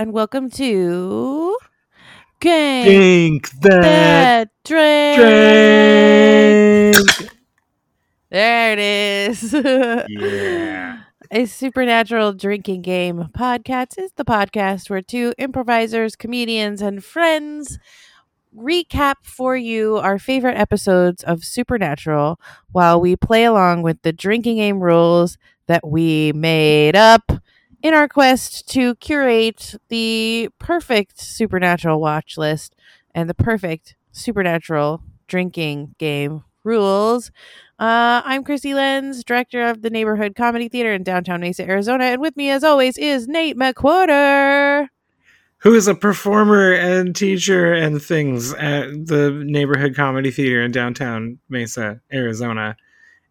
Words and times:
and 0.00 0.14
welcome 0.14 0.48
to 0.48 1.58
Gang 2.40 2.86
Think 2.86 3.50
that 3.60 3.82
That 3.82 4.48
Drink. 4.64 5.18
drink. 6.96 7.30
There 8.30 8.72
it 8.72 8.78
is. 8.78 9.52
Yeah. 10.08 11.00
A 11.30 11.44
supernatural 11.44 12.32
drinking 12.32 12.80
game 12.80 13.28
podcast 13.36 13.98
is 13.98 14.12
the 14.16 14.24
podcast 14.24 14.88
where 14.88 15.02
two 15.02 15.34
improvisers, 15.36 16.16
comedians, 16.16 16.80
and 16.80 17.04
friends 17.04 17.78
recap 18.56 19.16
for 19.22 19.54
you 19.54 19.98
our 19.98 20.18
favorite 20.18 20.56
episodes 20.56 21.22
of 21.24 21.44
Supernatural 21.44 22.40
while 22.72 22.98
we 22.98 23.16
play 23.16 23.44
along 23.44 23.82
with 23.82 24.00
the 24.00 24.14
drinking 24.14 24.56
game 24.56 24.80
rules 24.80 25.36
that 25.66 25.86
we 25.86 26.32
made 26.32 26.96
up 26.96 27.30
in 27.82 27.94
our 27.94 28.08
quest 28.08 28.68
to 28.68 28.94
curate 28.96 29.74
the 29.88 30.48
perfect 30.58 31.18
Supernatural 31.20 32.00
watch 32.00 32.36
list 32.36 32.76
and 33.14 33.28
the 33.28 33.34
perfect 33.34 33.96
Supernatural 34.12 35.02
drinking 35.28 35.94
game 35.98 36.44
rules. 36.64 37.30
Uh, 37.78 38.20
I'm 38.24 38.44
Chrissy 38.44 38.74
Lenz, 38.74 39.24
director 39.24 39.62
of 39.62 39.82
the 39.82 39.88
Neighborhood 39.88 40.34
Comedy 40.34 40.68
Theater 40.68 40.92
in 40.92 41.02
downtown 41.02 41.40
Mesa, 41.40 41.62
Arizona, 41.62 42.04
and 42.04 42.20
with 42.20 42.36
me, 42.36 42.50
as 42.50 42.62
always, 42.62 42.98
is 42.98 43.26
Nate 43.26 43.56
McQuarter. 43.56 44.88
Who 45.58 45.74
is 45.74 45.88
a 45.88 45.94
performer 45.94 46.72
and 46.72 47.14
teacher 47.14 47.72
and 47.72 48.02
things 48.02 48.52
at 48.54 49.06
the 49.06 49.30
neighborhood 49.44 49.94
comedy 49.94 50.30
theater 50.30 50.62
in 50.62 50.72
downtown 50.72 51.38
Mesa, 51.50 52.00
Arizona. 52.10 52.76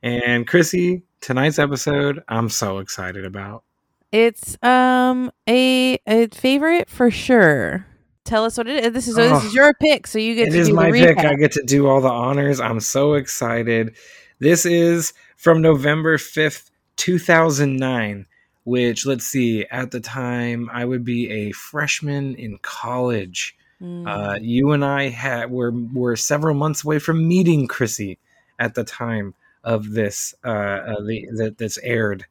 And 0.03 0.47
Chrissy, 0.47 1.01
tonight's 1.21 1.57
episode, 1.57 2.23
I'm 2.27 2.49
so 2.49 2.77
excited 2.77 3.25
about. 3.25 3.63
It's 4.11 4.57
um 4.63 5.31
a 5.47 5.97
a 6.07 6.27
favorite 6.29 6.89
for 6.89 7.11
sure. 7.11 7.85
Tell 8.25 8.45
us 8.45 8.57
what 8.57 8.67
it 8.67 8.85
is. 8.85 8.93
This 8.93 9.07
is 9.07 9.15
this 9.15 9.31
Oh. 9.31 9.45
is 9.47 9.53
your 9.53 9.73
pick, 9.75 10.07
so 10.07 10.19
you 10.19 10.35
get 10.35 10.49
It 10.49 10.51
to 10.51 10.57
is 10.57 10.67
do 10.69 10.73
my 10.75 10.91
the 10.91 10.99
pick. 10.99 11.17
I 11.19 11.35
get 11.35 11.51
to 11.53 11.63
do 11.63 11.87
all 11.87 12.01
the 12.01 12.09
honors. 12.09 12.59
I'm 12.59 12.79
so 12.79 13.13
excited. 13.13 13.95
This 14.39 14.65
is 14.65 15.13
from 15.35 15.61
November 15.61 16.17
5th, 16.17 16.69
2009, 16.97 18.25
which, 18.63 19.05
let's 19.05 19.25
see, 19.25 19.65
at 19.71 19.91
the 19.91 19.99
time 19.99 20.69
I 20.71 20.85
would 20.85 21.03
be 21.03 21.29
a 21.29 21.51
freshman 21.51 22.35
in 22.35 22.57
college. 22.61 23.55
Mm. 23.81 24.07
Uh, 24.07 24.37
you 24.41 24.71
and 24.71 24.83
I 24.83 25.09
had 25.09 25.49
were 25.51 25.71
were 25.93 26.15
several 26.15 26.53
months 26.55 26.83
away 26.83 26.99
from 26.99 27.27
meeting 27.27 27.67
Chrissy 27.67 28.17
at 28.59 28.75
the 28.75 28.83
time 28.83 29.33
of 29.63 29.91
this 29.91 30.33
uh, 30.43 30.49
uh, 30.49 31.01
the, 31.01 31.27
that 31.37 31.57
this 31.57 31.77
aired. 31.83 32.25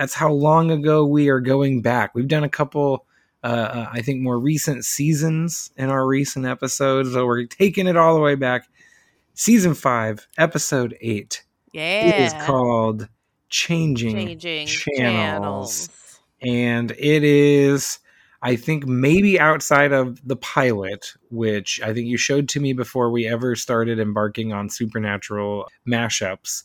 That's 0.00 0.14
how 0.14 0.32
long 0.32 0.70
ago 0.70 1.04
we 1.04 1.28
are 1.28 1.40
going 1.40 1.82
back. 1.82 2.14
We've 2.14 2.26
done 2.26 2.42
a 2.42 2.48
couple, 2.48 3.04
uh, 3.44 3.46
uh, 3.46 3.88
I 3.92 4.00
think, 4.00 4.22
more 4.22 4.38
recent 4.38 4.86
seasons 4.86 5.70
in 5.76 5.90
our 5.90 6.06
recent 6.06 6.46
episodes, 6.46 7.12
so 7.12 7.26
we're 7.26 7.44
taking 7.44 7.86
it 7.86 7.98
all 7.98 8.14
the 8.14 8.20
way 8.22 8.34
back. 8.34 8.66
Season 9.34 9.74
five, 9.74 10.26
episode 10.38 10.96
eight. 11.02 11.44
yeah, 11.72 12.06
It 12.06 12.20
is 12.22 12.32
called 12.46 13.10
"Changing, 13.50 14.16
changing 14.16 14.68
Channels." 14.68 15.88
channels. 15.88 16.20
and 16.40 16.92
it 16.92 17.22
is 17.22 17.98
i 18.40 18.56
think 18.56 18.86
maybe 18.86 19.38
outside 19.38 19.92
of 19.92 20.26
the 20.26 20.36
pilot 20.36 21.12
which 21.30 21.78
i 21.82 21.92
think 21.92 22.06
you 22.06 22.16
showed 22.16 22.48
to 22.48 22.58
me 22.60 22.72
before 22.72 23.10
we 23.10 23.26
ever 23.26 23.54
started 23.54 23.98
embarking 24.00 24.50
on 24.50 24.70
supernatural 24.70 25.68
mashups 25.86 26.62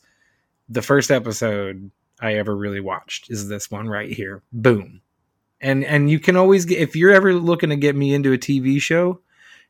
the 0.69 0.81
first 0.81 1.11
episode 1.11 1.91
i 2.21 2.33
ever 2.33 2.55
really 2.55 2.79
watched 2.79 3.29
is 3.29 3.47
this 3.47 3.69
one 3.69 3.87
right 3.87 4.11
here 4.11 4.43
boom 4.51 5.01
and 5.61 5.83
and 5.83 6.09
you 6.09 6.19
can 6.19 6.35
always 6.35 6.65
get 6.65 6.79
if 6.79 6.95
you're 6.95 7.13
ever 7.13 7.33
looking 7.33 7.69
to 7.69 7.75
get 7.75 7.95
me 7.95 8.13
into 8.13 8.33
a 8.33 8.37
tv 8.37 8.81
show 8.81 9.19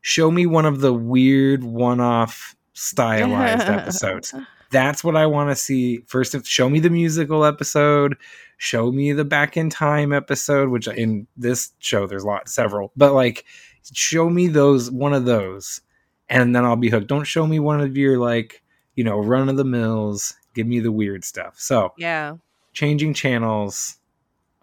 show 0.00 0.30
me 0.30 0.46
one 0.46 0.66
of 0.66 0.80
the 0.80 0.92
weird 0.92 1.64
one-off 1.64 2.56
stylized 2.72 3.62
episodes 3.66 4.34
that's 4.70 5.04
what 5.04 5.16
I 5.16 5.26
want 5.26 5.50
to 5.50 5.56
see. 5.56 5.98
First, 6.06 6.44
show 6.46 6.68
me 6.68 6.80
the 6.80 6.90
musical 6.90 7.44
episode, 7.44 8.16
show 8.56 8.90
me 8.90 9.12
the 9.12 9.24
back 9.24 9.56
in 9.56 9.70
time 9.70 10.12
episode, 10.12 10.70
which 10.70 10.88
in 10.88 11.26
this 11.36 11.72
show 11.78 12.06
there's 12.06 12.24
a 12.24 12.26
lot, 12.26 12.48
several, 12.48 12.92
but 12.96 13.12
like, 13.12 13.44
show 13.92 14.28
me 14.28 14.48
those 14.48 14.90
one 14.90 15.14
of 15.14 15.24
those, 15.24 15.80
and 16.28 16.54
then 16.54 16.64
I'll 16.64 16.76
be 16.76 16.90
hooked. 16.90 17.06
Don't 17.06 17.24
show 17.24 17.46
me 17.46 17.60
one 17.60 17.80
of 17.80 17.96
your 17.96 18.18
like, 18.18 18.62
you 18.96 19.04
know, 19.04 19.18
run 19.18 19.48
of 19.48 19.56
the 19.56 19.64
mills. 19.64 20.34
Give 20.56 20.66
me 20.66 20.80
the 20.80 20.90
weird 20.90 21.22
stuff. 21.24 21.54
So, 21.58 21.92
Yeah, 21.96 22.36
changing 22.72 23.14
channels, 23.14 23.98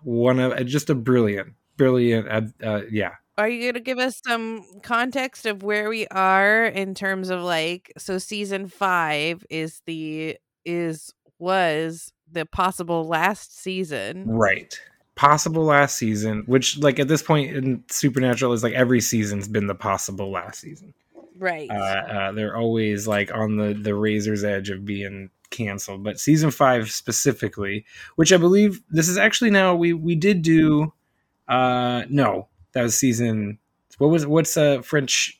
one 0.01 0.39
of 0.39 0.65
just 0.65 0.89
a 0.89 0.95
brilliant, 0.95 1.53
brilliant, 1.77 2.27
uh, 2.27 2.67
uh, 2.67 2.81
yeah. 2.91 3.11
Are 3.37 3.47
you 3.47 3.61
going 3.61 3.73
to 3.75 3.79
give 3.79 3.97
us 3.97 4.21
some 4.23 4.63
context 4.83 5.45
of 5.45 5.63
where 5.63 5.89
we 5.89 6.05
are 6.07 6.65
in 6.65 6.93
terms 6.93 7.29
of 7.29 7.41
like 7.41 7.91
so 7.97 8.17
season 8.17 8.67
5 8.67 9.45
is 9.49 9.81
the 9.85 10.37
is 10.65 11.13
was 11.39 12.13
the 12.31 12.45
possible 12.45 13.07
last 13.07 13.59
season. 13.59 14.25
Right. 14.27 14.79
Possible 15.15 15.63
last 15.63 15.97
season, 15.97 16.43
which 16.47 16.77
like 16.79 16.99
at 16.99 17.07
this 17.07 17.21
point 17.21 17.55
in 17.55 17.83
Supernatural 17.89 18.53
is 18.53 18.63
like 18.63 18.73
every 18.73 19.01
season's 19.01 19.47
been 19.47 19.67
the 19.67 19.75
possible 19.75 20.31
last 20.31 20.59
season. 20.59 20.93
Right. 21.37 21.69
Uh, 21.69 21.73
uh, 21.73 22.31
they're 22.31 22.55
always 22.55 23.07
like 23.07 23.33
on 23.33 23.57
the 23.57 23.73
the 23.73 23.93
razor's 23.93 24.43
edge 24.43 24.69
of 24.69 24.85
being 24.85 25.29
canceled. 25.53 26.03
But 26.03 26.19
season 26.19 26.51
five 26.51 26.91
specifically, 26.91 27.85
which 28.15 28.33
I 28.33 28.37
believe 28.37 28.81
this 28.89 29.07
is 29.07 29.17
actually 29.17 29.51
now 29.51 29.75
we 29.75 29.93
we 29.93 30.15
did 30.15 30.41
do. 30.41 30.93
Uh, 31.47 32.03
no, 32.09 32.47
that 32.73 32.83
was 32.83 32.97
season. 32.97 33.59
What 33.97 34.07
was 34.07 34.25
what's 34.25 34.57
uh 34.57 34.81
French 34.81 35.39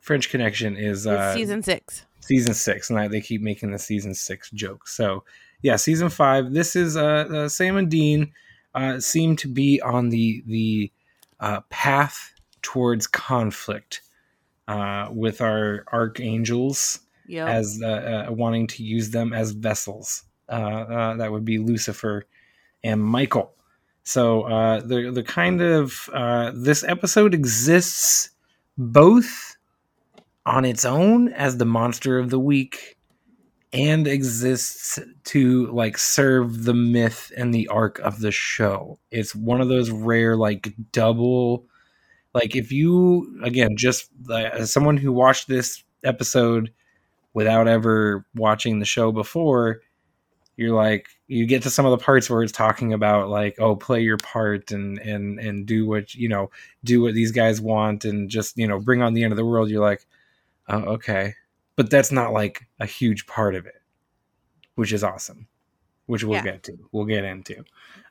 French 0.00 0.30
Connection 0.30 0.76
is 0.76 1.06
uh 1.06 1.34
season 1.34 1.62
6. 1.62 2.06
season 2.20 2.54
six, 2.54 2.90
and 2.90 2.98
I, 2.98 3.08
they 3.08 3.20
keep 3.20 3.42
making 3.42 3.70
the 3.70 3.78
season 3.78 4.14
six 4.14 4.50
joke. 4.50 4.88
So 4.88 5.24
yeah, 5.62 5.76
season 5.76 6.08
five. 6.08 6.52
This 6.52 6.74
is 6.74 6.96
uh, 6.96 7.28
uh 7.30 7.48
Sam 7.48 7.76
and 7.76 7.90
Dean 7.90 8.32
uh, 8.74 9.00
seem 9.00 9.36
to 9.36 9.48
be 9.48 9.80
on 9.82 10.08
the 10.08 10.42
the 10.46 10.90
uh, 11.38 11.60
path 11.70 12.32
towards 12.62 13.06
conflict 13.06 14.02
uh, 14.68 15.08
with 15.10 15.40
our 15.40 15.84
archangels 15.92 17.00
Yep. 17.30 17.48
as 17.48 17.80
uh, 17.82 17.86
uh, 18.28 18.32
wanting 18.32 18.66
to 18.68 18.82
use 18.82 19.10
them 19.10 19.32
as 19.32 19.52
vessels. 19.52 20.24
Uh, 20.48 20.52
uh, 20.52 21.16
that 21.16 21.30
would 21.30 21.44
be 21.44 21.58
Lucifer 21.58 22.26
and 22.82 23.02
Michael. 23.02 23.54
So 24.02 24.42
uh, 24.42 24.80
the 24.80 25.12
the 25.12 25.22
kind 25.22 25.60
of 25.60 26.10
uh, 26.12 26.52
this 26.54 26.82
episode 26.82 27.34
exists 27.34 28.30
both 28.76 29.56
on 30.44 30.64
its 30.64 30.84
own 30.84 31.28
as 31.28 31.58
the 31.58 31.66
monster 31.66 32.18
of 32.18 32.30
the 32.30 32.40
week 32.40 32.96
and 33.72 34.08
exists 34.08 34.98
to 35.24 35.66
like 35.68 35.96
serve 35.96 36.64
the 36.64 36.74
myth 36.74 37.30
and 37.36 37.54
the 37.54 37.68
arc 37.68 38.00
of 38.00 38.18
the 38.18 38.32
show. 38.32 38.98
It's 39.12 39.34
one 39.34 39.60
of 39.60 39.68
those 39.68 39.90
rare 39.90 40.36
like 40.36 40.74
double 40.90 41.66
like 42.34 42.56
if 42.56 42.72
you 42.72 43.40
again 43.44 43.76
just 43.76 44.08
uh, 44.28 44.34
as 44.34 44.72
someone 44.72 44.96
who 44.96 45.12
watched 45.12 45.48
this 45.48 45.82
episode 46.04 46.72
without 47.34 47.68
ever 47.68 48.24
watching 48.34 48.78
the 48.78 48.84
show 48.84 49.12
before 49.12 49.80
you're 50.56 50.74
like 50.74 51.08
you 51.26 51.46
get 51.46 51.62
to 51.62 51.70
some 51.70 51.86
of 51.86 51.90
the 51.90 52.04
parts 52.04 52.28
where 52.28 52.42
it's 52.42 52.52
talking 52.52 52.92
about 52.92 53.28
like 53.28 53.58
oh 53.60 53.74
play 53.76 54.00
your 54.00 54.18
part 54.18 54.70
and 54.72 54.98
and 54.98 55.38
and 55.38 55.64
do 55.64 55.86
what 55.86 56.14
you 56.14 56.28
know 56.28 56.50
do 56.84 57.00
what 57.00 57.14
these 57.14 57.32
guys 57.32 57.60
want 57.60 58.04
and 58.04 58.28
just 58.28 58.58
you 58.58 58.66
know 58.66 58.78
bring 58.78 59.00
on 59.00 59.14
the 59.14 59.22
end 59.22 59.32
of 59.32 59.36
the 59.36 59.44
world 59.44 59.70
you're 59.70 59.80
like 59.80 60.06
oh 60.68 60.80
okay 60.80 61.34
but 61.76 61.88
that's 61.88 62.12
not 62.12 62.32
like 62.32 62.66
a 62.78 62.86
huge 62.86 63.26
part 63.26 63.54
of 63.54 63.64
it 63.64 63.80
which 64.74 64.92
is 64.92 65.02
awesome 65.02 65.46
which 66.06 66.24
we'll 66.24 66.36
Yeah. 66.38 66.42
get 66.42 66.62
to 66.64 66.76
we'll 66.92 67.06
get 67.06 67.24
into 67.24 67.64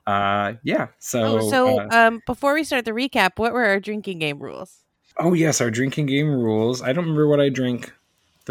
uh 0.07 0.53
yeah 0.63 0.87
so 0.97 1.39
oh, 1.39 1.49
so 1.51 1.79
uh, 1.81 1.87
um 1.91 2.21
before 2.25 2.53
we 2.53 2.63
start 2.63 2.85
the 2.85 2.91
recap, 2.91 3.31
what 3.37 3.53
were 3.53 3.65
our 3.65 3.79
drinking 3.79 4.19
game 4.19 4.39
rules? 4.39 4.85
Oh 5.17 5.33
yes, 5.33 5.59
our 5.59 5.69
drinking 5.69 6.05
game 6.05 6.29
rules. 6.29 6.81
I 6.81 6.93
don't 6.93 7.03
remember 7.03 7.27
what 7.27 7.41
I 7.41 7.49
drank 7.49 7.93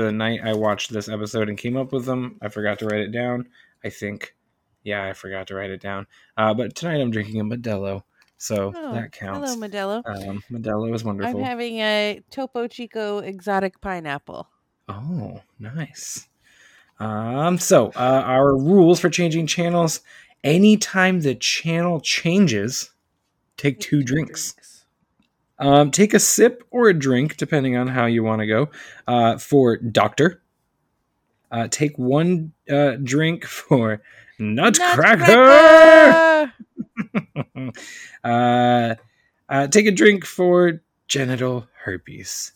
the 0.05 0.13
night 0.13 0.41
I 0.45 0.55
watched 0.55 0.93
this 0.93 1.09
episode 1.09 1.49
and 1.49 1.59
came 1.59 1.77
up 1.77 1.93
with 1.93 2.05
them. 2.05 2.37
I 2.41 2.49
forgot 2.49 2.79
to 2.81 2.87
write 2.87 3.01
it 3.01 3.11
down. 3.11 3.49
I 3.85 3.91
think, 3.91 4.35
yeah, 4.85 5.05
I 5.05 5.13
forgot 5.13 5.49
to 5.49 5.55
write 5.55 5.71
it 5.71 5.81
down. 5.81 6.07
Uh, 6.37 6.55
but 6.55 6.75
tonight 6.75 7.01
I'm 7.01 7.11
drinking 7.11 7.41
a 7.41 7.45
Modelo, 7.45 8.03
so 8.37 8.73
Oh, 8.77 8.93
that 8.95 9.13
counts. 9.13 9.53
Hello, 9.55 9.69
Modelo. 9.69 10.03
um, 10.29 10.43
Modelo 10.51 10.95
is 10.95 11.03
wonderful. 11.05 11.41
I'm 11.41 11.45
having 11.45 11.79
a 11.79 12.23
Topo 12.31 12.69
Chico 12.69 13.19
exotic 13.19 13.81
pineapple. 13.81 14.49
Oh, 14.89 15.43
nice. 15.59 16.29
Um, 17.01 17.59
so 17.59 17.89
uh, 17.97 18.23
our 18.25 18.57
rules 18.57 18.99
for 19.01 19.11
changing 19.11 19.47
channels: 19.47 20.01
anytime 20.43 21.21
the 21.21 21.35
channel 21.35 22.01
changes, 22.01 22.91
take 23.57 23.79
two 23.81 24.03
drinks. 24.03 24.55
Um, 25.59 25.91
take 25.91 26.15
a 26.15 26.21
sip 26.21 26.65
or 26.71 26.89
a 26.89 26.95
drink, 26.95 27.37
depending 27.37 27.77
on 27.77 27.89
how 27.89 28.07
you 28.07 28.23
want 28.23 28.41
to 28.41 28.47
go. 28.47 28.69
Uh, 29.07 29.39
for 29.39 29.77
doctor, 29.77 30.41
uh, 31.51 31.69
take 31.71 31.99
one 31.99 32.53
uh, 32.71 32.93
drink 33.03 33.45
for 33.45 34.01
nutcracker. 34.39 35.27
Nutcracker! 35.27 36.53
uh, 38.25 38.95
Uh, 39.51 39.67
take 39.67 39.87
a 39.87 39.91
drink 39.91 40.27
for 40.27 40.83
genital 41.07 41.67
herpes. 41.83 42.53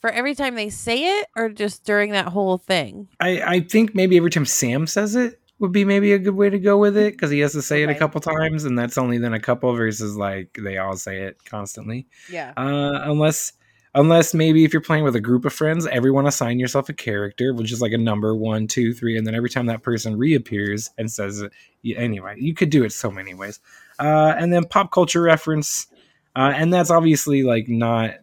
For 0.00 0.10
every 0.10 0.34
time 0.34 0.56
they 0.56 0.68
say 0.68 1.20
it, 1.20 1.28
or 1.36 1.48
just 1.48 1.84
during 1.84 2.10
that 2.10 2.26
whole 2.26 2.58
thing? 2.58 3.06
I, 3.20 3.40
I 3.40 3.60
think 3.60 3.94
maybe 3.94 4.16
every 4.16 4.30
time 4.30 4.44
Sam 4.44 4.88
says 4.88 5.14
it 5.14 5.40
would 5.58 5.72
be 5.72 5.84
maybe 5.84 6.12
a 6.12 6.18
good 6.18 6.34
way 6.34 6.50
to 6.50 6.58
go 6.58 6.78
with 6.78 6.96
it 6.96 7.12
because 7.12 7.30
he 7.30 7.40
has 7.40 7.52
to 7.52 7.62
say 7.62 7.82
it 7.82 7.90
a 7.90 7.94
couple 7.94 8.20
times, 8.20 8.64
and 8.64 8.78
that's 8.78 8.98
only 8.98 9.18
then 9.18 9.34
a 9.34 9.40
couple 9.40 9.72
versus 9.74 10.16
like 10.16 10.58
they 10.62 10.78
all 10.78 10.96
say 10.96 11.22
it 11.22 11.44
constantly. 11.44 12.06
Yeah. 12.28 12.52
Uh, 12.56 13.00
unless 13.04 13.52
unless 13.94 14.34
maybe 14.34 14.64
if 14.64 14.72
you're 14.72 14.82
playing 14.82 15.04
with 15.04 15.14
a 15.14 15.20
group 15.20 15.44
of 15.44 15.52
friends, 15.52 15.86
everyone 15.86 16.26
assign 16.26 16.58
yourself 16.58 16.88
a 16.88 16.92
character, 16.92 17.54
which 17.54 17.72
is 17.72 17.80
like 17.80 17.92
a 17.92 17.98
number 17.98 18.34
one, 18.34 18.66
two, 18.66 18.92
three, 18.92 19.16
and 19.16 19.26
then 19.26 19.34
every 19.34 19.50
time 19.50 19.66
that 19.66 19.82
person 19.82 20.16
reappears 20.16 20.90
and 20.98 21.10
says 21.10 21.40
it, 21.40 21.52
yeah, 21.82 21.98
anyway, 21.98 22.34
you 22.38 22.54
could 22.54 22.70
do 22.70 22.84
it 22.84 22.92
so 22.92 23.10
many 23.10 23.34
ways. 23.34 23.60
Uh, 23.98 24.34
and 24.36 24.52
then 24.52 24.64
pop 24.64 24.90
culture 24.90 25.22
reference, 25.22 25.86
uh, 26.34 26.52
and 26.54 26.72
that's 26.72 26.90
obviously 26.90 27.44
like 27.44 27.68
not 27.68 28.14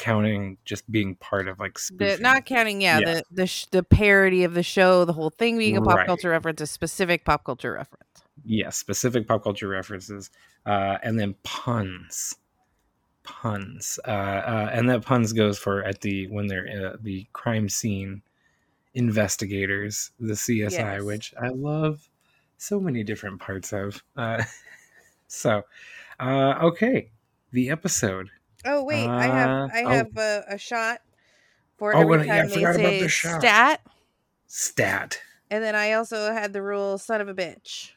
counting 0.00 0.56
just 0.64 0.90
being 0.90 1.14
part 1.16 1.46
of 1.46 1.60
like 1.60 1.78
The, 1.94 2.18
not 2.20 2.46
counting, 2.46 2.80
yeah, 2.80 3.00
Yeah. 3.00 3.06
the 3.14 3.24
the 3.30 3.46
sh- 3.46 3.66
the 3.70 3.82
parody 3.82 4.42
of 4.44 4.54
the 4.54 4.62
show, 4.62 5.04
the 5.04 5.12
whole 5.12 5.30
thing 5.30 5.58
being 5.58 5.76
a 5.76 5.82
pop 5.82 5.98
Right. 5.98 6.06
culture 6.06 6.30
reference, 6.30 6.60
a 6.62 6.66
specific 6.66 7.24
pop 7.24 7.44
culture 7.44 7.72
reference. 7.74 8.06
yes, 8.44 8.76
specific 8.78 9.28
pop 9.28 9.42
culture 9.44 9.68
references, 9.68 10.30
uh, 10.64 10.96
and 11.02 11.18
then 11.20 11.34
puns, 11.42 12.34
puns, 13.22 13.98
uh, 14.08 14.10
uh, 14.10 14.70
and 14.72 14.88
that 14.88 15.04
puns 15.04 15.32
goes 15.34 15.58
for 15.58 15.84
at 15.84 16.00
the 16.00 16.26
when 16.28 16.46
they're 16.46 16.92
uh, 16.94 16.96
the 17.02 17.26
crime 17.34 17.68
scene 17.68 18.22
investigators, 18.94 20.10
the 20.18 20.32
CSI, 20.34 20.96
Yes. 20.96 21.02
which 21.04 21.34
I 21.40 21.48
love 21.48 22.08
so 22.58 22.80
many 22.80 23.04
different 23.04 23.40
parts 23.40 23.72
of. 23.72 24.02
Uh, 24.16 24.42
so, 25.28 25.62
uh, 26.18 26.54
okay, 26.62 27.10
the 27.52 27.70
episode. 27.70 28.30
Oh 28.64 28.84
wait, 28.84 29.06
I 29.08 29.26
have 29.26 29.50
Uh, 29.50 29.68
I 29.72 29.82
oh. 29.84 29.88
have 29.88 30.16
a, 30.16 30.44
a 30.48 30.58
shot 30.58 31.00
for 31.78 31.94
Oh, 31.94 32.00
every 32.00 32.18
well, 32.18 32.26
yeah, 32.26 32.42
time 32.42 32.48
they 32.48 32.64
say 32.72 33.00
the 33.00 33.08
shot. 33.08 33.40
stat, 33.40 33.80
Stat. 34.46 35.20
and 35.50 35.62
then 35.64 35.74
I 35.74 35.92
also 35.92 36.32
had 36.32 36.52
the 36.52 36.62
rule 36.62 36.98
"son 36.98 37.20
of 37.20 37.28
a 37.28 37.34
bitch." 37.34 37.92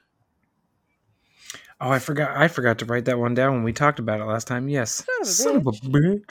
Oh, 1.82 1.90
I 1.90 2.00
forgot. 2.00 2.38
I 2.38 2.48
forgot 2.48 2.80
to 2.80 2.86
write 2.86 3.06
that 3.06 3.20
one 3.20 3.34
down 3.34 3.54
when 3.54 3.64
we 3.64 3.74
talked 3.74 4.00
about 4.00 4.22
it 4.22 4.26
last 4.26 4.48
time. 4.48 4.70
Yes, 4.70 5.06
Son 5.24 5.58
of 5.58 5.68
a 5.68 5.72
bitch. 5.72 6.24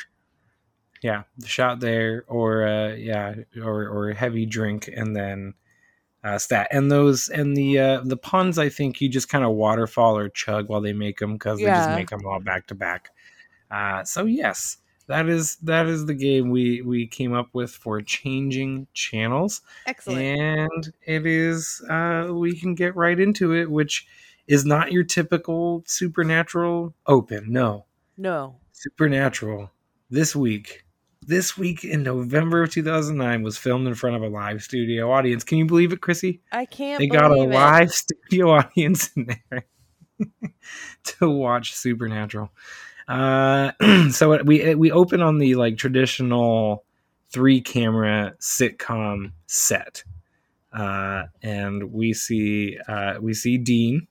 Yeah, 1.02 1.24
the 1.36 1.48
shot 1.48 1.80
there, 1.80 2.24
or 2.28 2.66
uh, 2.66 2.94
yeah, 2.94 3.34
or 3.62 3.88
or 3.88 4.12
heavy 4.12 4.46
drink, 4.46 4.88
and 4.88 5.14
then 5.14 5.52
uh, 6.24 6.38
stat, 6.38 6.68
and 6.70 6.90
those 6.90 7.28
and 7.28 7.54
the 7.56 7.78
uh, 7.78 8.00
the 8.04 8.16
puns. 8.16 8.56
I 8.58 8.68
think 8.70 9.00
you 9.00 9.08
just 9.08 9.28
kind 9.28 9.44
of 9.44 9.50
waterfall 9.50 10.16
or 10.16 10.28
chug 10.30 10.68
while 10.68 10.80
they 10.80 10.92
make 10.92 11.18
them 11.18 11.34
because 11.34 11.58
they 11.58 11.66
just 11.66 11.90
make 11.90 12.08
them 12.10 12.24
all 12.24 12.40
back 12.40 12.68
to 12.68 12.74
back. 12.74 13.10
Uh, 13.72 14.04
so 14.04 14.26
yes, 14.26 14.76
that 15.06 15.28
is 15.28 15.56
that 15.56 15.86
is 15.86 16.06
the 16.06 16.14
game 16.14 16.50
we 16.50 16.82
we 16.82 17.06
came 17.06 17.32
up 17.32 17.48
with 17.52 17.70
for 17.70 18.00
changing 18.00 18.86
channels 18.94 19.60
Excellent. 19.86 20.40
and 20.40 20.92
it 21.06 21.26
is 21.26 21.82
uh 21.90 22.28
we 22.30 22.58
can 22.58 22.74
get 22.74 22.96
right 22.96 23.18
into 23.18 23.54
it 23.54 23.70
which 23.70 24.06
is 24.46 24.64
not 24.64 24.92
your 24.92 25.04
typical 25.04 25.82
supernatural 25.86 26.94
open 27.06 27.52
no 27.52 27.84
no, 28.16 28.56
supernatural 28.72 29.70
this 30.10 30.36
week 30.36 30.84
this 31.22 31.56
week 31.56 31.82
in 31.84 32.02
november 32.02 32.62
of 32.62 32.70
2009 32.70 33.42
was 33.42 33.58
filmed 33.58 33.86
in 33.86 33.94
front 33.94 34.16
of 34.16 34.22
a 34.22 34.28
live 34.28 34.62
studio 34.62 35.10
audience 35.10 35.44
can 35.44 35.58
you 35.58 35.66
believe 35.66 35.92
it 35.92 36.00
chrissy 36.00 36.40
I 36.52 36.64
can't. 36.66 36.98
they 36.98 37.06
got 37.06 37.32
a 37.32 37.42
it. 37.42 37.48
live 37.48 37.92
studio 37.92 38.50
audience 38.50 39.10
in 39.16 39.26
there 39.50 39.64
to 41.04 41.30
watch 41.30 41.74
supernatural 41.74 42.50
uh 43.12 43.72
so 44.10 44.32
it- 44.32 44.46
we 44.46 44.74
we 44.74 44.90
open 44.90 45.20
on 45.20 45.38
the 45.38 45.54
like 45.54 45.76
traditional 45.76 46.84
three 47.30 47.60
camera 47.60 48.32
sitcom 48.40 49.32
set 49.46 50.02
uh 50.72 51.24
and 51.42 51.92
we 51.92 52.12
see 52.14 52.78
uh 52.88 53.14
we 53.20 53.34
see 53.34 53.58
dean 53.58 54.06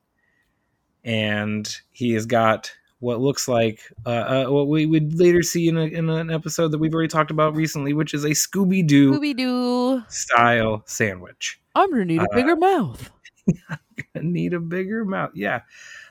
and 1.03 1.77
he 1.92 2.12
has 2.13 2.25
got 2.25 2.71
what 3.00 3.19
looks 3.19 3.48
like 3.48 3.80
uh, 4.06 4.09
uh 4.09 4.45
what 4.48 4.68
we 4.68 4.86
would 4.86 5.18
later 5.19 5.42
see 5.42 5.68
in, 5.68 5.77
a, 5.77 5.86
in 5.86 6.09
an 6.09 6.30
episode 6.30 6.69
that 6.71 6.77
we've 6.77 6.94
already 6.94 7.07
talked 7.07 7.31
about 7.31 7.56
recently 7.56 7.94
which 7.94 8.13
is 8.13 8.24
a 8.24 8.30
scooby-doo 8.30 9.13
Scooby 9.13 9.36
Doo. 9.36 10.03
style 10.07 10.83
sandwich 10.86 11.59
I'm 11.74 11.89
gonna 11.89 12.06
need 12.06 12.19
a 12.21 12.24
Uh, 12.30 12.36
bigger 12.36 12.56
mouth. 12.57 13.09
I 13.69 13.77
need 14.21 14.53
a 14.53 14.59
bigger 14.59 15.06
mouth. 15.06 15.31
Yeah. 15.33 15.62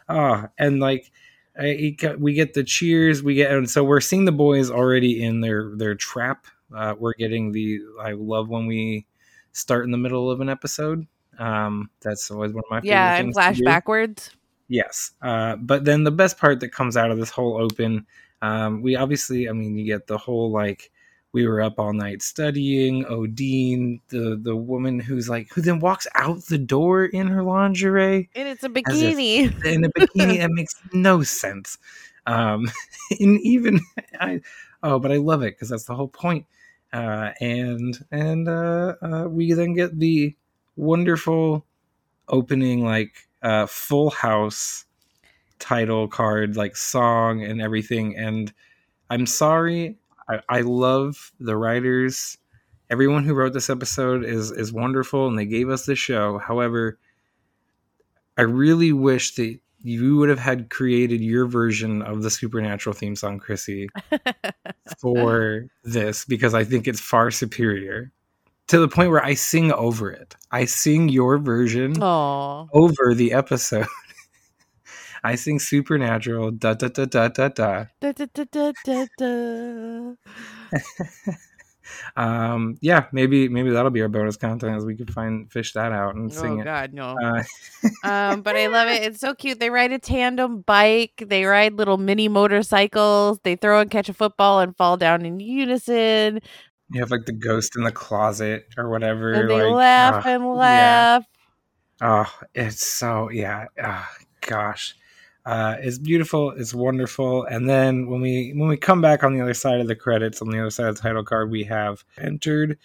Ah, 0.08 0.48
and 0.58 0.80
like 0.80 1.12
I, 1.60 1.74
he 1.74 1.98
we 2.18 2.32
get 2.32 2.54
the 2.54 2.64
cheers, 2.64 3.22
we 3.22 3.34
get, 3.34 3.52
and 3.52 3.68
so 3.68 3.84
we're 3.84 4.00
seeing 4.00 4.24
the 4.24 4.32
boys 4.32 4.70
already 4.70 5.22
in 5.22 5.40
their 5.40 5.72
their 5.76 5.94
trap. 5.94 6.46
Uh, 6.74 6.94
we're 6.98 7.14
getting 7.14 7.52
the. 7.52 7.80
I 8.00 8.12
love 8.12 8.48
when 8.48 8.66
we 8.66 9.06
start 9.52 9.84
in 9.84 9.90
the 9.90 9.98
middle 9.98 10.30
of 10.30 10.40
an 10.40 10.48
episode. 10.48 11.06
Um, 11.38 11.90
that's 12.00 12.30
always 12.30 12.52
one 12.52 12.64
of 12.64 12.70
my 12.70 12.80
favorite 12.80 12.94
Yeah, 12.94 13.16
and 13.16 13.32
flash 13.32 13.60
backwards. 13.60 14.30
Yes. 14.68 15.12
Uh, 15.20 15.56
but 15.56 15.84
then 15.84 16.04
the 16.04 16.10
best 16.10 16.38
part 16.38 16.60
that 16.60 16.68
comes 16.68 16.96
out 16.96 17.10
of 17.10 17.18
this 17.18 17.30
whole 17.30 17.60
open, 17.60 18.06
um, 18.40 18.82
we 18.82 18.94
obviously, 18.94 19.48
I 19.48 19.52
mean, 19.52 19.76
you 19.76 19.84
get 19.84 20.06
the 20.06 20.18
whole 20.18 20.50
like 20.50 20.90
we 21.32 21.46
were 21.46 21.60
up 21.60 21.78
all 21.78 21.92
night 21.92 22.22
studying. 22.22 23.04
Odine, 23.04 24.00
the 24.08 24.38
the 24.42 24.56
woman 24.56 24.98
who's 25.00 25.28
like 25.28 25.48
who 25.52 25.60
then 25.60 25.78
walks 25.80 26.06
out 26.14 26.44
the 26.46 26.58
door 26.58 27.04
in 27.04 27.28
her 27.28 27.42
lingerie 27.42 28.28
And 28.34 28.48
it's 28.48 28.64
a 28.64 28.66
As 28.88 29.00
if- 29.02 29.16
bikini. 29.16 29.64
in 29.64 29.84
a 29.84 29.88
bikini. 29.90 30.38
that 30.38 30.50
makes 30.50 30.74
no 30.92 31.22
sense. 31.22 31.78
Um, 32.26 32.70
and 33.20 33.40
even 33.42 33.80
I, 34.20 34.40
oh, 34.82 34.98
but 34.98 35.12
I 35.12 35.16
love 35.16 35.42
it 35.42 35.54
because 35.54 35.68
that's 35.68 35.84
the 35.84 35.94
whole 35.94 36.08
point. 36.08 36.46
Uh, 36.92 37.30
and 37.40 38.04
and 38.10 38.48
uh, 38.48 38.94
uh, 39.00 39.24
we 39.28 39.52
then 39.52 39.74
get 39.74 39.98
the 39.98 40.34
wonderful 40.76 41.64
opening, 42.28 42.84
like 42.84 43.28
uh, 43.42 43.66
Full 43.66 44.10
House 44.10 44.84
title 45.60 46.08
card, 46.08 46.56
like 46.56 46.76
song 46.76 47.44
and 47.44 47.60
everything. 47.62 48.16
And 48.16 48.52
I'm 49.08 49.26
sorry, 49.26 49.96
I, 50.30 50.40
I 50.48 50.60
love 50.60 51.32
the 51.40 51.56
writers. 51.56 52.38
Everyone 52.88 53.24
who 53.24 53.34
wrote 53.34 53.52
this 53.52 53.70
episode 53.70 54.24
is 54.24 54.50
is 54.50 54.72
wonderful, 54.72 55.26
and 55.26 55.38
they 55.38 55.46
gave 55.46 55.68
us 55.68 55.86
the 55.86 55.96
show. 55.96 56.38
However, 56.38 56.98
I 58.36 58.42
really 58.42 58.92
wish 58.92 59.34
that 59.34 59.58
you 59.82 60.16
would 60.16 60.28
have 60.28 60.38
had 60.38 60.70
created 60.70 61.20
your 61.20 61.46
version 61.46 62.02
of 62.02 62.22
the 62.22 62.30
supernatural 62.30 62.94
theme 62.94 63.16
song, 63.16 63.38
Chrissy, 63.38 63.88
for 64.98 65.66
this 65.84 66.24
because 66.24 66.54
I 66.54 66.64
think 66.64 66.86
it's 66.86 67.00
far 67.00 67.30
superior 67.30 68.12
to 68.68 68.78
the 68.78 68.88
point 68.88 69.10
where 69.10 69.24
I 69.24 69.34
sing 69.34 69.72
over 69.72 70.10
it. 70.10 70.36
I 70.50 70.64
sing 70.64 71.08
your 71.08 71.38
version 71.38 72.00
Aw. 72.00 72.66
over 72.72 73.14
the 73.14 73.32
episode. 73.32 73.86
I 75.22 75.34
sing 75.34 75.58
supernatural 75.58 76.50
da 76.52 76.74
da 76.74 76.88
da 76.88 77.04
da 77.04 77.28
da 77.28 77.48
da. 77.48 77.86
Da, 78.00 78.12
da, 78.12 78.26
da, 78.32 78.44
da, 78.44 78.72
da, 78.84 79.06
da. 79.18 80.12
Um, 82.16 82.78
yeah, 82.80 83.06
maybe 83.12 83.48
maybe 83.48 83.70
that'll 83.70 83.90
be 83.90 84.02
our 84.02 84.08
bonus 84.08 84.36
content 84.36 84.76
as 84.76 84.84
we 84.84 84.96
can 84.96 85.06
find 85.06 85.50
fish 85.50 85.72
that 85.72 85.92
out 85.92 86.14
and 86.14 86.32
sing 86.32 86.58
it. 86.58 86.58
Oh 86.58 86.60
it. 86.60 86.64
God, 86.64 86.92
no. 86.92 87.16
Uh, 87.18 87.42
um, 88.08 88.42
but 88.42 88.56
I 88.56 88.66
love 88.66 88.88
it. 88.88 89.02
It's 89.02 89.20
so 89.20 89.34
cute. 89.34 89.60
They 89.60 89.70
ride 89.70 89.92
a 89.92 89.98
tandem 89.98 90.60
bike. 90.62 91.24
They 91.26 91.44
ride 91.44 91.74
little 91.74 91.98
mini 91.98 92.28
motorcycles. 92.28 93.40
They 93.42 93.56
throw 93.56 93.80
and 93.80 93.90
catch 93.90 94.08
a 94.08 94.14
football 94.14 94.60
and 94.60 94.76
fall 94.76 94.96
down 94.96 95.24
in 95.24 95.40
unison. 95.40 96.40
you 96.90 97.00
have 97.00 97.10
like 97.10 97.26
the 97.26 97.32
ghost 97.32 97.76
in 97.76 97.84
the 97.84 97.92
closet 97.92 98.66
or 98.76 98.88
whatever. 98.88 99.32
And 99.32 99.50
they 99.50 99.62
like, 99.62 99.74
laugh 99.74 100.26
uh, 100.26 100.28
and 100.28 100.44
yeah. 100.44 100.50
laugh. 100.50 101.24
Oh, 102.02 102.32
it's 102.54 102.86
so 102.86 103.30
yeah. 103.30 103.66
Oh, 103.82 104.08
gosh, 104.40 104.94
uh, 105.46 105.76
it's 105.80 105.98
beautiful. 105.98 106.50
It's 106.52 106.74
wonderful. 106.74 107.44
And 107.44 107.68
then 107.68 108.06
when 108.08 108.20
we 108.20 108.52
when 108.54 108.68
we 108.68 108.76
come 108.76 109.00
back 109.00 109.24
on 109.24 109.34
the 109.34 109.40
other 109.40 109.54
side 109.54 109.80
of 109.80 109.88
the 109.88 109.96
credits, 109.96 110.42
on 110.42 110.50
the 110.50 110.60
other 110.60 110.70
side 110.70 110.86
of 110.86 110.96
the 110.96 111.02
title 111.02 111.24
card, 111.24 111.50
we 111.50 111.64
have 111.64 112.04
entered 112.18 112.78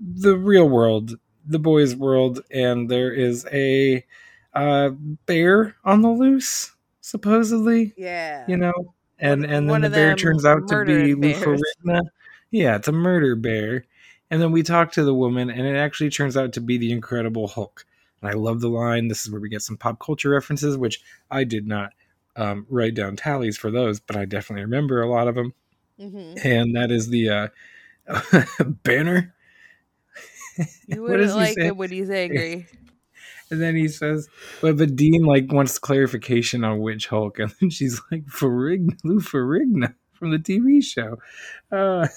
the 0.00 0.36
real 0.36 0.68
world, 0.68 1.18
the 1.46 1.58
boys' 1.58 1.94
world, 1.94 2.40
and 2.50 2.90
there 2.90 3.12
is 3.12 3.46
a 3.52 4.04
uh, 4.54 4.90
bear 5.26 5.76
on 5.84 6.02
the 6.02 6.10
loose, 6.10 6.72
supposedly. 7.00 7.92
Yeah. 7.96 8.44
You 8.48 8.56
know, 8.56 8.94
and 9.18 9.42
One- 9.42 9.50
and 9.50 9.66
then 9.66 9.66
one 9.68 9.80
the 9.82 9.90
bear 9.90 10.14
turns 10.16 10.44
out 10.44 10.68
to 10.68 10.84
be 10.84 11.14
bears. 11.14 11.62
Yeah, 12.50 12.76
it's 12.76 12.88
a 12.88 12.92
murder 12.92 13.34
bear. 13.36 13.84
And 14.30 14.40
then 14.40 14.50
we 14.50 14.62
talk 14.62 14.92
to 14.92 15.04
the 15.04 15.14
woman, 15.14 15.50
and 15.50 15.66
it 15.66 15.76
actually 15.76 16.10
turns 16.10 16.36
out 16.38 16.54
to 16.54 16.60
be 16.60 16.78
the 16.78 16.90
Incredible 16.90 17.48
Hulk. 17.48 17.84
And 18.22 18.30
I 18.30 18.34
love 18.34 18.60
the 18.60 18.68
line. 18.70 19.08
This 19.08 19.24
is 19.26 19.30
where 19.30 19.40
we 19.40 19.48
get 19.50 19.62
some 19.62 19.76
pop 19.76 20.00
culture 20.00 20.30
references, 20.30 20.76
which 20.78 21.02
I 21.30 21.44
did 21.44 21.66
not 21.66 21.92
um, 22.36 22.66
write 22.70 22.94
down 22.94 23.16
tallies 23.16 23.58
for 23.58 23.70
those, 23.70 24.00
but 24.00 24.16
I 24.16 24.24
definitely 24.24 24.62
remember 24.64 25.02
a 25.02 25.10
lot 25.10 25.28
of 25.28 25.34
them. 25.34 25.52
hmm 25.98 26.34
And 26.42 26.74
that 26.76 26.90
is 26.90 27.08
the 27.08 27.28
uh, 27.28 27.48
banner. 28.84 29.34
You 30.86 31.02
What 31.02 31.20
wouldn't 31.20 31.34
like 31.34 31.54
say? 31.54 31.68
it 31.68 31.76
when 31.76 31.90
he's 31.90 32.10
angry. 32.10 32.66
And 33.50 33.60
then 33.60 33.76
he 33.76 33.86
says, 33.88 34.28
but, 34.62 34.78
but 34.78 34.96
Dean 34.96 35.24
like 35.24 35.52
wants 35.52 35.78
clarification 35.78 36.64
on 36.64 36.80
which 36.80 37.08
Hulk. 37.08 37.38
And 37.38 37.54
then 37.60 37.68
she's 37.68 38.00
like, 38.10 38.24
Ferrigno, 38.24 38.96
Lou 39.04 39.20
Ferrigno 39.20 39.94
from 40.14 40.30
the 40.30 40.38
TV 40.38 40.82
show. 40.82 41.18
Uh, 41.70 42.08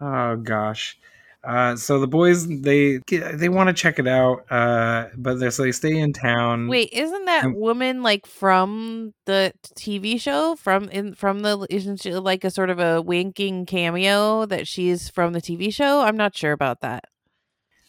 oh 0.00 0.36
gosh. 0.36 0.98
Uh, 1.46 1.76
so 1.76 2.00
the 2.00 2.08
boys 2.08 2.48
they 2.48 2.98
they 3.08 3.48
want 3.48 3.68
to 3.68 3.72
check 3.72 4.00
it 4.00 4.08
out, 4.08 4.50
uh, 4.50 5.06
but 5.16 5.38
they 5.38 5.48
so 5.50 5.62
they 5.62 5.70
stay 5.70 5.96
in 5.96 6.12
town. 6.12 6.66
Wait, 6.66 6.88
isn't 6.92 7.24
that 7.26 7.44
Um, 7.44 7.54
woman 7.54 8.02
like 8.02 8.26
from 8.26 9.14
the 9.26 9.52
TV 9.78 10.20
show? 10.20 10.56
From 10.56 10.88
in 10.88 11.14
from 11.14 11.40
the 11.40 11.64
isn't 11.70 12.02
she 12.02 12.12
like 12.14 12.42
a 12.42 12.50
sort 12.50 12.68
of 12.70 12.80
a 12.80 13.00
winking 13.00 13.64
cameo 13.66 14.44
that 14.46 14.66
she's 14.66 15.08
from 15.08 15.32
the 15.34 15.40
TV 15.40 15.72
show? 15.72 16.00
I'm 16.00 16.16
not 16.16 16.36
sure 16.36 16.50
about 16.52 16.80
that. 16.80 17.04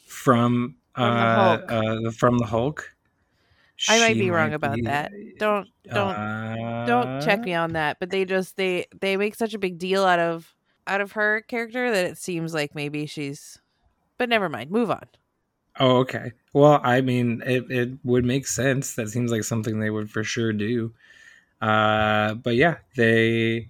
from 0.06 0.76
From 0.96 1.14
the 1.16 1.20
uh, 1.22 1.36
Hulk. 1.58 1.72
uh 1.72 2.12
from 2.12 2.38
the 2.38 2.46
Hulk. 2.46 2.94
I 3.90 4.00
might 4.00 4.16
be 4.16 4.32
wrong 4.32 4.54
about 4.54 4.76
be- 4.76 4.82
that. 4.84 5.12
Don't 5.40 5.68
don't 5.84 6.86
don't 6.88 7.22
check 7.22 7.40
uh, 7.40 7.44
me 7.44 7.54
on 7.54 7.74
that. 7.74 7.98
But 8.00 8.10
they 8.12 8.26
just 8.26 8.56
they 8.58 8.86
they 9.02 9.18
make 9.18 9.36
such 9.36 9.54
a 9.54 9.60
big 9.60 9.78
deal 9.78 10.04
out 10.04 10.20
of 10.20 10.54
out 10.88 11.02
of 11.02 11.14
her 11.14 11.42
character 11.42 11.92
that 11.92 12.06
it 12.06 12.18
seems 12.18 12.54
like 12.54 12.76
maybe 12.76 13.06
she's. 13.06 13.60
But 14.18 14.30
never 14.30 14.50
mind. 14.50 14.72
Move 14.72 14.90
on. 14.90 15.08
Oh, 15.80 15.98
okay. 15.98 16.32
Well, 16.54 16.82
I 16.84 17.02
mean, 17.02 17.44
it, 17.46 17.70
it 17.70 17.90
would 18.04 18.26
make 18.26 18.48
sense. 18.48 18.96
That 18.96 19.10
seems 19.10 19.32
like 19.32 19.44
something 19.44 19.80
they 19.80 19.92
would 19.92 20.10
for 20.10 20.24
sure 20.24 20.52
do. 20.54 20.94
Uh, 21.62 22.34
but 22.36 22.56
yeah, 22.56 22.78
they 22.96 23.70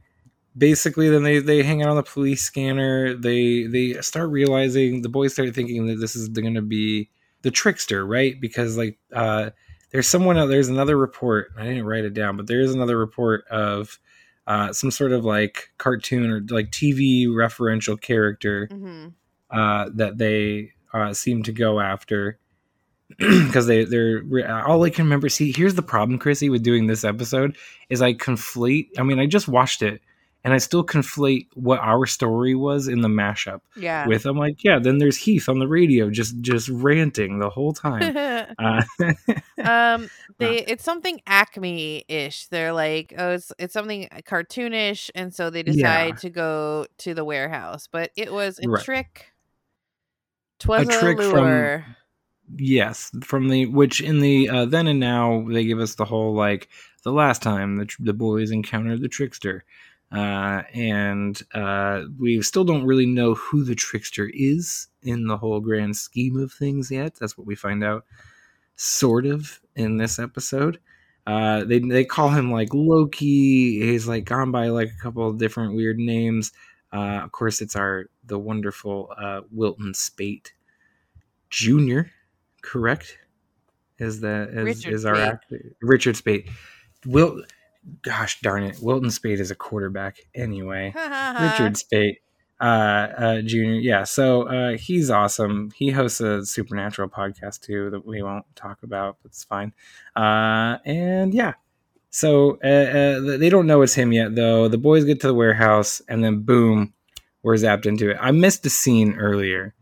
basically 0.57 1.09
then 1.09 1.23
they, 1.23 1.39
they 1.39 1.63
hang 1.63 1.83
out 1.83 1.89
on 1.89 1.95
the 1.95 2.03
police 2.03 2.43
scanner. 2.43 3.13
They 3.13 3.63
they 3.63 3.93
start 4.01 4.29
realizing 4.29 5.01
the 5.01 5.09
boys 5.09 5.33
start 5.33 5.53
thinking 5.53 5.87
that 5.87 5.99
this 5.99 6.15
is 6.15 6.29
to 6.55 6.61
be 6.61 7.09
the 7.41 7.51
trickster, 7.51 8.05
right? 8.05 8.39
Because 8.39 8.77
like 8.77 8.97
uh, 9.13 9.51
there's 9.91 10.07
someone 10.07 10.37
out 10.37 10.47
there's 10.47 10.69
another 10.69 10.97
report. 10.97 11.51
I 11.57 11.63
didn't 11.63 11.85
write 11.85 12.05
it 12.05 12.13
down, 12.13 12.37
but 12.37 12.47
there 12.47 12.61
is 12.61 12.73
another 12.73 12.97
report 12.97 13.45
of 13.47 13.99
uh, 14.47 14.73
some 14.73 14.89
sort 14.91 15.11
of 15.11 15.23
like 15.25 15.69
cartoon 15.77 16.31
or 16.31 16.41
like 16.49 16.71
TV 16.71 17.27
referential 17.27 17.99
character 17.99 18.67
Mm-hmm. 18.71 19.09
uh, 19.51 19.89
that 19.93 20.17
they 20.17 20.71
uh, 20.93 21.13
seem 21.13 21.43
to 21.43 21.51
go 21.51 21.79
after 21.79 22.39
because 23.17 23.67
they 23.67 23.85
they're 23.85 24.23
all 24.67 24.83
I 24.83 24.89
can 24.89 25.05
remember. 25.05 25.29
See, 25.29 25.51
here's 25.51 25.75
the 25.75 25.81
problem, 25.81 26.17
Chrissy, 26.19 26.49
with 26.49 26.63
doing 26.63 26.87
this 26.87 27.03
episode 27.03 27.55
is 27.89 28.01
I 28.01 28.13
conflate. 28.13 28.87
I 28.97 29.03
mean, 29.03 29.19
I 29.19 29.27
just 29.27 29.47
watched 29.47 29.81
it 29.81 30.01
and 30.47 30.53
I 30.53 30.59
still 30.59 30.85
conflate 30.85 31.47
what 31.55 31.81
our 31.81 32.05
story 32.05 32.55
was 32.55 32.87
in 32.87 33.01
the 33.01 33.09
mashup 33.09 33.59
Yeah. 33.75 34.07
with. 34.07 34.25
I'm 34.25 34.37
like, 34.37 34.63
yeah, 34.63 34.79
then 34.79 34.97
there's 34.97 35.17
Heath 35.17 35.49
on 35.49 35.59
the 35.59 35.67
radio 35.67 36.09
just 36.09 36.39
just 36.39 36.69
ranting 36.69 37.39
the 37.39 37.49
whole 37.49 37.73
time. 37.73 38.15
uh, 38.57 38.83
um 39.61 40.09
they 40.37 40.59
it's 40.59 40.85
something 40.85 41.19
acme 41.27 42.05
ish 42.07 42.47
they're 42.47 42.71
like 42.71 43.13
oh 43.17 43.31
it's 43.33 43.51
it's 43.59 43.73
something 43.73 44.07
cartoonish 44.25 45.09
and 45.15 45.33
so 45.33 45.49
they 45.49 45.63
decide 45.63 46.07
Yeah. 46.13 46.15
to 46.15 46.29
go 46.29 46.85
to 46.99 47.13
the 47.13 47.25
warehouse 47.25 47.89
but 47.91 48.11
it 48.15 48.31
was 48.31 48.57
a 48.63 48.69
Right. 48.69 48.81
trick 48.85 49.33
twas 50.59 50.87
a, 50.87 50.99
trick 50.99 51.19
from- 51.21 51.83
Yes, 52.57 53.11
from 53.23 53.49
the 53.49 53.65
which 53.65 53.99
in 53.99 54.19
the 54.21 54.47
uh, 54.47 54.63
then 54.65 54.87
and 54.87 55.01
now 55.01 55.45
they 55.49 55.65
give 55.65 55.79
us 55.79 55.95
the 55.95 56.05
whole 56.05 56.33
like 56.33 56.69
the 57.03 57.11
last 57.11 57.41
time 57.41 57.75
the 57.75 57.85
tr- 57.85 58.03
the 58.03 58.13
boys 58.13 58.51
encountered 58.51 59.01
the 59.01 59.09
trickster, 59.09 59.65
uh, 60.11 60.63
and 60.73 61.41
uh, 61.53 62.03
we 62.19 62.41
still 62.41 62.63
don't 62.63 62.85
really 62.85 63.05
know 63.05 63.33
who 63.33 63.63
the 63.63 63.75
trickster 63.75 64.29
is 64.33 64.87
in 65.03 65.27
the 65.27 65.37
whole 65.37 65.59
grand 65.59 65.95
scheme 65.95 66.37
of 66.37 66.51
things 66.51 66.89
yet. 66.91 67.15
That's 67.15 67.37
what 67.37 67.47
we 67.47 67.55
find 67.55 67.83
out, 67.83 68.05
sort 68.75 69.25
of, 69.25 69.59
in 69.75 69.97
this 69.97 70.19
episode. 70.19 70.79
Uh, 71.25 71.65
they 71.65 71.79
they 71.79 72.05
call 72.05 72.29
him 72.29 72.51
like 72.51 72.73
Loki. 72.73 73.81
He's 73.81 74.07
like 74.07 74.23
gone 74.25 74.51
by 74.51 74.69
like 74.69 74.89
a 74.89 75.01
couple 75.01 75.27
of 75.27 75.37
different 75.37 75.75
weird 75.75 75.97
names. 75.97 76.53
Uh, 76.93 77.19
of 77.23 77.31
course, 77.33 77.61
it's 77.61 77.75
our 77.75 78.05
the 78.25 78.39
wonderful 78.39 79.11
uh, 79.17 79.41
Wilton 79.51 79.93
Speight 79.93 80.53
Junior 81.49 82.11
correct? 82.61 83.17
Is 83.99 84.21
that 84.21 84.49
is, 84.49 84.65
Richard 84.65 84.93
is 84.93 85.05
our 85.05 85.15
Speight. 85.15 85.27
actor 85.27 85.75
Richard 85.81 86.15
Speight? 86.15 86.49
Wil, 87.05 87.43
gosh 88.01 88.41
darn 88.41 88.63
it, 88.63 88.79
Wilton 88.81 89.09
Speight 89.09 89.39
is 89.39 89.51
a 89.51 89.55
quarterback 89.55 90.17
anyway. 90.33 90.93
Richard 90.95 91.77
Speight 91.77 92.17
uh, 92.59 92.63
uh, 92.63 93.41
Junior. 93.41 93.79
Yeah, 93.79 94.03
so 94.03 94.43
uh, 94.43 94.77
he's 94.77 95.09
awesome. 95.09 95.71
He 95.75 95.91
hosts 95.91 96.21
a 96.21 96.45
supernatural 96.45 97.09
podcast 97.09 97.61
too 97.61 97.89
that 97.91 98.05
we 98.05 98.21
won't 98.21 98.45
talk 98.55 98.83
about. 98.83 99.17
But 99.21 99.29
it's 99.29 99.43
fine. 99.43 99.73
Uh, 100.15 100.77
and 100.85 101.33
yeah, 101.33 101.53
so 102.09 102.57
uh, 102.63 102.67
uh, 102.67 103.37
they 103.37 103.49
don't 103.49 103.67
know 103.67 103.81
it's 103.81 103.93
him 103.93 104.11
yet 104.11 104.35
though. 104.35 104.67
The 104.67 104.77
boys 104.77 105.05
get 105.05 105.21
to 105.21 105.27
the 105.27 105.33
warehouse 105.33 106.01
and 106.07 106.23
then 106.23 106.41
boom, 106.41 106.93
we're 107.43 107.55
zapped 107.55 107.85
into 107.85 108.09
it. 108.09 108.17
I 108.19 108.31
missed 108.31 108.65
a 108.65 108.69
scene 108.69 109.15
earlier. 109.15 109.73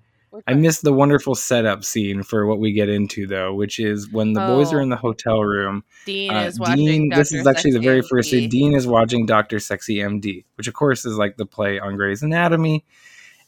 I 0.47 0.53
missed 0.53 0.83
the 0.83 0.93
wonderful 0.93 1.35
setup 1.35 1.83
scene 1.83 2.23
for 2.23 2.45
what 2.45 2.59
we 2.59 2.71
get 2.73 2.89
into 2.89 3.27
though, 3.27 3.53
which 3.53 3.79
is 3.79 4.09
when 4.11 4.33
the 4.33 4.41
boys 4.41 4.73
are 4.73 4.79
Oh. 4.79 4.83
in 4.83 4.89
the 4.89 4.95
hotel 4.95 5.43
room. 5.43 5.83
dean 6.05 6.31
Uh, 6.33 6.43
is 6.43 6.59
watching 6.59 6.85
Dean, 6.85 7.09
this 7.09 7.29
Dr. 7.31 7.39
is 7.41 7.47
actually 7.47 7.71
the 7.71 7.77
Sexy 7.77 7.87
very 7.87 8.01
first 8.01 8.29
MD. 8.31 8.39
scene. 8.41 8.49
Dean 8.49 8.73
is 8.73 8.87
watching 8.87 9.25
Doctor 9.25 9.59
Sexy 9.59 9.97
MD, 9.97 10.45
which 10.55 10.67
of 10.67 10.73
course 10.73 11.05
is 11.05 11.17
like 11.17 11.37
the 11.37 11.45
play 11.45 11.79
on 11.79 11.95
Grey's 11.95 12.23
Anatomy, 12.23 12.83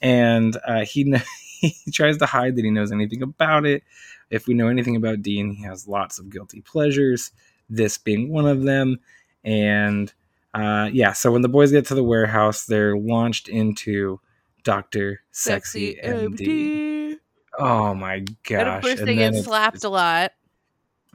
and 0.02 0.58
uh, 0.68 0.86
he 0.86 1.16
he 1.62 1.92
tries 1.92 2.18
to 2.18 2.26
hide 2.26 2.56
that 2.56 2.64
he 2.66 2.72
knows 2.72 2.92
anything 2.92 3.22
about 3.22 3.66
it. 3.66 3.84
If 4.30 4.48
we 4.48 4.54
know 4.54 4.68
anything 4.68 4.96
about 4.96 5.22
Dean, 5.22 5.52
he 5.52 5.64
has 5.64 5.88
lots 5.88 6.20
of 6.20 6.30
guilty 6.30 6.62
pleasures. 6.62 7.32
This 7.70 7.98
being 7.98 8.30
one 8.30 8.46
of 8.46 8.64
them, 8.64 9.00
and 9.44 10.14
uh, 10.54 10.90
yeah. 10.92 11.14
So 11.14 11.32
when 11.32 11.42
the 11.42 11.50
boys 11.50 11.72
get 11.72 11.86
to 11.88 11.96
the 11.96 12.04
warehouse, 12.04 12.66
they're 12.66 12.98
launched 12.98 13.48
into 13.50 14.20
Doctor 14.64 15.22
Sexy, 15.32 15.98
MD. 16.04 17.16
Oh 17.60 17.94
my 17.94 18.20
gosh! 18.44 18.60
and 18.60 18.70
of 18.70 18.82
course 18.82 19.00
they 19.00 19.16
then 19.16 19.34
get 19.34 19.44
slapped 19.44 19.84
a 19.84 19.90
lot 19.90 20.32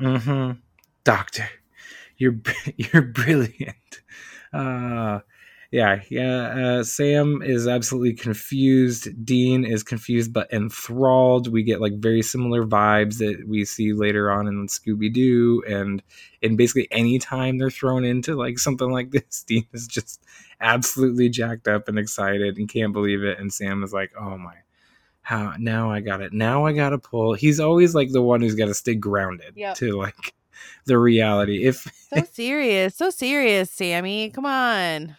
Mm-hmm. 0.03 0.53
Doctor, 1.05 1.49
you're 2.17 2.37
you're 2.77 3.03
brilliant. 3.03 4.03
Uh, 4.53 5.21
yeah, 5.73 6.03
yeah. 6.11 6.43
Uh, 6.79 6.85
Sam 6.85 7.41
is 7.43 7.67
absolutely 7.67 8.13
confused. 8.13 9.09
Dean 9.25 9.65
is 9.65 9.83
confused 9.83 10.33
but 10.33 10.53
enthralled. 10.53 11.49
We 11.51 11.63
get 11.63 11.81
like 11.81 11.95
very 11.99 12.21
similar 12.21 12.65
vibes 12.65 13.17
that 13.19 13.49
we 13.49 13.65
see 13.65 13.95
later 13.95 14.31
on 14.31 14.47
in 14.47 14.67
Scooby 14.67 15.13
Doo, 15.13 15.65
and 15.67 16.03
in 16.43 16.57
basically 16.57 16.89
any 16.91 17.19
time 17.19 17.57
they're 17.57 17.71
thrown 17.71 18.05
into 18.05 18.35
like 18.37 18.59
something 18.59 18.91
like 18.91 19.11
this, 19.13 19.43
Dean 19.45 19.67
is 19.73 19.87
just 19.87 20.23
absolutely 20.61 21.31
jacked 21.31 21.67
up 21.67 21.89
and 21.89 21.99
excited 21.99 22.59
and 22.59 22.69
can't 22.69 22.93
believe 22.93 23.25
it. 23.25 23.39
And 23.39 23.51
Sam 23.53 23.83
is 23.83 23.93
like, 23.93 24.13
"Oh 24.19 24.37
my." 24.39 24.55
How 25.25 25.55
now 25.57 25.89
I 25.89 26.01
got 26.01 26.21
it. 26.21 26.33
Now 26.33 26.67
I 26.67 26.73
got 26.73 26.91
to 26.91 26.99
pull. 26.99 27.35
He's 27.35 27.61
always 27.61 27.95
like 27.95 28.11
the 28.11 28.21
one 28.21 28.43
who's 28.43 28.57
got 28.57 28.67
to 28.67 28.75
stay 28.75 28.97
grounded 28.97 29.53
Yep. 29.55 29.77
to 29.77 29.93
like 29.97 30.35
the 30.85 30.99
reality. 30.99 31.65
If 31.65 31.87
so 32.13 32.25
serious 32.25 32.97
so 32.97 33.09
serious 33.11 33.71
sammy 33.71 34.31
come 34.31 34.45
on 34.47 35.17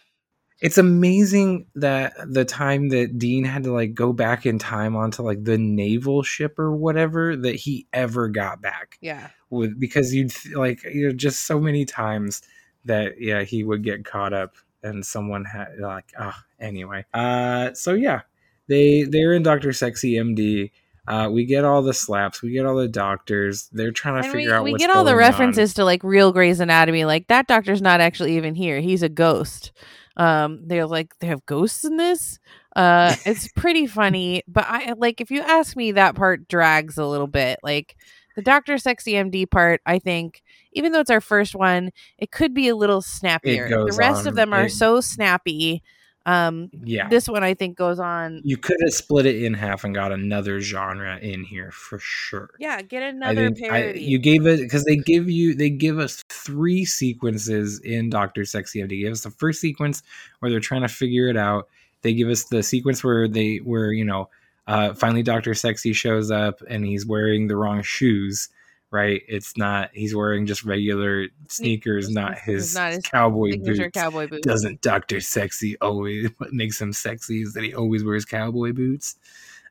it's 0.60 0.78
amazing 0.78 1.66
that 1.74 2.14
the 2.26 2.44
time 2.44 2.88
that 2.90 3.18
Dean 3.18 3.44
had 3.44 3.64
to 3.64 3.72
like 3.72 3.94
go 3.94 4.12
back 4.12 4.46
in 4.46 4.58
time 4.58 4.96
onto 4.96 5.22
like 5.22 5.44
the 5.44 5.58
naval 5.58 6.22
ship 6.22 6.58
or 6.58 6.74
whatever 6.74 7.36
that 7.36 7.56
he 7.56 7.86
ever 7.92 8.28
got 8.28 8.60
back 8.60 8.98
yeah 9.00 9.30
with 9.50 9.78
because 9.78 10.14
you'd 10.14 10.32
like 10.54 10.82
you 10.84 11.08
know 11.08 11.14
just 11.14 11.46
so 11.46 11.60
many 11.60 11.84
times 11.84 12.42
that 12.84 13.20
yeah 13.20 13.42
he 13.42 13.64
would 13.64 13.82
get 13.82 14.04
caught 14.04 14.32
up 14.32 14.56
and 14.82 15.04
someone 15.04 15.44
had 15.44 15.68
like 15.80 16.12
ah 16.18 16.44
anyway 16.60 17.04
uh 17.14 17.72
so 17.74 17.94
yeah 17.94 18.20
they 18.68 19.02
they're 19.02 19.32
in 19.32 19.42
Dr. 19.42 19.72
Sexy 19.72 20.14
MD 20.14 20.70
uh 21.06 21.28
we 21.30 21.44
get 21.44 21.64
all 21.64 21.82
the 21.82 21.92
slaps 21.92 22.42
we 22.42 22.52
get 22.52 22.64
all 22.64 22.76
the 22.76 22.88
doctors 22.88 23.68
they're 23.72 23.90
trying 23.92 24.22
to 24.22 24.26
and 24.26 24.34
we, 24.34 24.40
figure 24.40 24.54
out 24.54 24.64
we 24.64 24.74
get 24.74 24.90
all 24.90 25.04
the 25.04 25.16
references 25.16 25.74
to 25.74 25.84
like 25.84 26.02
real 26.04 26.32
Grey's 26.32 26.60
Anatomy. 26.60 27.04
Like 27.04 27.26
that 27.28 27.46
doctor's 27.46 27.82
not 27.82 28.00
actually 28.00 28.36
even 28.36 28.54
here; 28.54 28.80
he's 28.80 29.02
a 29.02 29.08
ghost. 29.10 29.72
Um, 30.16 30.60
they're 30.66 30.86
like 30.86 31.18
they 31.18 31.26
have 31.26 31.44
ghosts 31.46 31.84
in 31.84 31.96
this. 31.96 32.38
Uh, 32.76 33.14
it's 33.26 33.48
pretty 33.48 33.86
funny, 33.86 34.42
but 34.46 34.64
I 34.68 34.94
like 34.96 35.20
if 35.20 35.30
you 35.30 35.40
ask 35.42 35.76
me, 35.76 35.92
that 35.92 36.14
part 36.14 36.48
drags 36.48 36.98
a 36.98 37.06
little 37.06 37.26
bit. 37.26 37.58
Like 37.62 37.96
the 38.36 38.42
Doctor 38.42 38.78
Sexy 38.78 39.12
MD 39.12 39.48
part, 39.48 39.80
I 39.86 39.98
think, 39.98 40.42
even 40.72 40.92
though 40.92 41.00
it's 41.00 41.10
our 41.10 41.20
first 41.20 41.54
one, 41.54 41.90
it 42.18 42.30
could 42.30 42.52
be 42.54 42.68
a 42.68 42.76
little 42.76 43.00
snappier. 43.00 43.68
The 43.68 43.96
rest 43.96 44.22
on- 44.22 44.28
of 44.28 44.34
them 44.34 44.52
are 44.52 44.66
it- 44.66 44.70
so 44.70 45.00
snappy. 45.00 45.82
Um, 46.26 46.70
yeah 46.82 47.08
this 47.08 47.28
one 47.28 47.44
I 47.44 47.52
think 47.52 47.76
goes 47.76 47.98
on. 47.98 48.40
you 48.44 48.56
could 48.56 48.78
have 48.82 48.94
split 48.94 49.26
it 49.26 49.42
in 49.42 49.52
half 49.52 49.84
and 49.84 49.94
got 49.94 50.10
another 50.10 50.58
genre 50.60 51.18
in 51.18 51.44
here 51.44 51.70
for 51.70 51.98
sure. 51.98 52.50
Yeah, 52.58 52.80
get 52.80 53.02
another 53.02 53.50
think 53.50 53.70
I, 53.70 53.80
parody. 53.80 54.02
you 54.04 54.18
gave 54.18 54.46
it 54.46 54.60
because 54.60 54.84
they 54.84 54.96
give 54.96 55.28
you 55.28 55.54
they 55.54 55.68
give 55.70 55.98
us 55.98 56.22
three 56.30 56.84
sequences 56.86 57.78
in 57.80 58.08
Doctor 58.08 58.44
Sexy 58.44 58.80
MD. 58.80 58.88
They 58.88 58.96
give 58.98 59.12
us 59.12 59.22
the 59.22 59.30
first 59.30 59.60
sequence 59.60 60.02
where 60.38 60.50
they're 60.50 60.60
trying 60.60 60.82
to 60.82 60.88
figure 60.88 61.28
it 61.28 61.36
out. 61.36 61.68
They 62.02 62.14
give 62.14 62.28
us 62.28 62.44
the 62.44 62.62
sequence 62.62 63.04
where 63.04 63.28
they 63.28 63.56
where 63.56 63.92
you 63.92 64.04
know 64.04 64.30
uh, 64.66 64.94
finally 64.94 65.22
Doctor 65.22 65.54
Sexy 65.54 65.92
shows 65.92 66.30
up 66.30 66.62
and 66.68 66.84
he's 66.86 67.04
wearing 67.06 67.48
the 67.48 67.56
wrong 67.56 67.82
shoes, 67.82 68.48
right? 68.94 69.22
It's 69.26 69.56
not. 69.56 69.90
He's 69.92 70.14
wearing 70.14 70.46
just 70.46 70.64
regular 70.64 71.26
sneakers, 71.48 72.08
not 72.08 72.38
his, 72.38 72.76
not 72.76 72.92
his 72.92 73.02
cowboy 73.02 73.58
boots. 73.58 73.80
cowboy 73.92 74.28
boots. 74.28 74.46
Doesn't 74.46 74.80
Doctor 74.80 75.20
Sexy 75.20 75.76
always? 75.80 76.30
What 76.38 76.52
makes 76.52 76.80
him 76.80 76.92
sexy 76.92 77.42
is 77.42 77.54
that 77.54 77.64
he 77.64 77.74
always 77.74 78.04
wears 78.04 78.24
cowboy 78.24 78.72
boots. 78.72 79.16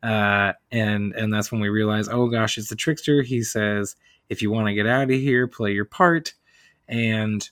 Uh, 0.04 0.52
and 0.72 1.14
and 1.14 1.34
that's 1.34 1.52
when 1.52 1.62
we 1.62 1.70
realize, 1.70 2.10
oh 2.10 2.28
gosh, 2.28 2.58
it's 2.58 2.68
the 2.68 2.76
trickster. 2.76 3.22
He 3.22 3.42
says, 3.42 3.96
if 4.30 4.42
you 4.42 4.52
want 4.52 4.68
to 4.68 4.74
get 4.74 4.86
out 4.86 5.04
of 5.04 5.10
here, 5.10 5.48
play 5.48 5.72
your 5.72 5.86
part. 5.86 6.34
And 6.90 7.50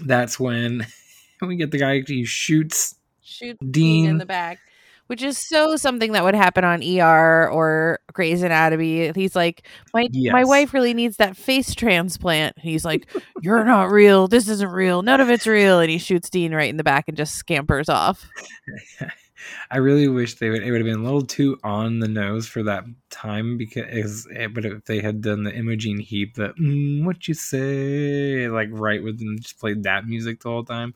that's 0.00 0.38
when 0.38 0.86
we 1.42 1.56
get 1.56 1.72
the 1.72 1.78
guy 1.78 2.00
who 2.00 2.24
shoots 2.24 2.94
Shoot 3.20 3.58
Dean- 3.58 3.70
Dean 3.70 4.10
in 4.10 4.18
the 4.18 4.26
back. 4.26 4.60
Which 5.06 5.22
is 5.22 5.38
so 5.48 5.76
something 5.76 6.12
that 6.12 6.24
would 6.24 6.34
happen 6.34 6.64
on 6.64 6.82
ER 6.82 7.50
or 7.50 8.00
Grey's 8.12 8.42
Anatomy. 8.42 9.12
He's 9.14 9.36
like, 9.36 9.66
my 9.92 10.08
my 10.32 10.44
wife 10.44 10.72
really 10.72 10.94
needs 10.94 11.18
that 11.18 11.36
face 11.36 11.74
transplant. 11.74 12.58
He's 12.58 12.84
like, 12.84 13.06
you're 13.42 13.64
not 13.64 13.90
real. 13.90 14.28
This 14.28 14.48
isn't 14.48 14.70
real. 14.70 15.02
None 15.02 15.20
of 15.20 15.28
it's 15.28 15.46
real. 15.46 15.80
And 15.80 15.90
he 15.90 15.98
shoots 15.98 16.30
Dean 16.30 16.54
right 16.54 16.70
in 16.70 16.78
the 16.78 16.84
back 16.84 17.04
and 17.06 17.16
just 17.16 17.34
scampers 17.34 17.88
off. 17.88 18.26
I 19.70 19.78
really 19.78 20.08
wish 20.08 20.34
they 20.34 20.50
would. 20.50 20.62
It 20.62 20.70
would 20.70 20.80
have 20.80 20.86
been 20.86 21.00
a 21.00 21.04
little 21.04 21.26
too 21.26 21.58
on 21.62 21.98
the 21.98 22.08
nose 22.08 22.46
for 22.46 22.62
that 22.64 22.84
time 23.10 23.56
because, 23.56 24.26
but 24.52 24.64
if 24.64 24.84
they 24.84 25.00
had 25.00 25.20
done 25.20 25.44
the 25.44 25.54
Imogen 25.54 25.98
Heap, 25.98 26.34
that 26.34 26.56
mm, 26.56 27.04
"What 27.04 27.28
you 27.28 27.34
say," 27.34 28.48
like 28.48 28.68
right 28.72 29.02
with 29.02 29.18
them, 29.18 29.38
just 29.38 29.58
played 29.58 29.82
that 29.82 30.06
music 30.06 30.40
the 30.40 30.48
whole 30.48 30.64
time, 30.64 30.94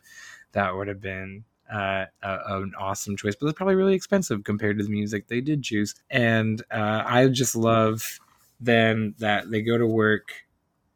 that 0.53 0.75
would 0.75 0.88
have 0.88 1.00
been 1.00 1.45
uh, 1.72 2.06
a, 2.22 2.38
an 2.62 2.72
awesome 2.78 3.16
choice. 3.16 3.34
But 3.38 3.46
it's 3.48 3.56
probably 3.56 3.75
really 3.75 3.94
expensive 3.94 4.44
compared 4.44 4.78
to 4.78 4.84
the 4.84 4.90
music 4.90 5.28
they 5.28 5.40
did 5.40 5.62
choose. 5.62 5.94
And 6.10 6.62
uh, 6.70 7.02
I 7.06 7.28
just 7.28 7.54
love 7.56 8.18
then 8.60 9.14
that 9.18 9.50
they 9.50 9.62
go 9.62 9.78
to 9.78 9.87
work. 9.87 10.32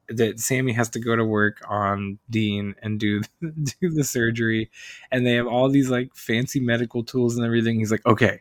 That 0.08 0.40
Sammy 0.40 0.72
has 0.72 0.90
to 0.90 1.00
go 1.00 1.16
to 1.16 1.24
work 1.24 1.62
on 1.68 2.18
Dean 2.28 2.74
and 2.82 2.98
do 3.00 3.22
do 3.40 3.88
the 3.90 4.04
surgery, 4.04 4.70
and 5.10 5.24
they 5.26 5.34
have 5.34 5.46
all 5.46 5.68
these 5.70 5.88
like 5.88 6.14
fancy 6.14 6.60
medical 6.60 7.02
tools 7.04 7.36
and 7.36 7.46
everything. 7.46 7.78
He's 7.78 7.90
like, 7.92 8.04
okay, 8.04 8.40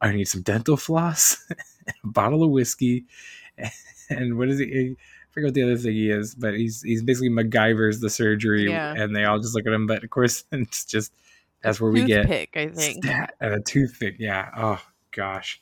I 0.00 0.12
need 0.12 0.24
some 0.26 0.42
dental 0.42 0.76
floss, 0.76 1.38
a 2.04 2.06
bottle 2.06 2.42
of 2.42 2.50
whiskey, 2.50 3.06
and 4.10 4.36
what 4.36 4.48
is 4.48 4.58
he? 4.58 4.64
I 4.90 4.96
forget 5.30 5.46
what 5.48 5.54
the 5.54 5.62
other 5.62 5.76
thing 5.78 5.92
he 5.92 6.10
is, 6.10 6.34
but 6.34 6.54
he's 6.54 6.82
he's 6.82 7.02
basically 7.02 7.30
MacGyver's 7.30 8.00
the 8.00 8.10
surgery, 8.10 8.68
Yeah. 8.68 8.92
and 8.94 9.14
they 9.14 9.24
all 9.24 9.38
just 9.38 9.54
look 9.54 9.66
at 9.66 9.72
him. 9.72 9.86
But 9.86 10.04
of 10.04 10.10
course, 10.10 10.44
it's 10.52 10.84
just 10.84 11.12
that's 11.62 11.80
where 11.80 11.90
we 11.90 12.04
get 12.04 12.22
Toothpick, 12.22 12.50
I 12.56 12.68
think. 12.68 13.04
stat 13.04 13.34
and 13.40 13.54
a 13.54 13.60
toothpick. 13.60 14.16
Yeah. 14.18 14.50
Oh 14.56 14.80
gosh. 15.10 15.60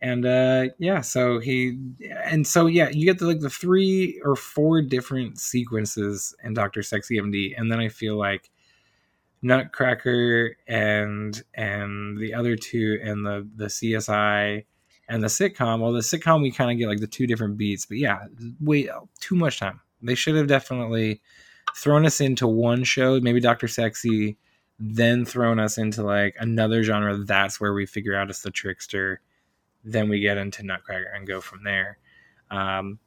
And 0.00 0.26
uh 0.26 0.66
yeah, 0.78 1.00
so 1.00 1.38
he 1.38 1.78
and 2.24 2.46
so 2.46 2.66
yeah, 2.66 2.88
you 2.90 3.06
get 3.06 3.18
the 3.18 3.26
like 3.26 3.40
the 3.40 3.50
three 3.50 4.20
or 4.24 4.36
four 4.36 4.82
different 4.82 5.38
sequences 5.38 6.34
in 6.44 6.54
Doctor 6.54 6.82
Sexy 6.82 7.18
MD, 7.18 7.54
and 7.56 7.70
then 7.70 7.80
I 7.80 7.88
feel 7.88 8.16
like 8.16 8.50
Nutcracker 9.42 10.56
and 10.66 11.42
and 11.54 12.18
the 12.18 12.34
other 12.34 12.56
two 12.56 12.98
and 13.02 13.24
the 13.24 13.48
the 13.56 13.66
CSI 13.66 14.64
and 15.08 15.22
the 15.22 15.28
sitcom. 15.28 15.80
Well, 15.80 15.92
the 15.92 16.00
sitcom 16.00 16.42
we 16.42 16.50
kind 16.50 16.70
of 16.70 16.78
get 16.78 16.88
like 16.88 17.00
the 17.00 17.06
two 17.06 17.26
different 17.26 17.56
beats, 17.56 17.86
but 17.86 17.98
yeah, 17.98 18.26
wait, 18.60 18.88
too 19.20 19.36
much 19.36 19.60
time. 19.60 19.80
They 20.02 20.14
should 20.14 20.34
have 20.36 20.46
definitely 20.46 21.20
thrown 21.76 22.06
us 22.06 22.20
into 22.20 22.46
one 22.46 22.84
show, 22.84 23.20
maybe 23.20 23.40
Doctor 23.40 23.68
Sexy, 23.68 24.36
then 24.78 25.24
thrown 25.24 25.58
us 25.58 25.78
into 25.78 26.02
like 26.02 26.36
another 26.38 26.82
genre. 26.82 27.16
That's 27.16 27.60
where 27.60 27.72
we 27.72 27.86
figure 27.86 28.14
out 28.14 28.30
it's 28.30 28.42
the 28.42 28.50
trickster. 28.50 29.20
Then 29.84 30.08
we 30.08 30.20
get 30.20 30.36
into 30.36 30.62
Nutcracker 30.62 31.12
and 31.14 31.26
go 31.26 31.40
from 31.40 31.64
there. 31.64 31.98
Um, 32.50 32.98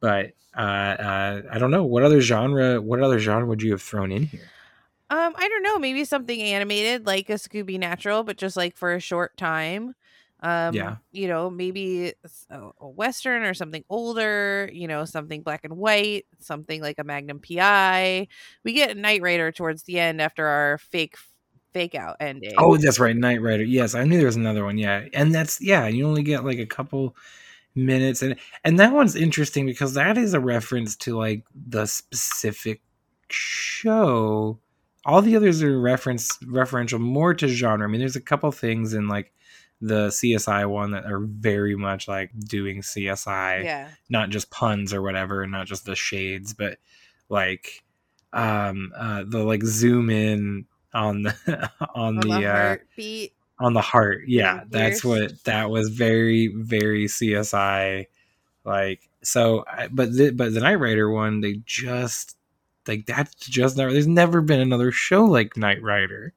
but 0.00 0.32
uh, 0.56 0.60
uh, 0.60 1.42
I 1.50 1.58
don't 1.58 1.70
know 1.70 1.84
what 1.84 2.02
other 2.02 2.20
genre. 2.20 2.80
What 2.80 3.02
other 3.02 3.18
genre 3.18 3.46
would 3.46 3.62
you 3.62 3.72
have 3.72 3.82
thrown 3.82 4.12
in 4.12 4.24
here? 4.24 4.48
Um, 5.10 5.34
I 5.36 5.48
don't 5.48 5.62
know. 5.62 5.78
Maybe 5.78 6.04
something 6.04 6.40
animated 6.40 7.06
like 7.06 7.30
a 7.30 7.34
Scooby 7.34 7.78
Natural, 7.78 8.24
but 8.24 8.36
just 8.36 8.56
like 8.56 8.76
for 8.76 8.92
a 8.94 9.00
short 9.00 9.36
time. 9.36 9.94
Um, 10.40 10.74
Yeah. 10.74 10.96
You 11.12 11.28
know, 11.28 11.50
maybe 11.50 12.12
a, 12.50 12.60
a 12.80 12.88
western 12.88 13.42
or 13.42 13.54
something 13.54 13.84
older. 13.88 14.70
You 14.72 14.88
know, 14.88 15.04
something 15.04 15.42
black 15.42 15.64
and 15.64 15.76
white, 15.76 16.26
something 16.38 16.80
like 16.80 16.98
a 16.98 17.04
Magnum 17.04 17.40
PI. 17.40 18.28
We 18.64 18.72
get 18.72 18.96
Knight 18.96 19.22
Rider 19.22 19.52
towards 19.52 19.82
the 19.84 19.98
end 19.98 20.20
after 20.22 20.46
our 20.46 20.78
fake 20.78 21.16
fake 21.72 21.94
out 21.94 22.16
ending. 22.20 22.54
Oh, 22.58 22.76
that's 22.76 22.98
right, 22.98 23.16
Knight 23.16 23.42
Rider. 23.42 23.64
Yes, 23.64 23.94
I 23.94 24.04
knew 24.04 24.16
there 24.16 24.26
was 24.26 24.36
another 24.36 24.64
one. 24.64 24.78
Yeah, 24.78 25.04
and 25.12 25.34
that's 25.34 25.60
yeah. 25.60 25.86
You 25.86 26.06
only 26.06 26.22
get 26.22 26.44
like 26.44 26.58
a 26.58 26.66
couple 26.66 27.16
minutes, 27.74 28.22
and 28.22 28.36
and 28.64 28.78
that 28.78 28.92
one's 28.92 29.16
interesting 29.16 29.66
because 29.66 29.94
that 29.94 30.18
is 30.18 30.34
a 30.34 30.40
reference 30.40 30.96
to 30.96 31.16
like 31.16 31.44
the 31.54 31.86
specific 31.86 32.80
show. 33.28 34.58
All 35.04 35.22
the 35.22 35.36
others 35.36 35.62
are 35.62 35.80
reference 35.80 36.36
referential 36.38 37.00
more 37.00 37.34
to 37.34 37.48
genre. 37.48 37.86
I 37.86 37.90
mean, 37.90 38.00
there's 38.00 38.16
a 38.16 38.20
couple 38.20 38.50
things 38.52 38.94
in 38.94 39.08
like 39.08 39.32
the 39.80 40.08
CSI 40.08 40.68
one 40.68 40.90
that 40.90 41.04
are 41.04 41.20
very 41.20 41.76
much 41.76 42.08
like 42.08 42.30
doing 42.38 42.82
CSI 42.82 43.64
yeah. 43.64 43.88
not 44.08 44.30
just 44.30 44.50
puns 44.50 44.92
or 44.92 45.02
whatever 45.02 45.42
and 45.42 45.52
not 45.52 45.66
just 45.66 45.84
the 45.84 45.94
shades 45.94 46.52
but 46.52 46.78
like 47.28 47.84
um 48.32 48.92
uh 48.96 49.24
the 49.26 49.38
like 49.38 49.62
zoom 49.62 50.10
in 50.10 50.66
on 50.92 51.22
the 51.22 51.70
on, 51.94 52.16
On 52.16 52.16
the, 52.16 52.28
the 52.28 52.46
uh 52.46 52.52
heartbeat. 52.52 53.32
on 53.60 53.72
the 53.72 53.80
heart 53.80 54.22
yeah 54.26 54.64
that's 54.68 55.04
what 55.04 55.44
that 55.44 55.70
was 55.70 55.88
very 55.90 56.48
very 56.48 57.06
csi 57.06 58.06
like 58.64 59.08
so 59.22 59.64
but 59.90 60.12
the, 60.12 60.30
but 60.30 60.52
the 60.52 60.60
Knight 60.60 60.76
Rider 60.76 61.10
one 61.10 61.40
they 61.40 61.60
just 61.64 62.36
like 62.86 63.06
that's 63.06 63.34
just 63.34 63.76
never 63.76 63.92
there's 63.92 64.06
never 64.06 64.40
been 64.40 64.60
another 64.60 64.90
show 64.90 65.24
like 65.24 65.56
Knight 65.56 65.82
Rider 65.82 66.34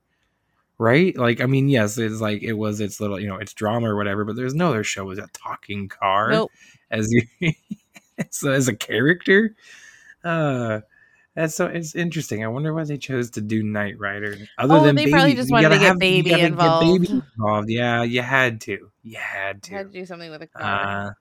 right 0.82 1.16
like 1.18 1.42
i 1.42 1.46
mean 1.46 1.70
yes 1.70 1.98
it's 2.00 2.20
like 2.22 2.42
it 2.42 2.54
was 2.54 2.80
its 2.82 3.00
little 3.00 3.20
you 3.20 3.28
know 3.28 3.38
it's 3.38 3.54
drama 3.54 3.88
or 3.88 3.96
whatever 3.96 4.26
but 4.26 4.36
there's 4.36 4.56
no 4.56 4.70
other 4.70 4.84
show 4.84 5.06
with 5.06 5.20
a 5.20 5.28
talking 5.34 5.88
car 5.88 6.32
Nope. 6.32 6.52
as 6.90 7.08
you 7.12 7.52
so 8.32 8.52
as 8.52 8.68
a 8.68 8.76
character 8.76 9.56
uh 10.24 10.80
that's 11.34 11.56
so 11.56 11.66
it's 11.68 11.96
interesting. 11.96 12.44
I 12.44 12.50
wonder 12.50 12.74
why 12.74 12.84
they 12.84 12.98
chose 12.98 13.30
to 13.32 13.42
do 13.42 13.64
Knight 13.64 13.98
Rider. 13.98 14.36
Other 14.58 14.76
Oh, 14.76 14.84
than 14.84 14.96
they 14.98 15.04
baby, 15.06 15.12
probably 15.14 15.34
just 15.34 15.50
wanted 15.50 15.70
to 15.70 15.76
get 15.76 15.82
have- 15.88 15.98
baby 16.00 16.30
gotta 16.32 16.42
get 16.42 16.52
involved. 16.52 17.10
involved. 17.10 17.70
Yeah, 17.70 18.04
you 18.04 18.22
had 18.22 18.60
to. 18.62 18.90
You 19.02 19.16
had 19.18 19.64
to. 19.64 19.72
Had 19.72 19.94
to 19.94 20.00
do 20.00 20.06
something 20.06 20.30
with 20.30 20.42
a 20.42 20.48
car. 20.48 21.08
Uh, 21.08 21.12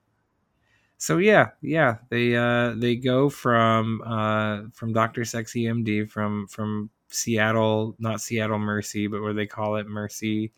so 0.99 1.18
yeah, 1.18 1.51
yeah, 1.62 1.99
they 2.09 2.35
uh 2.35 2.75
they 2.77 2.96
go 2.96 3.31
from 3.31 4.03
uh 4.05 4.62
from 4.73 4.92
Doctor 4.92 5.25
Sexy 5.25 5.66
MD 5.66 6.11
from 6.11 6.49
from 6.49 6.90
Seattle, 7.11 7.94
not 7.99 8.20
Seattle 8.20 8.59
Mercy, 8.59 9.07
but 9.07 9.20
what 9.20 9.29
do 9.29 9.35
they 9.35 9.46
call 9.46 9.77
it 9.77 9.87
Mercy. 9.87 10.53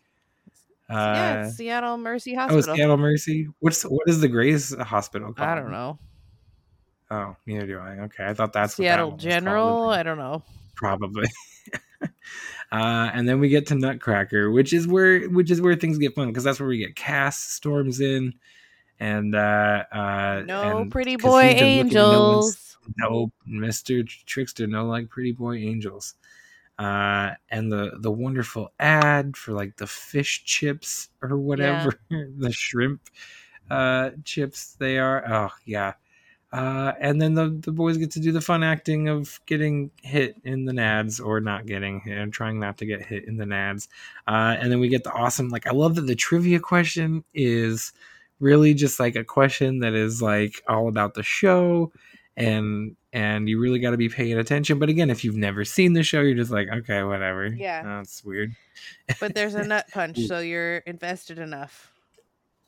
Uh, 0.89 0.93
yeah, 0.95 1.49
Seattle 1.49 1.97
Mercy 1.97 2.33
Hospital. 2.35 2.71
oh, 2.71 2.75
Seattle 2.75 2.97
Mercy. 2.97 3.47
What's 3.59 3.83
what 3.83 4.07
is 4.07 4.19
the 4.21 4.27
Grace 4.27 4.73
Hospital 4.75 5.33
called? 5.33 5.49
I 5.49 5.55
don't 5.55 5.71
know. 5.71 5.97
Oh, 7.09 7.35
neither 7.45 7.65
do 7.67 7.79
I. 7.79 7.99
Okay, 8.05 8.25
I 8.25 8.33
thought 8.33 8.53
that's 8.53 8.75
Seattle 8.75 9.11
what 9.11 9.19
that. 9.19 9.23
General. 9.23 9.89
I 9.89 10.03
don't 10.03 10.17
know. 10.17 10.43
probably. 10.75 11.27
uh, 12.03 12.05
and 12.71 13.27
then 13.27 13.39
we 13.39 13.49
get 13.49 13.67
to 13.67 13.75
Nutcracker, 13.75 14.51
which 14.51 14.73
is 14.73 14.87
where 14.87 15.27
which 15.29 15.51
is 15.51 15.61
where 15.61 15.75
things 15.75 15.97
get 15.97 16.15
fun 16.15 16.27
because 16.27 16.43
that's 16.43 16.59
where 16.59 16.69
we 16.69 16.77
get 16.77 16.95
Cass 16.95 17.37
storms 17.39 17.99
in, 18.01 18.33
and 18.99 19.35
uh, 19.35 19.83
uh, 19.91 20.43
No 20.45 20.79
and- 20.79 20.91
pretty 20.91 21.15
boy 21.15 21.49
he's 21.53 21.59
been 21.59 21.77
looking, 21.85 21.93
no 21.93 22.35
angels. 22.35 22.77
no 22.97 23.31
Mister 23.45 24.03
Trickster, 24.03 24.67
no 24.67 24.85
like 24.85 25.09
pretty 25.09 25.31
boy 25.31 25.55
angels. 25.55 26.15
Uh, 26.79 27.31
and 27.49 27.71
the 27.71 27.91
the 27.99 28.11
wonderful 28.11 28.71
ad 28.79 29.37
for 29.37 29.53
like 29.53 29.77
the 29.77 29.87
fish 29.87 30.43
chips 30.43 31.09
or 31.21 31.37
whatever 31.37 31.93
the 32.09 32.51
shrimp 32.51 33.01
uh 33.69 34.09
chips 34.23 34.75
they 34.79 34.97
are. 34.97 35.23
Oh 35.31 35.51
yeah. 35.65 35.93
Uh, 36.53 36.93
and 36.99 37.19
then 37.19 37.33
the, 37.33 37.49
the 37.61 37.71
boys 37.71 37.97
get 37.97 38.11
to 38.11 38.19
do 38.19 38.31
the 38.31 38.39
fun 38.39 38.63
acting 38.63 39.09
of 39.09 39.39
getting 39.47 39.89
hit 40.03 40.35
in 40.43 40.65
the 40.65 40.71
nads 40.71 41.23
or 41.23 41.41
not 41.41 41.65
getting 41.65 41.99
hit 42.01 42.15
and 42.15 42.31
trying 42.31 42.59
not 42.59 42.77
to 42.77 42.85
get 42.85 43.03
hit 43.03 43.25
in 43.25 43.37
the 43.37 43.43
nads. 43.43 43.87
Uh, 44.27 44.55
and 44.59 44.71
then 44.71 44.79
we 44.79 44.87
get 44.87 45.03
the 45.03 45.11
awesome, 45.11 45.49
like, 45.49 45.65
I 45.65 45.71
love 45.71 45.95
that 45.95 46.05
the 46.05 46.13
trivia 46.13 46.59
question 46.59 47.23
is 47.33 47.91
really 48.39 48.75
just 48.75 48.99
like 48.99 49.15
a 49.15 49.23
question 49.23 49.79
that 49.79 49.93
is 49.95 50.21
like 50.21 50.61
all 50.67 50.87
about 50.87 51.15
the 51.15 51.23
show 51.23 51.91
and 52.35 52.95
and 53.11 53.47
you 53.47 53.59
really 53.59 53.79
got 53.79 53.91
to 53.91 53.97
be 53.97 54.09
paying 54.09 54.37
attention 54.39 54.79
but 54.79 54.89
again 54.89 55.09
if 55.11 55.23
you've 55.23 55.35
never 55.35 55.63
seen 55.63 55.93
the 55.93 56.01
show 56.03 56.21
you're 56.21 56.33
just 56.35 56.49
like 56.51 56.67
okay 56.69 57.03
whatever 57.03 57.45
Yeah. 57.47 57.83
that's 57.83 58.23
weird 58.23 58.55
But 59.19 59.35
there's 59.35 59.53
a 59.55 59.63
nut 59.67 59.85
punch, 59.91 60.19
so 60.25 60.39
you're 60.39 60.77
invested 60.77 61.37
enough. 61.39 61.91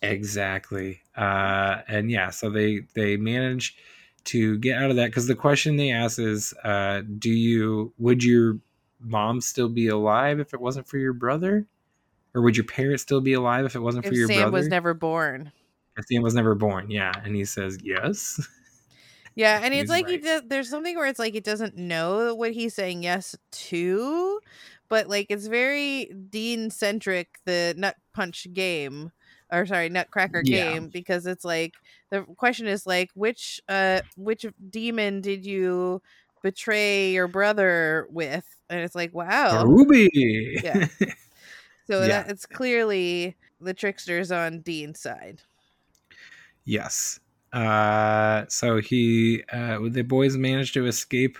Exactly. 0.02 1.02
Uh, 1.16 1.78
and 1.88 2.12
yeah, 2.12 2.30
so 2.30 2.50
they 2.50 2.82
they 2.94 3.18
manage 3.18 3.76
to 4.26 4.58
get 4.60 4.78
out 4.82 4.90
of 4.92 4.96
that 4.98 5.08
because 5.08 5.28
the 5.28 5.36
question 5.36 5.78
they 5.78 5.92
ask 5.92 6.20
is, 6.20 6.54
uh, 6.64 7.02
do 7.20 7.32
you 7.32 7.92
would 7.98 8.24
your 8.24 8.60
mom 9.00 9.42
still 9.42 9.70
be 9.70 9.88
alive 9.88 10.40
if 10.40 10.54
it 10.54 10.62
wasn't 10.62 10.88
for 10.88 10.98
your 10.98 11.14
brother, 11.14 11.66
or 12.34 12.42
would 12.42 12.56
your 12.56 12.66
parents 12.66 13.02
still 13.04 13.22
be 13.22 13.34
alive 13.34 13.66
if 13.66 13.76
it 13.76 13.80
wasn't 13.80 14.06
If 14.06 14.12
for 14.12 14.16
your 14.16 14.28
Sam 14.28 14.38
brother? 14.38 14.52
was 14.52 14.68
never 14.68 14.94
born. 14.94 15.52
if 15.98 16.06
Sam 16.06 16.22
was 16.22 16.36
never 16.36 16.54
born, 16.56 16.92
yeah. 16.92 17.12
And 17.24 17.36
he 17.36 17.46
says 17.46 17.80
yes. 17.82 18.46
Yeah, 19.36 19.60
and 19.62 19.74
it's 19.74 19.90
like 19.90 20.08
he 20.08 20.18
does. 20.18 20.44
There's 20.48 20.70
something 20.70 20.96
where 20.96 21.08
it's 21.08 21.20
like 21.20 21.36
it 21.36 21.44
doesn't 21.44 21.76
know 21.76 22.34
what 22.36 22.54
he's 22.54 22.74
saying 22.74 23.04
yes 23.04 23.36
to, 23.52 24.40
but 24.88 25.08
like 25.10 25.28
it's 25.30 25.48
very 25.48 26.06
Dean 26.30 26.70
centric. 26.70 27.40
The 27.46 27.74
Nut 27.78 27.96
Punch 28.14 28.48
game, 28.54 29.12
or 29.52 29.66
sorry, 29.66 29.90
Nutcracker 29.90 30.42
Yeah. 30.46 30.72
game, 30.74 30.88
because 30.88 31.26
it's 31.26 31.44
like 31.44 31.74
the 32.12 32.24
question 32.38 32.68
is 32.68 32.86
like 32.88 33.10
which 33.14 33.60
uh 33.68 34.02
which 34.16 34.46
demon 34.70 35.20
did 35.22 35.46
you 35.46 36.02
betray 36.42 37.12
your 37.12 37.28
brother 37.28 38.08
with? 38.10 38.46
And 38.70 38.80
it's 38.80 38.96
like 38.96 39.14
wow. 39.14 39.66
Ruby. 39.66 40.10
Yeah. 40.64 40.88
So 41.88 42.02
Yeah. 42.02 42.08
that 42.24 42.30
it's 42.32 42.48
clearly 42.48 43.36
the 43.62 43.74
trickster's 43.74 44.32
on 44.32 44.62
Dean's 44.62 45.00
side. 45.00 45.42
yes. 46.64 47.20
Uh, 47.56 48.46
so 48.50 48.82
he, 48.82 49.44
uh, 49.52 49.80
the 49.90 50.02
boys 50.02 50.36
managed 50.36 50.74
to 50.74 50.86
escape 50.88 51.38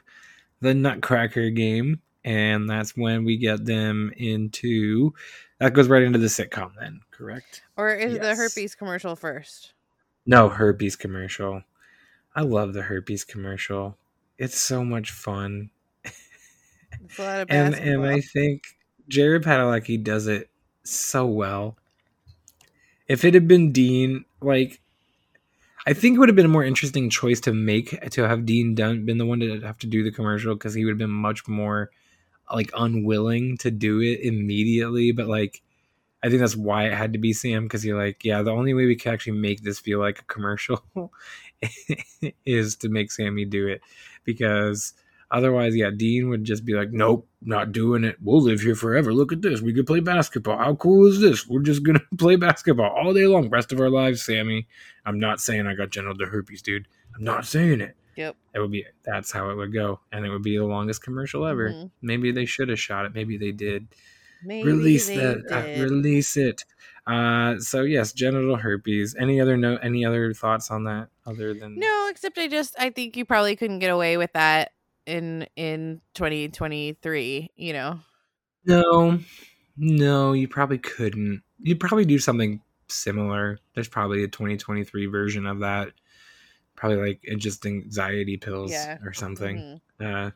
the 0.62 0.74
Nutcracker 0.74 1.50
game, 1.50 2.02
and 2.24 2.70
that's 2.70 2.96
when 2.96 3.26
we 3.26 3.38
get 3.38 3.66
them 3.66 4.14
into. 4.16 5.14
That 5.60 5.74
goes 5.74 5.90
right 5.90 6.04
into 6.04 6.20
the 6.20 6.28
sitcom, 6.28 6.72
then, 6.80 7.02
correct? 7.12 7.64
Or 7.78 7.94
is 7.94 8.14
the 8.14 8.20
Yes. 8.28 8.38
herpes 8.38 8.76
commercial 8.76 9.16
first? 9.16 9.74
No, 10.26 10.50
herpes 10.50 10.96
commercial. 10.96 11.64
I 12.36 12.42
love 12.42 12.74
the 12.74 12.82
herpes 12.82 13.24
commercial. 13.24 13.98
It's 14.38 14.58
so 14.58 14.84
much 14.84 15.12
fun. 15.12 15.70
It's 17.04 17.20
a 17.20 17.22
lot 17.22 17.42
of 17.42 17.52
and 17.52 17.76
and 17.76 18.06
I 18.06 18.22
think 18.22 18.64
Jared 19.08 19.44
Padalecki 19.44 20.02
does 20.02 20.28
it 20.28 20.50
so 20.84 21.26
well. 21.26 21.78
If 23.08 23.24
it 23.24 23.34
had 23.34 23.48
been 23.48 23.72
Dean, 23.72 24.26
like 24.42 24.82
I 25.88 25.94
think 25.94 26.16
it 26.16 26.20
would 26.20 26.30
have 26.30 26.36
been 26.36 26.46
a 26.46 26.50
more 26.50 26.64
interesting 26.64 27.10
choice 27.10 27.40
to 27.42 27.54
make 27.54 28.00
to 28.12 28.28
have 28.28 28.46
Dean 28.46 28.74
done 28.74 29.06
been 29.06 29.18
the 29.18 29.26
one 29.26 29.40
to 29.40 29.62
have 29.62 29.78
to 29.80 29.88
do 29.88 30.04
the 30.04 30.12
commercial 30.12 30.56
because 30.56 30.74
he 30.74 30.84
would 30.84 30.92
have 30.92 30.98
been 30.98 31.12
much 31.12 31.48
more 31.48 31.92
like 32.54 32.72
unwilling 32.76 33.58
to 33.58 33.72
do 33.72 34.02
it 34.02 34.22
immediately. 34.22 35.12
But 35.12 35.28
like 35.28 35.62
I 36.24 36.30
think 36.30 36.40
that's 36.40 36.56
why 36.56 36.86
it 36.86 36.94
had 36.94 37.14
to 37.14 37.20
be 37.20 37.34
Sam 37.34 37.66
because 37.66 37.86
you're 37.86 38.04
like, 38.04 38.26
yeah, 38.26 38.42
the 38.42 38.52
only 38.52 38.74
way 38.74 38.88
we 38.88 38.96
can 38.96 39.14
actually 39.14 39.38
make 39.38 39.62
this 39.62 39.80
feel 39.80 40.00
like 40.00 40.20
a 40.20 40.24
commercial 40.26 40.84
is 42.46 42.76
to 42.78 42.90
make 42.90 43.12
Sammy 43.12 43.46
do 43.46 43.68
it 43.68 43.82
because 44.24 44.94
otherwise, 45.36 45.76
yeah, 45.76 45.92
Dean 45.96 46.30
would 46.30 46.44
just 46.44 46.66
be 46.66 46.74
like, 46.74 46.92
nope, 46.92 47.28
not 47.42 47.72
doing 47.72 48.04
it. 48.04 48.18
We'll 48.22 48.42
live 48.42 48.62
here 48.62 48.76
forever. 48.76 49.14
Look 49.14 49.32
at 49.32 49.42
this. 49.42 49.62
We 49.62 49.74
could 49.74 49.86
play 49.86 50.00
basketball. 50.00 50.58
How 50.58 50.76
cool 50.76 51.08
is 51.08 51.20
this? 51.20 51.48
We're 51.48 51.62
just 51.62 51.84
gonna 51.84 52.02
play 52.18 52.36
basketball 52.36 52.92
all 52.92 53.14
day 53.14 53.28
long, 53.28 53.50
rest 53.50 53.72
of 53.72 53.80
our 53.80 53.90
lives, 53.90 54.24
Sammy. 54.24 54.68
I'm 55.06 55.20
not 55.20 55.40
saying 55.40 55.68
I 55.68 55.76
got 55.76 55.92
genital 55.92 56.26
herpes, 56.26 56.62
dude. 56.62 56.88
I'm 57.16 57.24
not 57.24 57.46
saying 57.46 57.82
it. 57.82 57.96
Yep. 58.16 58.36
That 58.54 58.62
would 58.62 58.72
be 58.72 58.86
that's 59.04 59.32
how 59.32 59.50
it 59.50 59.56
would 59.56 59.74
go, 59.74 60.00
and 60.12 60.26
it 60.26 60.30
would 60.30 60.44
be 60.44 60.58
the 60.58 60.66
longest 60.66 61.04
commercial 61.04 61.46
ever. 61.46 61.70
Mhm. 61.72 61.92
Maybe 62.02 62.32
they 62.32 62.46
should 62.46 62.70
have 62.70 62.80
shot 62.80 63.06
it. 63.06 63.14
Maybe 63.14 63.38
they 63.38 63.52
did 63.52 63.88
Maybe 64.44 64.68
release 64.68 65.08
that 65.08 65.44
uh, 65.52 65.82
release 65.84 66.38
it 66.38 66.66
uh 67.08 67.58
so 67.60 67.82
yes 67.84 68.14
genital 68.14 68.56
herpes 68.56 69.16
any 69.20 69.40
other 69.40 69.56
no 69.58 69.78
any 69.78 70.04
other 70.04 70.34
thoughts 70.34 70.72
on 70.72 70.84
that 70.86 71.08
other 71.26 71.54
than 71.54 71.78
No, 71.78 72.08
except 72.10 72.38
I 72.38 72.48
just 72.48 72.76
I 72.80 72.90
think 72.90 73.16
you 73.16 73.26
probably 73.26 73.56
couldn't 73.56 73.80
get 73.80 73.92
away 73.92 74.18
with 74.18 74.34
that 74.34 74.72
in 75.06 75.48
in 75.56 76.02
2023, 76.14 77.52
you 77.56 77.74
know. 77.74 78.00
no. 78.66 79.20
No 79.78 80.32
you 80.32 80.48
probably 80.48 80.78
couldn't. 80.78 81.42
You'd 81.62 81.82
probably 81.82 82.06
do 82.06 82.18
something 82.18 82.62
similar. 82.88 83.60
There's 83.74 83.90
probably 83.90 84.24
a 84.24 84.28
2023 84.30 85.08
version 85.08 85.46
of 85.46 85.60
that. 85.60 85.90
Probably 86.76 86.98
like 86.98 87.38
just 87.38 87.66
anxiety 87.66 88.38
pills 88.38 88.72
Yeah. 88.72 88.98
or 89.04 89.12
something. 89.12 89.82
Mhm. 90.00 90.28
uh 90.28 90.32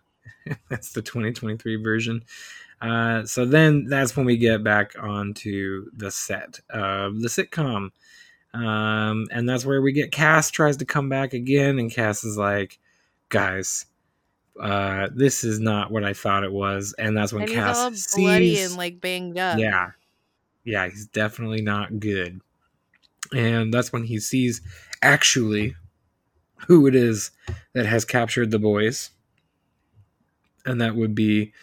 that's 0.70 0.92
the 0.92 1.02
2023 1.02 1.78
version. 1.78 2.24
Uh 2.82 3.24
so 3.26 3.46
then 3.46 3.86
that's 3.86 4.18
when 4.18 4.26
we 4.26 4.36
get 4.36 4.62
back 4.64 4.94
onto 5.02 5.86
the 5.96 6.12
set 6.12 6.60
of 6.70 7.22
the 7.22 7.30
sitcom. 7.30 7.92
Um 8.54 9.28
and 9.32 9.48
that's 9.48 9.66
where 9.66 9.82
we 9.82 9.94
get 9.94 10.12
cass 10.12 10.52
tries 10.52 10.76
to 10.78 10.86
come 10.86 11.08
back 11.08 11.34
again 11.34 11.80
and 11.80 11.90
cass 11.90 12.26
is 12.26 12.38
like 12.38 12.78
guys 13.30 13.86
uh 14.60 15.08
this 15.16 15.44
is 15.44 15.60
not 15.60 15.92
what 15.92 16.04
i 16.04 16.14
thought 16.14 16.44
it 16.44 16.52
was 16.52 16.94
and 16.98 17.16
that's 17.16 17.32
when 17.34 17.44
And 17.44 17.52
cass 17.52 17.78
all 17.78 17.92
sees 17.92 18.16
bloody 18.16 18.60
and 18.60 18.76
like 18.76 19.00
banged 19.02 19.38
up. 19.38 19.58
yeah. 19.60 19.92
Yeah 20.66 20.88
he's 20.90 21.08
definitely 21.08 21.62
not 21.62 22.00
good. 22.00 22.42
And 23.34 23.74
that's 23.74 23.92
when 23.94 24.04
he 24.04 24.20
sees 24.20 24.62
actually 25.02 25.76
who 26.68 26.88
it 26.88 26.96
is 26.96 27.32
that 27.74 27.86
has 27.86 28.04
captured 28.06 28.52
the 28.52 28.60
boys. 28.60 29.12
And 30.66 30.82
that 30.82 30.96
would 30.96 31.16
be 31.16 31.54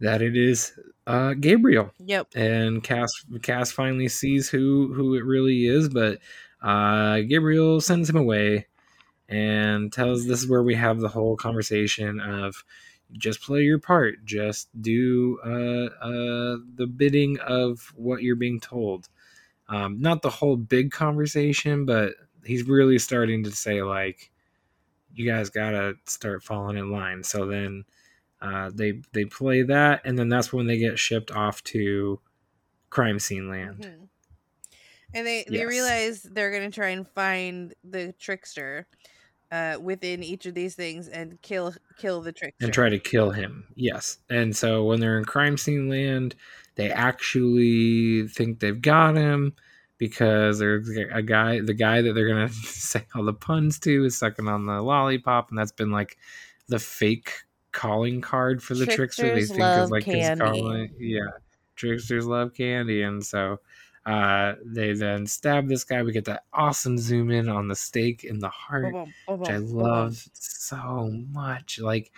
that 0.00 0.20
it 0.22 0.36
is 0.36 0.72
uh 1.06 1.34
gabriel. 1.34 1.90
Yep. 2.04 2.28
and 2.34 2.82
Cass 2.82 3.10
Cass 3.42 3.70
finally 3.72 4.08
sees 4.08 4.48
who 4.48 4.92
who 4.94 5.14
it 5.14 5.24
really 5.24 5.66
is, 5.66 5.88
but 5.88 6.18
uh, 6.62 7.20
Gabriel 7.20 7.80
sends 7.80 8.08
him 8.08 8.16
away 8.16 8.66
and 9.28 9.92
tells 9.92 10.26
this 10.26 10.42
is 10.42 10.48
where 10.48 10.62
we 10.62 10.74
have 10.74 11.00
the 11.00 11.08
whole 11.08 11.36
conversation 11.36 12.20
of 12.20 12.64
just 13.12 13.42
play 13.42 13.62
your 13.62 13.78
part, 13.78 14.24
just 14.24 14.68
do 14.80 15.38
uh, 15.44 16.04
uh, 16.04 16.58
the 16.74 16.86
bidding 16.86 17.38
of 17.40 17.92
what 17.96 18.22
you're 18.22 18.36
being 18.36 18.60
told. 18.60 19.08
Um, 19.68 20.00
not 20.00 20.22
the 20.22 20.30
whole 20.30 20.56
big 20.56 20.90
conversation, 20.90 21.86
but 21.86 22.14
he's 22.44 22.64
really 22.64 22.98
starting 22.98 23.44
to 23.44 23.50
say 23.52 23.82
like, 23.82 24.30
you 25.14 25.26
guys 25.30 25.50
gotta 25.50 25.94
start 26.06 26.42
falling 26.42 26.76
in 26.78 26.90
line. 26.90 27.22
So 27.22 27.46
then 27.46 27.84
uh, 28.40 28.70
they 28.74 29.02
they 29.12 29.24
play 29.24 29.62
that, 29.62 30.02
and 30.04 30.18
then 30.18 30.28
that's 30.28 30.52
when 30.52 30.66
they 30.66 30.78
get 30.78 30.98
shipped 30.98 31.30
off 31.30 31.62
to 31.64 32.20
crime 32.90 33.18
scene 33.18 33.48
land. 33.50 33.86
Mhm. 33.86 34.08
And 35.14 35.26
they 35.26 35.44
they 35.44 35.64
Yes. 35.64 35.66
realize 35.66 36.22
they're 36.22 36.50
gonna 36.52 36.70
try 36.70 36.88
and 36.90 37.06
find 37.08 37.74
the 37.84 38.12
trickster 38.14 38.86
uh 39.52 39.78
within 39.80 40.22
each 40.24 40.46
of 40.46 40.54
these 40.54 40.74
things 40.74 41.06
and 41.06 41.40
kill 41.42 41.72
kill 41.98 42.20
the 42.20 42.32
trickster. 42.32 42.64
and 42.64 42.72
try 42.72 42.88
to 42.88 42.98
kill 42.98 43.30
him. 43.30 43.64
Yes. 43.76 44.18
And 44.28 44.56
so 44.56 44.82
when 44.84 44.98
they're 44.98 45.18
in 45.18 45.24
crime 45.24 45.56
scene 45.56 45.88
land, 45.88 46.34
they 46.74 46.90
actually 46.90 48.26
think 48.28 48.58
they've 48.58 48.80
got 48.80 49.16
him 49.16 49.54
because 49.98 50.58
there's 50.58 50.88
a 51.12 51.22
guy, 51.22 51.60
the 51.60 51.74
guy 51.74 52.02
that 52.02 52.12
they're 52.14 52.26
going 52.26 52.48
to 52.48 52.54
say 52.54 53.06
all 53.14 53.22
the 53.22 53.32
puns 53.32 53.78
to 53.78 54.04
is 54.04 54.16
sucking 54.16 54.48
on 54.48 54.66
the 54.66 54.82
lollipop. 54.82 55.50
And 55.50 55.56
that's 55.56 55.70
been 55.70 55.92
like 55.92 56.18
the 56.66 56.80
fake 56.80 57.32
calling 57.70 58.20
card 58.20 58.62
for 58.62 58.74
the 58.74 58.86
trickster. 58.86 59.32
They 59.32 59.44
think 59.44 59.60
is 59.60 59.90
like 59.92 60.02
his 60.02 60.26
candy. 60.26 60.44
calling. 60.44 60.94
Yeah. 60.98 61.28
Tricksters 61.76 62.26
love 62.26 62.52
candy. 62.52 63.02
And 63.02 63.24
so 63.24 63.60
uh, 64.04 64.54
they 64.64 64.92
then 64.94 65.26
stab 65.26 65.68
this 65.68 65.84
guy. 65.84 66.02
We 66.02 66.12
get 66.12 66.24
that 66.24 66.44
awesome 66.52 66.98
zoom 66.98 67.30
in 67.30 67.48
on 67.48 67.68
the 67.68 67.76
stake 67.76 68.24
in 68.24 68.40
the 68.40 68.48
heart 68.48 68.94
which 69.26 69.48
I 69.48 69.58
love 69.58 70.28
so 70.32 71.10
much. 71.30 71.78
Like, 71.78 72.12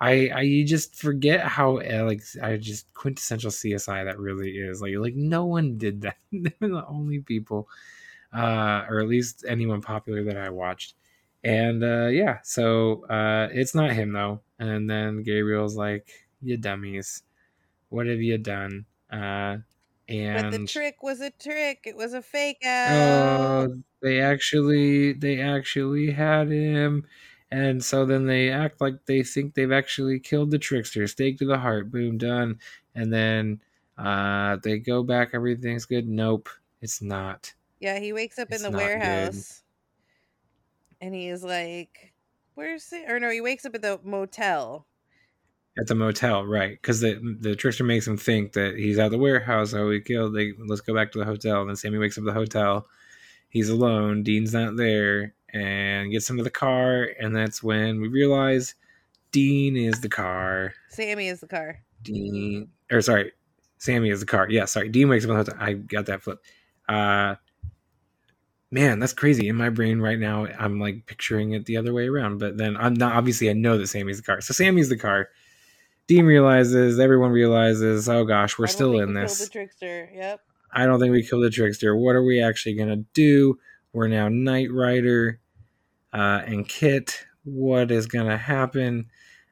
I 0.00 0.28
I 0.28 0.40
you 0.42 0.64
just 0.64 0.94
forget 0.94 1.40
how 1.40 1.78
uh, 1.78 2.04
like 2.06 2.22
I 2.42 2.56
just 2.56 2.92
quintessential 2.94 3.50
CSI 3.50 4.04
that 4.04 4.18
really 4.18 4.52
is. 4.52 4.80
Like, 4.80 4.94
like 4.96 5.14
no 5.14 5.44
one 5.44 5.76
did 5.76 6.02
that. 6.02 6.16
They're 6.32 6.52
the 6.60 6.86
only 6.88 7.20
people, 7.20 7.68
uh, 8.32 8.86
or 8.88 9.00
at 9.00 9.08
least 9.08 9.44
anyone 9.46 9.82
popular 9.82 10.24
that 10.24 10.38
I 10.38 10.48
watched. 10.48 10.94
And 11.44 11.84
uh, 11.84 12.06
yeah, 12.06 12.38
so 12.42 13.06
uh, 13.06 13.48
it's 13.52 13.74
not 13.74 13.92
him 13.92 14.12
though. 14.12 14.40
And 14.58 14.88
then 14.88 15.22
Gabriel's 15.22 15.76
like, 15.76 16.08
"You 16.40 16.56
dummies, 16.56 17.24
what 17.90 18.06
have 18.06 18.22
you 18.22 18.38
done?" 18.38 18.86
Uh, 19.10 19.58
and 20.10 20.34
But 20.34 20.50
the 20.50 20.58
trick 20.66 21.02
was 21.02 21.20
a 21.20 21.30
trick. 21.30 21.80
It 21.84 21.96
was 21.96 22.12
a 22.14 22.22
fake 22.22 22.64
out. 22.64 23.68
Oh, 23.70 23.82
they 24.02 24.20
actually 24.20 25.12
they 25.12 25.40
actually 25.40 26.10
had 26.10 26.50
him. 26.50 27.06
And 27.50 27.82
so 27.84 28.06
then 28.06 28.26
they 28.26 28.50
act 28.50 28.80
like 28.80 29.06
they 29.06 29.22
think 29.22 29.54
they've 29.54 29.72
actually 29.72 30.20
killed 30.20 30.50
the 30.50 30.58
trickster. 30.58 31.06
Stake 31.06 31.38
to 31.38 31.46
the 31.46 31.58
heart, 31.58 31.90
boom, 31.90 32.18
done. 32.18 32.58
And 32.94 33.12
then 33.12 33.60
uh 33.98 34.56
they 34.62 34.78
go 34.78 35.02
back, 35.02 35.30
everything's 35.34 35.86
good. 35.86 36.08
Nope, 36.08 36.48
it's 36.80 37.02
not. 37.02 37.54
Yeah, 37.80 37.98
he 37.98 38.12
wakes 38.12 38.38
up 38.38 38.52
in 38.52 38.62
the 38.62 38.70
not 38.70 38.98
good. 38.98 39.00
warehouse 39.00 39.62
and 41.00 41.14
he 41.14 41.28
is 41.28 41.42
like, 41.42 42.12
Where's 42.54 42.92
it? 42.92 43.10
Or 43.10 43.18
no, 43.18 43.30
he 43.30 43.40
wakes 43.40 43.64
up 43.64 43.74
at 43.74 43.82
the 43.82 44.00
motel. 44.04 44.86
At 45.80 45.86
the 45.86 45.94
motel, 45.94 46.44
right? 46.44 46.72
Because 46.72 47.00
the 47.00 47.18
the 47.40 47.56
trickster 47.56 47.84
makes 47.84 48.06
him 48.06 48.18
think 48.18 48.52
that 48.52 48.76
he's 48.76 48.98
at 48.98 49.10
the 49.10 49.16
warehouse. 49.16 49.72
Oh, 49.72 49.86
we 49.86 50.02
killed. 50.02 50.34
They 50.34 50.52
let's 50.68 50.82
go 50.82 50.92
back 50.94 51.10
to 51.12 51.18
the 51.18 51.24
hotel. 51.24 51.62
And 51.62 51.70
then 51.70 51.76
Sammy 51.76 51.96
wakes 51.96 52.18
up 52.18 52.22
at 52.22 52.26
the 52.26 52.32
hotel. 52.34 52.86
He's 53.48 53.70
alone. 53.70 54.22
Dean's 54.22 54.52
not 54.52 54.76
there, 54.76 55.34
and 55.54 56.12
gets 56.12 56.28
into 56.28 56.42
the 56.42 56.50
car. 56.50 57.08
And 57.18 57.34
that's 57.34 57.62
when 57.62 57.98
we 57.98 58.08
realize 58.08 58.74
Dean 59.32 59.74
is 59.74 60.02
the 60.02 60.10
car. 60.10 60.74
Sammy 60.90 61.28
is 61.28 61.40
the 61.40 61.46
car. 61.48 61.80
Dean, 62.02 62.68
or 62.92 63.00
sorry, 63.00 63.32
Sammy 63.78 64.10
is 64.10 64.20
the 64.20 64.26
car. 64.26 64.48
Yeah, 64.50 64.66
sorry. 64.66 64.90
Dean 64.90 65.08
wakes 65.08 65.24
up 65.24 65.30
in 65.30 65.36
the 65.38 65.44
hotel. 65.44 65.56
I 65.58 65.72
got 65.72 66.06
that 66.06 66.20
flip. 66.20 66.40
Uh, 66.88 67.36
man, 68.70 68.98
that's 68.98 69.14
crazy. 69.14 69.48
In 69.48 69.56
my 69.56 69.70
brain 69.70 70.00
right 70.00 70.18
now, 70.18 70.46
I'm 70.58 70.78
like 70.78 71.06
picturing 71.06 71.52
it 71.52 71.64
the 71.64 71.78
other 71.78 71.94
way 71.94 72.08
around. 72.08 72.38
But 72.38 72.58
then 72.58 72.76
I'm 72.76 72.94
not 72.94 73.14
obviously 73.14 73.48
I 73.48 73.54
know 73.54 73.78
that 73.78 73.86
Sammy's 73.86 74.18
the 74.18 74.24
car. 74.24 74.40
So 74.42 74.52
Sammy's 74.52 74.90
the 74.90 74.98
car. 74.98 75.28
Dean 76.10 76.26
realizes, 76.26 76.98
everyone 76.98 77.30
realizes, 77.30 78.08
oh 78.08 78.24
gosh, 78.24 78.58
we're 78.58 78.66
still 78.66 78.98
in 78.98 79.10
we 79.10 79.14
killed 79.14 79.16
this. 79.28 79.38
The 79.38 79.48
trickster. 79.48 80.10
Yep. 80.12 80.40
I 80.72 80.84
don't 80.84 80.98
think 80.98 81.12
we 81.12 81.22
killed 81.22 81.44
the 81.44 81.50
trickster. 81.50 81.96
What 81.96 82.16
are 82.16 82.24
we 82.24 82.42
actually 82.42 82.74
gonna 82.74 83.04
do? 83.14 83.60
We're 83.92 84.08
now 84.08 84.26
Knight 84.28 84.72
Rider 84.72 85.38
uh, 86.12 86.42
and 86.44 86.68
KITT. 86.68 87.26
What 87.44 87.92
is 87.92 88.08
gonna 88.08 88.36
happen? 88.36 89.06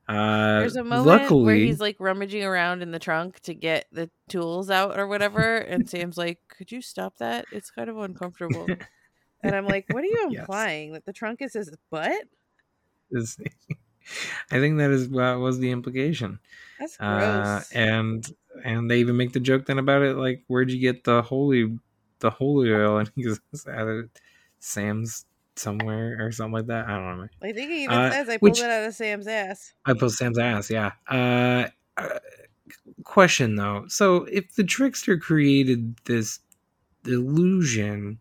Uh, 0.09 0.59
There's 0.59 0.75
a 0.75 0.83
moment 0.83 1.07
luckily, 1.07 1.45
where 1.45 1.55
he's 1.55 1.79
like 1.79 1.95
rummaging 2.01 2.43
around 2.43 2.83
in 2.83 2.91
the 2.91 2.99
trunk 2.99 3.39
to 3.43 3.55
get 3.55 3.87
the 3.93 4.11
tools 4.29 4.69
out 4.69 4.99
or 4.99 5.07
whatever, 5.07 5.59
and 5.59 5.89
Sam's 5.91 6.19
like, 6.19 6.41
"Could 6.49 6.73
you 6.73 6.83
stop 6.83 7.19
that? 7.19 7.45
It's 7.53 7.71
kind 7.71 7.89
of 7.89 7.99
uncomfortable." 7.99 8.67
and 9.45 9.55
I'm 9.55 9.67
like, 9.69 9.87
"What 9.93 10.03
are 10.03 10.09
you 10.09 10.27
Yes. 10.33 10.41
implying? 10.41 10.93
That 10.95 11.05
the 11.07 11.13
trunk 11.13 11.41
is 11.41 11.53
his 11.53 11.71
butt? 11.89 12.25
I 14.51 14.59
think 14.59 14.79
that 14.79 14.91
is 14.91 15.09
what 15.09 15.39
was 15.39 15.59
the 15.59 15.71
implication. 15.71 16.39
That's 16.79 16.97
Uh, 17.01 17.19
gross." 17.19 17.73
and 17.73 18.37
and 18.65 18.91
they 18.91 18.99
even 19.01 19.17
make 19.17 19.33
the 19.33 19.41
joke 19.41 19.67
then 19.67 19.79
about 19.79 20.03
it, 20.03 20.17
like, 20.17 20.43
where'd 20.49 20.71
you 20.71 20.81
get 20.81 21.05
the 21.05 21.23
holy 21.23 21.79
the 22.21 22.31
holy 22.31 22.73
oil? 22.73 22.99
And 23.01 23.11
he 23.15 23.23
goes, 23.25 23.41
out 23.69 23.89
of 23.89 24.11
Sam's 24.59 25.27
somewhere 25.57 26.17
or 26.25 26.33
something 26.33 26.53
like 26.53 26.67
that. 26.67 26.87
I 26.89 26.97
don't 26.99 27.19
know. 27.19 27.29
I 27.43 27.53
think 27.53 27.71
he 27.71 27.85
even 27.85 27.97
uh, 27.97 28.11
says 28.11 28.29
I 28.29 28.37
pulled 28.39 28.59
it 28.59 28.65
out 28.65 28.87
of 28.89 28.95
Sam's 28.95 29.27
ass. 29.27 29.75
I 29.87 29.95
pulled 29.95 30.13
Sam's 30.13 30.39
ass, 30.39 30.71
yeah. 30.71 30.93
Uh, 31.09 31.69
uh, 31.97 32.19
question 33.05 33.57
though. 33.57 33.85
So 33.89 34.25
if 34.25 34.55
the 34.55 34.65
trickster 34.65 35.19
created 35.19 35.97
this 36.05 36.41
illusion, 37.07 38.19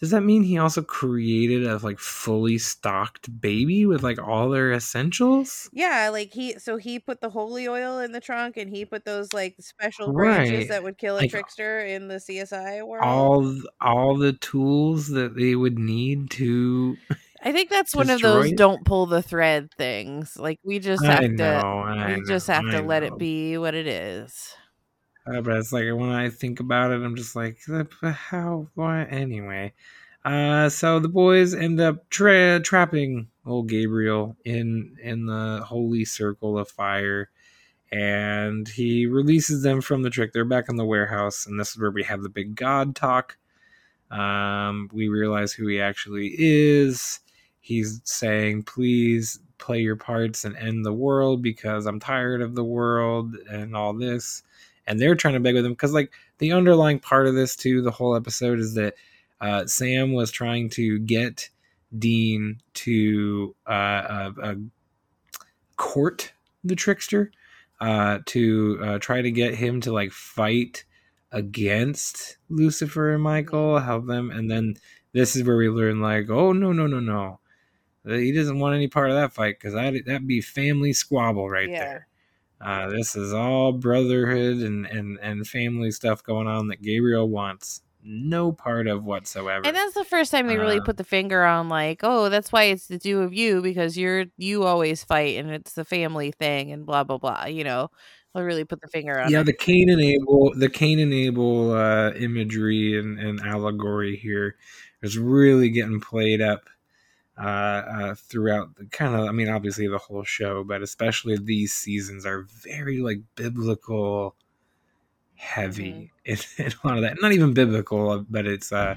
does 0.00 0.10
that 0.10 0.22
mean 0.22 0.42
he 0.42 0.58
also 0.58 0.82
created 0.82 1.66
a 1.66 1.78
like 1.78 1.98
fully 1.98 2.58
stocked 2.58 3.40
baby 3.40 3.86
with 3.86 4.02
like 4.02 4.18
all 4.20 4.50
their 4.50 4.72
essentials? 4.72 5.70
Yeah, 5.72 6.08
like 6.10 6.32
he 6.32 6.58
so 6.58 6.76
he 6.76 6.98
put 7.00 7.20
the 7.20 7.30
holy 7.30 7.66
oil 7.68 7.98
in 7.98 8.12
the 8.12 8.20
trunk, 8.20 8.56
and 8.56 8.70
he 8.70 8.84
put 8.84 9.04
those 9.04 9.32
like 9.32 9.56
special 9.60 10.12
branches 10.12 10.66
Right. 10.66 10.68
that 10.68 10.82
would 10.84 10.98
kill 10.98 11.18
a 11.18 11.24
Like, 11.24 11.26
trickster 11.26 11.80
in 11.80 12.08
the 12.08 12.20
CSI 12.20 12.82
world. 12.82 13.34
All 13.34 13.60
all 13.80 14.16
the 14.16 14.32
tools 14.32 15.06
that 15.08 15.36
they 15.36 15.54
would 15.54 15.78
need 15.78 16.28
to 16.32 16.98
I 17.42 17.52
think 17.52 17.68
that's 17.70 17.94
one 17.94 18.10
of 18.10 18.22
those 18.22 18.52
it? 18.52 18.52
don't 18.52 18.84
pull 18.84 19.06
the 19.06 19.22
thread 19.22 19.70
things. 19.76 20.36
Like 20.36 20.58
we 20.64 20.78
just 20.78 21.06
I 21.06 21.06
have 21.06 21.26
to 21.36 21.64
know, 21.66 21.82
I 21.82 22.16
we 22.16 22.20
just 22.22 22.46
know, 22.46 22.48
have 22.48 22.68
to 22.70 22.80
I 22.80 22.82
let 22.82 23.02
it 23.02 23.18
be 23.18 23.58
what 23.58 23.74
it 23.74 23.86
is. 23.86 24.54
Uh, 25.26 25.40
but 25.40 25.56
it's 25.56 25.72
like 25.72 25.84
when 25.94 26.10
I 26.10 26.28
think 26.28 26.60
about 26.60 26.90
it, 26.92 27.02
I'm 27.02 27.16
just 27.16 27.34
like, 27.34 27.58
"Uh, 27.68 27.84
how? 28.12 28.68
Why? 28.74 29.04
Anyway, 29.04 29.72
uh, 30.24 30.68
so 30.68 30.98
the 31.00 31.08
boys 31.08 31.54
end 31.54 31.80
up 31.80 32.08
tra- 32.10 32.60
trapping 32.60 33.28
old 33.46 33.68
Gabriel 33.68 34.36
in 34.44 34.96
in 35.02 35.26
the 35.26 35.62
holy 35.66 36.04
circle 36.04 36.58
of 36.58 36.68
fire, 36.68 37.30
and 37.92 38.68
he 38.68 39.06
releases 39.06 39.62
them 39.62 39.80
from 39.80 40.02
the 40.02 40.10
trick. 40.10 40.32
They're 40.32 40.44
back 40.44 40.68
in 40.68 40.76
the 40.76 40.84
warehouse, 40.86 41.46
and 41.46 41.58
this 41.60 41.70
is 41.72 41.78
where 41.78 41.90
we 41.90 42.04
have 42.04 42.22
the 42.22 42.28
big 42.30 42.56
God 42.56 42.96
talk. 42.96 43.38
Um, 44.10 44.90
we 44.92 45.08
realize 45.08 45.52
who 45.52 45.66
he 45.68 45.80
actually 45.80 46.34
is. 46.38 47.20
He's 47.60 48.00
saying, 48.04 48.64
"Please 48.64 49.40
play 49.58 49.80
your 49.80 49.96
parts 49.96 50.44
and 50.44 50.56
end 50.56 50.84
the 50.84 50.92
world 50.92 51.42
because 51.42 51.86
I'm 51.86 52.00
tired 52.00 52.42
of 52.42 52.54
the 52.54 52.64
world 52.64 53.36
and 53.50 53.76
all 53.76 53.94
this." 53.94 54.42
And 54.86 55.00
they're 55.00 55.14
trying 55.14 55.34
to 55.34 55.40
beg 55.40 55.54
with 55.54 55.64
him 55.64 55.72
because 55.72 55.92
like 55.92 56.12
the 56.38 56.52
underlying 56.52 56.98
part 56.98 57.26
of 57.26 57.34
this 57.34 57.56
too 57.56 57.82
the 57.82 57.90
whole 57.90 58.14
episode 58.16 58.58
is 58.58 58.74
that 58.74 58.94
uh, 59.40 59.66
sam 59.66 60.12
was 60.12 60.30
trying 60.30 60.68
to 60.68 60.98
get 61.00 61.48
dean 61.98 62.60
to 62.74 63.54
uh, 63.66 63.70
uh, 63.70 64.30
uh, 64.42 64.54
court 65.76 66.32
the 66.62 66.76
trickster 66.76 67.30
uh, 67.80 68.18
to 68.26 68.78
uh, 68.82 68.98
try 68.98 69.20
to 69.20 69.30
get 69.30 69.54
him 69.54 69.80
to 69.80 69.92
like 69.92 70.12
fight 70.12 70.84
against 71.32 72.36
lucifer 72.48 73.12
and 73.12 73.22
michael 73.22 73.78
help 73.78 74.06
them 74.06 74.30
and 74.30 74.50
then 74.50 74.74
this 75.12 75.34
is 75.36 75.42
where 75.44 75.56
we 75.56 75.68
learn 75.68 76.00
like 76.00 76.30
oh 76.30 76.52
no 76.52 76.72
no 76.72 76.86
no 76.86 77.00
no 77.00 77.38
he 78.06 78.32
doesn't 78.32 78.58
want 78.58 78.74
any 78.74 78.86
part 78.86 79.10
of 79.10 79.16
that 79.16 79.32
fight 79.32 79.56
because 79.58 79.74
that 79.74 79.94
that'd 80.06 80.26
be 80.28 80.40
family 80.40 80.92
squabble 80.92 81.48
right 81.50 81.68
Yeah. 81.70 81.78
there 81.84 82.06
uh, 82.60 82.88
this 82.88 83.16
is 83.16 83.32
all 83.32 83.72
brotherhood 83.72 84.58
and, 84.58 84.86
and, 84.86 85.18
and 85.20 85.46
family 85.46 85.90
stuff 85.90 86.22
going 86.22 86.46
on 86.46 86.68
that 86.68 86.82
Gabriel 86.82 87.28
wants 87.28 87.82
no 88.04 88.52
part 88.52 88.86
of 88.86 89.04
whatsoever. 89.04 89.66
And 89.66 89.74
that's 89.74 89.94
the 89.94 90.04
first 90.04 90.30
time 90.30 90.46
they 90.46 90.58
really 90.58 90.78
Uh, 90.78 90.84
put 90.84 90.98
the 90.98 91.04
finger 91.04 91.44
on 91.44 91.68
like, 91.68 92.00
oh, 92.02 92.28
that's 92.28 92.52
why 92.52 92.64
it's 92.64 92.86
the 92.86 92.98
two 92.98 93.20
of 93.20 93.32
you 93.32 93.62
because 93.62 93.96
you're 93.96 94.26
you 94.36 94.64
always 94.64 95.02
fight 95.02 95.38
and 95.38 95.50
it's 95.50 95.72
the 95.72 95.84
family 95.84 96.30
thing 96.30 96.70
and 96.70 96.84
blah 96.84 97.04
blah 97.04 97.18
blah. 97.18 97.46
You 97.46 97.64
know, 97.64 97.90
they 98.34 98.42
really 98.42 98.64
put 98.64 98.80
the 98.82 98.88
finger 98.88 99.18
on 99.20 99.30
yeah, 99.30 99.40
it. 99.40 99.44
the 99.44 99.54
Cain 99.54 99.88
and 99.88 100.02
Abel, 100.02 100.52
the 100.54 100.68
Cain 100.68 100.98
and 100.98 101.14
Abel 101.14 101.72
uh, 101.72 102.10
imagery 102.12 102.98
and, 102.98 103.18
and 103.18 103.40
allegory 103.40 104.16
here 104.16 104.56
is 105.02 105.16
really 105.16 105.70
getting 105.70 106.00
played 106.00 106.42
up 106.42 106.64
uh, 107.38 107.42
uh, 107.46 108.14
throughout 108.14 108.76
the 108.76 108.84
kind 108.86 109.14
of, 109.14 109.26
I 109.26 109.32
mean, 109.32 109.48
obviously 109.48 109.88
the 109.88 109.98
whole 109.98 110.24
show, 110.24 110.62
but 110.64 110.82
especially 110.82 111.36
these 111.36 111.72
seasons 111.72 112.24
are 112.26 112.42
very 112.42 113.00
like 113.00 113.20
biblical 113.34 114.36
heavy 115.36 116.10
in, 116.24 116.38
in 116.58 116.66
a 116.72 116.86
lot 116.86 116.96
of 116.96 117.02
that. 117.02 117.16
Not 117.20 117.32
even 117.32 117.54
biblical, 117.54 118.24
but 118.28 118.46
it's 118.46 118.72
uh, 118.72 118.96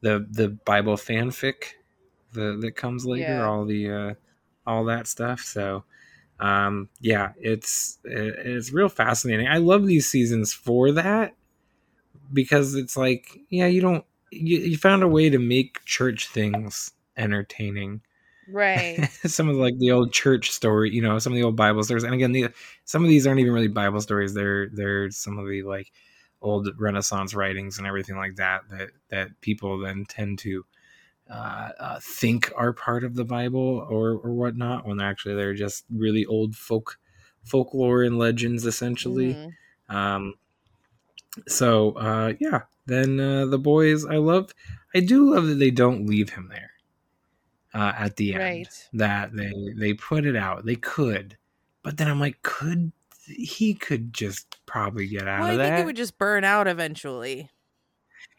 the 0.00 0.26
the 0.30 0.48
Bible 0.48 0.96
fanfic 0.96 1.74
the, 2.32 2.56
that 2.60 2.72
comes 2.76 3.04
later, 3.04 3.32
Yeah. 3.32 3.46
all 3.46 3.64
the 3.64 3.90
uh, 3.90 4.14
all 4.66 4.84
that 4.86 5.06
stuff. 5.06 5.40
So 5.40 5.84
um, 6.40 6.88
yeah, 7.00 7.32
it's 7.40 7.98
it, 8.04 8.34
it's 8.38 8.72
real 8.72 8.88
fascinating. 8.88 9.48
I 9.48 9.58
love 9.58 9.86
these 9.86 10.08
seasons 10.08 10.52
for 10.52 10.92
that 10.92 11.34
because 12.32 12.74
it's 12.74 12.96
like 12.96 13.38
yeah, 13.50 13.66
you 13.66 13.80
don't 13.80 14.04
you, 14.30 14.58
you 14.58 14.76
found 14.78 15.02
a 15.02 15.08
way 15.08 15.28
to 15.30 15.38
make 15.38 15.84
church 15.84 16.28
things 16.28 16.92
entertaining 17.16 18.02
Right. 18.48 19.08
some 19.26 19.48
of 19.48 19.56
like 19.56 19.78
the 19.78 19.92
old 19.92 20.12
church 20.12 20.50
story, 20.50 20.90
you 20.90 21.02
know, 21.02 21.18
some 21.18 21.32
of 21.32 21.36
the 21.36 21.44
old 21.44 21.56
Bible 21.56 21.82
stories. 21.84 22.04
And 22.04 22.14
again, 22.14 22.32
the, 22.32 22.48
some 22.84 23.04
of 23.04 23.08
these 23.08 23.26
aren't 23.26 23.40
even 23.40 23.52
really 23.52 23.68
Bible 23.68 24.00
stories. 24.00 24.34
They're 24.34 24.68
they're 24.68 25.10
some 25.10 25.38
of 25.38 25.46
the 25.48 25.62
like 25.62 25.92
old 26.40 26.68
Renaissance 26.78 27.34
writings 27.34 27.78
and 27.78 27.86
everything 27.86 28.16
like 28.16 28.36
that 28.36 28.62
that 28.70 28.90
that 29.10 29.40
people 29.40 29.78
then 29.78 30.04
tend 30.08 30.40
to 30.40 30.64
uh, 31.30 31.70
uh, 31.80 32.00
think 32.02 32.52
are 32.56 32.72
part 32.72 33.04
of 33.04 33.14
the 33.14 33.24
Bible 33.24 33.86
or 33.88 34.12
or 34.12 34.32
whatnot 34.34 34.86
when 34.86 35.00
actually 35.00 35.34
they're 35.36 35.54
just 35.54 35.84
really 35.90 36.26
old 36.26 36.56
folk 36.56 36.98
folklore 37.44 38.02
and 38.02 38.18
legends 38.18 38.66
essentially. 38.66 39.34
Mhm. 39.34 39.54
Um, 39.88 40.34
so 41.48 41.92
uh, 41.92 42.34
yeah, 42.40 42.62
then 42.86 43.20
uh, 43.20 43.46
the 43.46 43.58
boys. 43.58 44.04
I 44.04 44.16
love. 44.16 44.52
I 44.94 45.00
do 45.00 45.32
love 45.32 45.46
that 45.46 45.54
they 45.54 45.70
don't 45.70 46.06
leave 46.06 46.30
him 46.30 46.48
there 46.50 46.71
uh, 47.74 47.92
at 47.96 48.16
the 48.16 48.34
end. 48.34 48.42
Right. 48.42 48.88
That 48.94 49.34
they 49.34 49.52
they 49.76 49.94
put 49.94 50.24
it 50.26 50.36
out. 50.36 50.64
They 50.66 50.76
could, 50.76 51.36
but 51.82 51.96
then 51.96 52.08
I'm 52.08 52.20
like, 52.20 52.42
could 52.42 52.92
he 53.26 53.74
could 53.74 54.12
just 54.12 54.56
probably 54.66 55.06
get 55.06 55.28
out 55.28 55.40
Well, 55.40 55.48
I 55.48 55.52
of 55.52 55.58
think 55.60 55.76
that? 55.76 55.80
it 55.80 55.86
would 55.86 55.96
just 55.96 56.18
burn 56.18 56.44
out 56.44 56.66
eventually. 56.68 57.50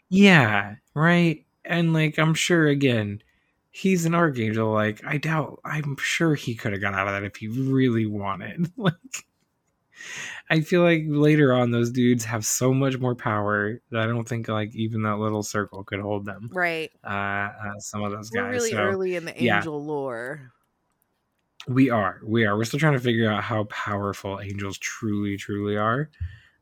Yeah, 0.10 0.76
right. 0.94 1.46
And 1.66 1.94
like 1.94 2.18
I'm 2.20 2.34
sure 2.34 2.68
again, 2.68 3.22
he's 3.72 4.06
an 4.06 4.14
archangel. 4.16 4.72
Like 4.72 5.04
I 5.06 5.18
doubt. 5.18 5.60
I'm 5.66 5.98
sure 5.98 6.36
he 6.36 6.56
could 6.56 6.74
have 6.74 6.82
got 6.82 6.94
out 6.94 7.08
of 7.08 7.14
that 7.14 7.24
if 7.24 7.36
he 7.38 7.48
really 7.48 8.06
wanted. 8.06 8.72
Like 8.78 8.94
I 10.50 10.62
feel 10.62 10.82
like 10.82 11.04
later 11.08 11.54
on 11.54 11.72
those 11.72 11.92
dudes 11.92 12.26
have 12.26 12.46
so 12.46 12.74
much 12.74 12.98
more 12.98 13.16
power 13.16 13.82
that 13.92 14.02
I 14.02 14.08
don't 14.08 14.28
think 14.28 14.48
like 14.48 14.76
even 14.76 15.04
that 15.04 15.18
little 15.18 15.44
circle 15.44 15.84
could 15.84 16.00
hold 16.00 16.26
them. 16.26 16.50
Right. 16.52 16.92
Uh, 17.04 17.08
uh 17.08 17.80
some 17.80 18.04
of 18.04 18.12
those 18.12 18.32
We're 18.34 18.44
guys. 18.44 18.52
really 18.52 18.72
so 18.72 18.78
early 18.78 19.16
in 19.16 19.26
the 19.26 19.34
yeah. 19.38 19.58
angel 19.58 19.84
lore. 19.84 20.52
we 21.68 21.90
are, 21.90 22.20
we 22.26 22.46
are. 22.46 22.58
We're 22.58 22.66
still 22.66 22.80
trying 22.80 22.94
to 22.94 23.00
figure 23.00 23.32
out 23.32 23.44
how 23.44 23.64
powerful 23.66 24.40
angels 24.40 24.78
truly, 24.78 25.38
truly 25.38 25.78
are. 25.78 26.10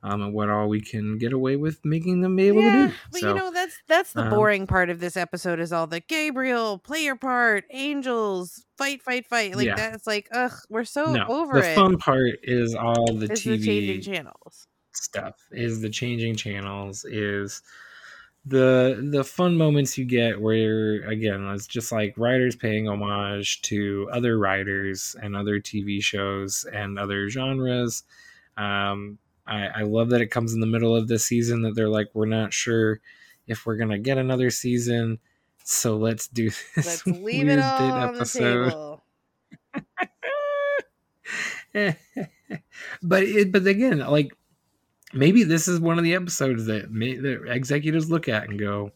Um, 0.04 0.22
and 0.22 0.34
what 0.34 0.50
all 0.50 0.68
we 0.68 0.82
can 0.82 1.18
get 1.20 1.32
away 1.34 1.56
with 1.58 1.84
making 1.86 2.22
them 2.22 2.36
be 2.36 2.48
able 2.48 2.64
yeah, 2.64 2.72
to 2.72 2.88
do. 2.88 2.96
but 3.12 3.22
So, 3.22 3.30
you 3.30 3.34
know 3.36 3.52
that's 3.52 3.82
that's 3.88 4.14
the 4.14 4.24
um, 4.24 4.30
boring 4.30 4.68
part 4.68 4.90
of 4.90 5.00
this 5.00 5.16
episode 5.16 5.60
is 5.60 5.72
all 5.72 5.88
the 5.88 6.00
Gabriel 6.00 6.80
play 6.80 7.04
your 7.04 7.16
part, 7.16 7.66
angels 7.72 8.66
fight, 8.78 9.02
fight, 9.04 9.28
fight. 9.28 9.56
Like 9.56 9.68
Yeah. 9.68 9.76
that's 9.76 10.08
like 10.08 10.28
ugh, 10.32 10.54
we're 10.70 10.86
so 10.86 11.16
no, 11.16 11.26
over 11.28 11.60
the 11.60 11.72
it. 11.72 11.76
fun 11.76 11.98
part 11.98 12.40
is 12.44 12.74
all 12.76 13.14
the 13.14 13.28
It's 13.30 13.42
TV 13.44 13.44
the 13.46 13.58
changing 13.60 14.02
channels. 14.02 14.68
stuff 14.94 15.36
is 15.52 15.82
the 15.82 15.90
changing 15.90 16.36
channels 16.36 17.06
is 17.06 17.62
the 18.46 19.08
the 19.12 19.24
fun 19.24 19.56
moments 19.56 19.98
you 19.98 20.06
get 20.06 20.42
where 20.42 21.02
again 21.08 21.46
it's 21.50 21.68
just 21.68 21.92
like 21.92 22.14
writers 22.18 22.56
paying 22.56 22.88
homage 22.88 23.62
to 23.62 24.10
other 24.12 24.40
writers 24.40 25.16
and 25.22 25.36
other 25.36 25.60
tv 25.60 26.02
shows 26.02 26.66
and 26.74 26.98
other 26.98 27.30
genres 27.30 28.04
um 28.58 29.20
i 29.48 29.68
i 29.68 29.82
love 29.82 30.10
that 30.10 30.22
it 30.22 30.28
comes 30.28 30.54
in 30.54 30.60
the 30.60 30.66
middle 30.68 30.96
of 30.96 31.08
the 31.08 31.20
season 31.20 31.62
that 31.62 31.76
they're 31.76 31.90
like 31.90 32.10
we're 32.14 32.26
not 32.26 32.54
sure 32.54 33.00
if 33.48 33.66
we're 33.66 33.78
gonna 33.78 34.00
get 34.00 34.18
another 34.18 34.50
season 34.50 35.20
So 35.64 35.98
let's 35.98 36.28
do 36.28 36.50
this. 36.76 37.06
Let's 37.06 37.06
leave 37.08 37.48
it 37.48 37.60
all 37.60 37.80
bit 37.80 37.92
on 37.92 38.14
the 38.16 38.26
table. 38.26 39.04
but 43.04 43.24
it, 43.24 43.52
but 43.52 43.66
again, 43.66 44.00
like 44.00 44.34
maybe 45.14 45.44
this 45.44 45.68
is 45.68 45.80
one 45.80 45.98
of 45.98 46.04
the 46.04 46.16
episodes 46.16 46.66
that 46.66 46.92
may, 46.92 47.16
the 47.16 47.44
executives 47.44 48.10
look 48.12 48.28
at 48.28 48.50
and 48.50 48.60
go, 48.60 48.92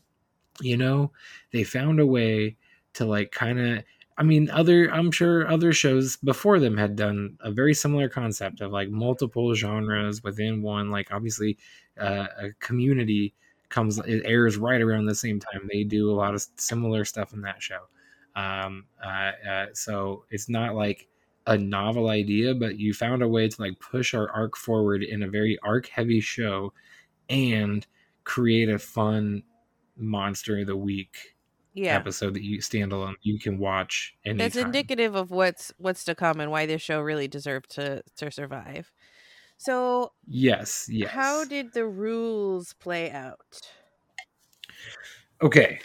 you 0.62 0.78
know, 0.78 1.12
they 1.52 1.64
found 1.64 2.00
a 2.00 2.06
way 2.06 2.58
to 2.94 3.06
like 3.06 3.32
kind 3.32 3.60
of. 3.60 3.84
I 4.18 4.24
mean, 4.24 4.50
other 4.50 4.90
I'm 4.92 5.12
sure 5.12 5.48
other 5.48 5.74
shows 5.74 6.16
before 6.18 6.60
them 6.60 6.78
had 6.78 6.96
done 6.96 7.38
a 7.42 7.52
very 7.52 7.74
similar 7.74 8.08
concept 8.08 8.62
of 8.62 8.72
like 8.72 8.90
multiple 8.90 9.54
genres 9.56 10.24
within 10.24 10.62
one. 10.62 10.90
Like 10.90 11.12
obviously, 11.12 11.58
uh, 12.00 12.28
a 12.40 12.54
community 12.60 13.34
comes 13.70 14.00
it 14.00 14.22
airs 14.26 14.58
right 14.58 14.82
around 14.82 15.06
the 15.06 15.16
same 15.16 15.40
time. 15.40 15.68
They 15.72 15.84
do 15.84 16.10
a 16.12 16.16
lot 16.16 16.34
of 16.34 16.46
similar 16.56 17.04
stuff 17.04 17.34
in 17.34 17.42
that 17.42 17.62
show. 17.62 17.82
Um, 18.36 18.86
uh, 19.04 19.32
uh, 19.50 19.66
so 19.74 20.26
it's 20.30 20.48
not 20.50 20.76
like 20.76 21.08
a 21.48 21.58
novel 21.58 22.10
idea, 22.10 22.56
but 22.56 22.80
you 22.80 22.94
found 22.94 23.22
a 23.22 23.28
way 23.28 23.50
to 23.50 23.62
like 23.62 23.80
push 23.80 24.14
our 24.14 24.30
arc 24.32 24.56
forward 24.56 25.04
in 25.04 25.24
a 25.24 25.30
very 25.30 25.60
arc 25.62 25.88
heavy 25.88 26.22
show 26.22 26.74
and 27.30 27.86
create 28.24 28.70
a 28.70 28.80
fun 28.80 29.44
monster 29.98 30.60
of 30.60 30.68
the 30.68 30.76
week 30.76 31.35
Yeah. 31.76 31.96
episode 31.96 32.34
that 32.36 32.42
you 32.44 32.60
standalone 32.60 33.16
you 33.22 33.38
can 33.38 33.60
watch 33.60 34.16
anytime. 34.26 34.38
That's 34.38 34.56
indicative 34.56 35.14
of 35.16 35.30
what's 35.30 35.72
what's 35.78 36.04
to 36.06 36.16
come 36.16 36.40
and 36.40 36.50
why 36.50 36.66
this 36.66 36.82
show 36.82 37.02
really 37.02 37.28
deserved 37.28 37.70
to 37.72 38.02
to 38.18 38.32
survive. 38.32 38.92
So, 39.58 40.12
Yes, 40.28 40.88
yes. 40.92 41.12
how 41.12 41.46
did 41.46 41.74
the 41.74 41.86
rules 41.86 42.74
play 42.74 43.12
out? 43.12 43.40
okay. 45.42 45.80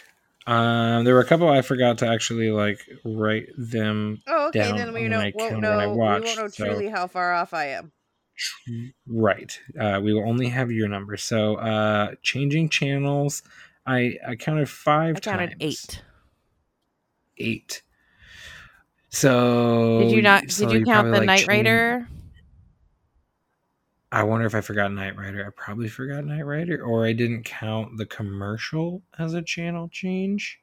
Um, 0.47 1.03
there 1.05 1.13
were 1.13 1.19
a 1.21 1.25
couple 1.25 1.47
I 1.49 1.61
forgot 1.61 1.99
to 1.99 2.07
actually 2.07 2.49
like 2.49 2.79
write 3.05 3.49
them 3.57 4.21
Oh, 4.27 4.47
okay. 4.47 4.59
down 4.59 4.77
then 4.77 4.93
we 4.93 5.07
know, 5.07 5.19
won't 5.35 5.53
when 5.55 5.65
I 5.65 5.85
know. 5.85 5.91
we 5.91 5.97
won't 5.97 6.23
know 6.25 6.47
so- 6.47 6.65
truly 6.65 6.89
how 6.89 7.07
far 7.07 7.33
off 7.33 7.53
I 7.53 7.67
am. 7.67 7.91
right. 9.07 9.59
Uh, 9.79 9.99
we 10.03 10.13
will 10.13 10.27
only 10.27 10.47
have 10.49 10.71
your 10.71 10.87
number. 10.87 11.15
So, 11.15 11.55
uh, 11.57 12.15
changing 12.23 12.69
channels. 12.69 13.43
I 13.85 14.17
I 14.27 14.35
counted 14.35 14.69
five 14.69 15.17
I 15.17 15.19
counted 15.19 15.49
times. 15.51 15.55
eight. 15.61 16.01
Eight. 17.37 17.81
So 19.09 19.99
Did 20.03 20.11
you 20.11 20.21
not? 20.21 20.49
so 20.51 20.67
did 20.69 20.79
you 20.79 20.85
count 20.85 21.11
the 21.11 21.17
like, 21.19 21.25
Knight 21.25 21.37
changed- 21.39 21.49
Rider? 21.49 22.07
I 24.13 24.23
wonder 24.23 24.45
if 24.45 24.53
I 24.55 24.61
forgot 24.61 24.91
Knight 24.91 25.15
Rider. 25.17 25.45
I 25.47 25.49
probably 25.55 25.87
forgot 25.87 26.25
Knight 26.25 26.45
Rider, 26.45 26.83
or 26.83 27.05
I 27.05 27.13
didn't 27.13 27.43
count 27.43 27.97
the 27.97 28.05
commercial 28.05 29.01
as 29.17 29.33
a 29.33 29.41
channel 29.41 29.87
change. 29.89 30.59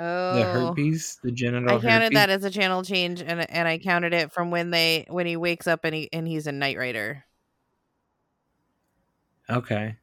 Oh, 0.00 0.34
The 0.36 0.42
herpes, 0.44 1.18
the 1.22 1.30
genital. 1.32 1.70
I 1.78 1.80
counted 1.80 2.04
herpes. 2.06 2.14
that 2.16 2.30
as 2.30 2.44
a 2.44 2.50
channel 2.50 2.82
change, 2.84 3.20
and 3.20 3.48
and 3.50 3.66
I 3.68 3.78
counted 3.78 4.12
it 4.14 4.32
from 4.32 4.50
when 4.50 4.70
they 4.70 5.06
when 5.08 5.26
he 5.26 5.36
wakes 5.36 5.66
up 5.68 5.84
and 5.84 5.94
he 5.94 6.08
and 6.12 6.26
he's 6.26 6.46
a 6.48 6.52
Knight 6.52 6.76
Rider. 6.76 7.24
Okay. 9.50 9.96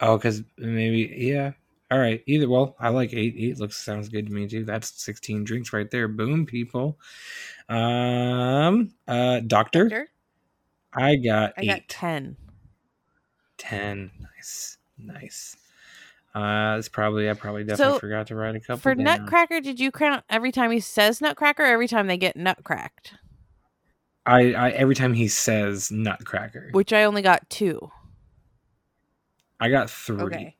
Oh, 0.00 0.16
because 0.16 0.42
maybe 0.56 1.12
yeah. 1.16 1.52
All 1.90 1.98
right. 1.98 2.22
Either 2.26 2.48
well, 2.48 2.76
I 2.78 2.90
like 2.90 3.14
eight. 3.14 3.34
Eight 3.38 3.58
looks 3.58 3.76
sounds 3.76 4.08
good 4.08 4.26
to 4.26 4.32
me 4.32 4.46
too. 4.46 4.64
That's 4.64 5.02
sixteen 5.02 5.44
drinks 5.44 5.72
right 5.72 5.90
there. 5.90 6.06
Boom, 6.08 6.44
people. 6.46 6.98
Um. 7.68 8.92
Uh. 9.06 9.40
Doctor. 9.40 9.84
Doctor? 9.88 10.08
I 10.94 11.16
got 11.16 11.54
I 11.56 11.60
eight. 11.62 11.66
got 11.66 11.88
ten. 11.88 12.36
Ten. 13.56 14.10
Nice. 14.20 14.76
Nice. 14.98 15.56
Uh. 16.34 16.76
It's 16.78 16.88
probably 16.90 17.30
I 17.30 17.32
probably 17.32 17.64
definitely 17.64 17.94
So, 17.94 17.98
forgot 18.00 18.26
to 18.26 18.34
write 18.36 18.54
a 18.56 18.60
couple 18.60 18.78
For 18.78 18.94
down. 18.94 19.04
Nutcracker, 19.04 19.60
did 19.60 19.80
you 19.80 19.90
count 19.90 20.24
every 20.28 20.52
time 20.52 20.70
he 20.70 20.80
says 20.80 21.20
Nutcracker, 21.22 21.62
every 21.62 21.88
time 21.88 22.06
they 22.06 22.18
get 22.18 22.36
nutcracked? 22.36 23.14
I, 24.26 24.52
I 24.52 24.70
every 24.72 24.94
time 24.94 25.14
he 25.14 25.26
says 25.26 25.90
Nutcracker, 25.90 26.68
Which 26.72 26.92
I 26.92 27.04
only 27.04 27.22
got 27.22 27.48
two. 27.48 27.90
I 29.58 29.70
got 29.70 29.88
three. 29.88 30.22
Okay. 30.22 30.56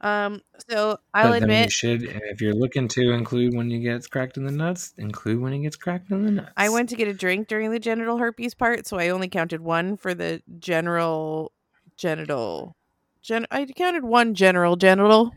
Um. 0.00 0.42
So 0.68 0.98
I'll 1.12 1.32
but 1.32 1.46
then 1.46 1.64
you 1.64 1.70
should, 1.70 2.02
if 2.04 2.40
you're 2.40 2.54
looking 2.54 2.88
to 2.88 3.12
include 3.12 3.54
when 3.54 3.70
he 3.70 3.80
gets 3.80 4.06
cracked 4.06 4.36
in 4.36 4.44
the 4.44 4.52
nuts, 4.52 4.94
include 4.96 5.40
when 5.40 5.52
he 5.52 5.60
gets 5.60 5.76
cracked 5.76 6.10
in 6.10 6.24
the 6.24 6.30
nuts. 6.30 6.52
I 6.56 6.68
went 6.68 6.88
to 6.90 6.96
get 6.96 7.08
a 7.08 7.14
drink 7.14 7.48
during 7.48 7.70
the 7.70 7.78
genital 7.78 8.18
herpes 8.18 8.54
part, 8.54 8.86
so 8.86 8.98
I 8.98 9.08
only 9.08 9.28
counted 9.28 9.60
one 9.60 9.96
for 9.96 10.14
the 10.14 10.42
general 10.58 11.52
genital. 11.96 12.76
Gen- 13.22 13.46
I 13.50 13.66
counted 13.66 14.04
one 14.04 14.34
general 14.34 14.76
genital. 14.76 15.32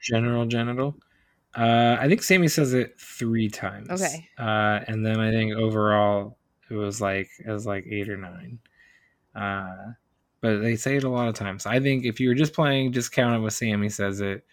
general 0.00 0.46
genital. 0.46 0.94
Uh, 1.56 1.96
I 1.98 2.08
think 2.08 2.22
Sammy 2.22 2.48
says 2.48 2.74
it 2.74 3.00
three 3.00 3.48
times. 3.48 3.90
Okay. 3.90 4.28
Uh, 4.38 4.80
and 4.86 5.04
then 5.04 5.18
I 5.18 5.32
think 5.32 5.54
overall 5.54 6.38
it 6.70 6.74
was 6.74 7.00
like 7.00 7.28
it 7.44 7.50
was 7.50 7.66
like 7.66 7.84
eight 7.90 8.08
or 8.08 8.16
nine. 8.16 8.60
Uh, 9.34 9.94
but 10.40 10.58
they 10.58 10.76
say 10.76 10.96
it 10.96 11.04
a 11.04 11.08
lot 11.08 11.28
of 11.28 11.34
times. 11.34 11.66
I 11.66 11.80
think 11.80 12.04
if 12.04 12.20
you 12.20 12.28
were 12.28 12.34
just 12.34 12.52
playing, 12.52 12.92
just 12.92 13.12
count 13.12 13.36
it 13.36 13.40
with 13.40 13.54
Sammy 13.54 13.88
says 13.88 14.20
it. 14.20 14.44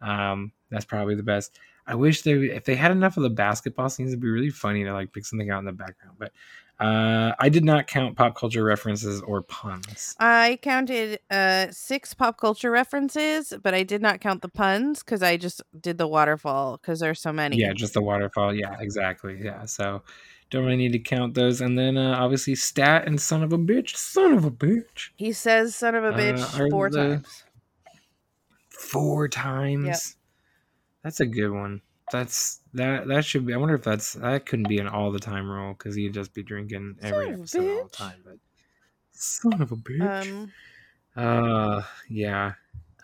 Um, 0.00 0.52
that's 0.70 0.84
probably 0.84 1.14
the 1.14 1.22
best. 1.22 1.58
I 1.86 1.94
wish 1.94 2.22
they 2.22 2.32
if 2.32 2.64
they 2.64 2.76
had 2.76 2.92
enough 2.92 3.16
of 3.16 3.22
the 3.22 3.30
basketball 3.30 3.88
scenes, 3.88 4.10
it'd 4.10 4.20
be 4.20 4.28
really 4.28 4.50
funny 4.50 4.84
to 4.84 4.92
like 4.92 5.12
pick 5.12 5.26
something 5.26 5.50
out 5.50 5.58
in 5.58 5.64
the 5.64 5.72
background. 5.72 6.16
But 6.18 6.32
uh, 6.78 7.34
I 7.38 7.48
did 7.48 7.64
not 7.64 7.86
count 7.88 8.16
pop 8.16 8.34
culture 8.36 8.64
references 8.64 9.20
or 9.22 9.42
puns. 9.42 10.14
I 10.18 10.58
counted 10.62 11.18
uh 11.30 11.66
six 11.70 12.14
pop 12.14 12.38
culture 12.38 12.70
references, 12.70 13.52
but 13.62 13.74
I 13.74 13.82
did 13.82 14.00
not 14.02 14.20
count 14.20 14.42
the 14.42 14.48
puns 14.48 15.02
because 15.02 15.22
I 15.22 15.36
just 15.36 15.62
did 15.78 15.98
the 15.98 16.06
waterfall 16.06 16.76
because 16.76 17.00
there's 17.00 17.20
so 17.20 17.32
many. 17.32 17.56
Yeah, 17.56 17.72
just 17.72 17.94
the 17.94 18.02
waterfall. 18.02 18.54
Yeah, 18.54 18.76
exactly. 18.78 19.38
Yeah, 19.42 19.64
so 19.64 20.02
don't 20.50 20.64
really 20.64 20.76
need 20.76 20.92
to 20.92 20.98
count 20.98 21.34
those. 21.34 21.60
And 21.60 21.78
then 21.78 21.96
uh, 21.96 22.16
obviously 22.18 22.54
stat 22.54 23.06
and 23.06 23.20
son 23.20 23.42
of 23.42 23.52
a 23.52 23.58
bitch, 23.58 23.96
son 23.96 24.32
of 24.34 24.44
a 24.44 24.50
bitch, 24.50 25.10
He 25.16 25.32
says 25.32 25.74
"son 25.74 25.94
of 25.94 26.04
a 26.04 26.08
Uh, 26.08 26.16
bitch" 26.18 26.58
are 26.60 26.68
four 26.70 26.90
the- 26.90 26.96
times. 26.98 27.44
four 28.68 29.28
times. 29.28 30.16
That's 31.02 31.20
a 31.20 31.26
good 31.26 31.50
one. 31.50 31.80
That's 32.12 32.60
that. 32.74 33.06
That 33.06 33.24
should 33.24 33.46
be. 33.46 33.54
I 33.54 33.56
wonder 33.56 33.74
if 33.76 33.84
that's 33.84 34.14
that 34.14 34.44
couldn't 34.46 34.68
be 34.68 34.78
an 34.78 34.88
all 34.88 35.12
the 35.12 35.20
time 35.20 35.48
rule 35.48 35.74
because 35.74 35.94
he'd 35.94 36.12
just 36.12 36.34
be 36.34 36.42
drinking 36.42 36.96
every 37.02 37.26
Son 37.26 37.34
episode 37.34 37.68
all 37.78 37.84
the 37.84 37.90
time. 37.90 38.16
But 38.24 38.38
son 39.12 39.62
of 39.62 39.70
a 39.72 39.76
bitch. 39.76 40.30
Um, 40.32 40.52
uh, 41.16 41.82
yeah. 42.08 42.52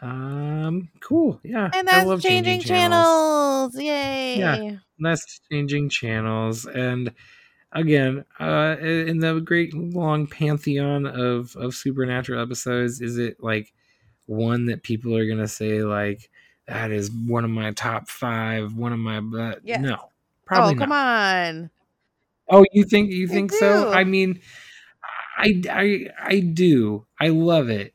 Um, 0.03 0.89
cool. 1.01 1.41
Yeah, 1.45 1.71
and 1.73 1.89
I 1.89 1.93
that's 1.93 2.07
love 2.07 2.21
changing, 2.23 2.61
channels. 2.63 3.75
Yay! 3.81 4.39
Yeah. 4.39 4.77
that's 4.99 5.41
changing 5.51 5.89
channels 5.89 6.67
and 6.67 7.13
again 7.77 8.25
uh 8.41 8.77
in 8.81 9.19
the 9.19 9.39
great 9.41 9.75
long 9.75 10.27
pantheon 10.27 11.07
of 11.07 11.55
of 11.57 11.75
supernatural 11.75 12.43
episodes 12.43 13.01
is 13.01 13.19
it 13.19 13.37
like 13.41 13.73
one 14.27 14.67
that 14.67 14.83
people 14.83 15.17
are 15.17 15.29
gonna 15.29 15.47
say 15.47 15.83
like 15.83 16.31
that 16.67 16.91
is 16.91 17.11
one 17.11 17.45
of 17.45 17.51
my 17.51 17.71
top 17.73 18.09
five 18.09 18.75
one 18.75 18.93
of 18.93 18.99
my 18.99 19.21
but 19.21 19.65
no. 19.65 20.11
Probably 20.45 20.75
oh, 20.75 20.79
come 20.79 20.89
not. 20.91 21.47
on. 21.47 21.71
oh 22.51 22.65
you 22.73 22.85
think 22.85 23.11
you 23.11 23.27
I 23.29 23.31
think 23.31 23.53
so? 23.53 23.93
I 23.93 24.05
mean 24.05 24.41
I, 25.37 25.63
I 25.71 26.07
i 26.19 26.41
do. 26.41 27.07
I 27.21 27.29
love 27.29 27.69
it. 27.69 27.95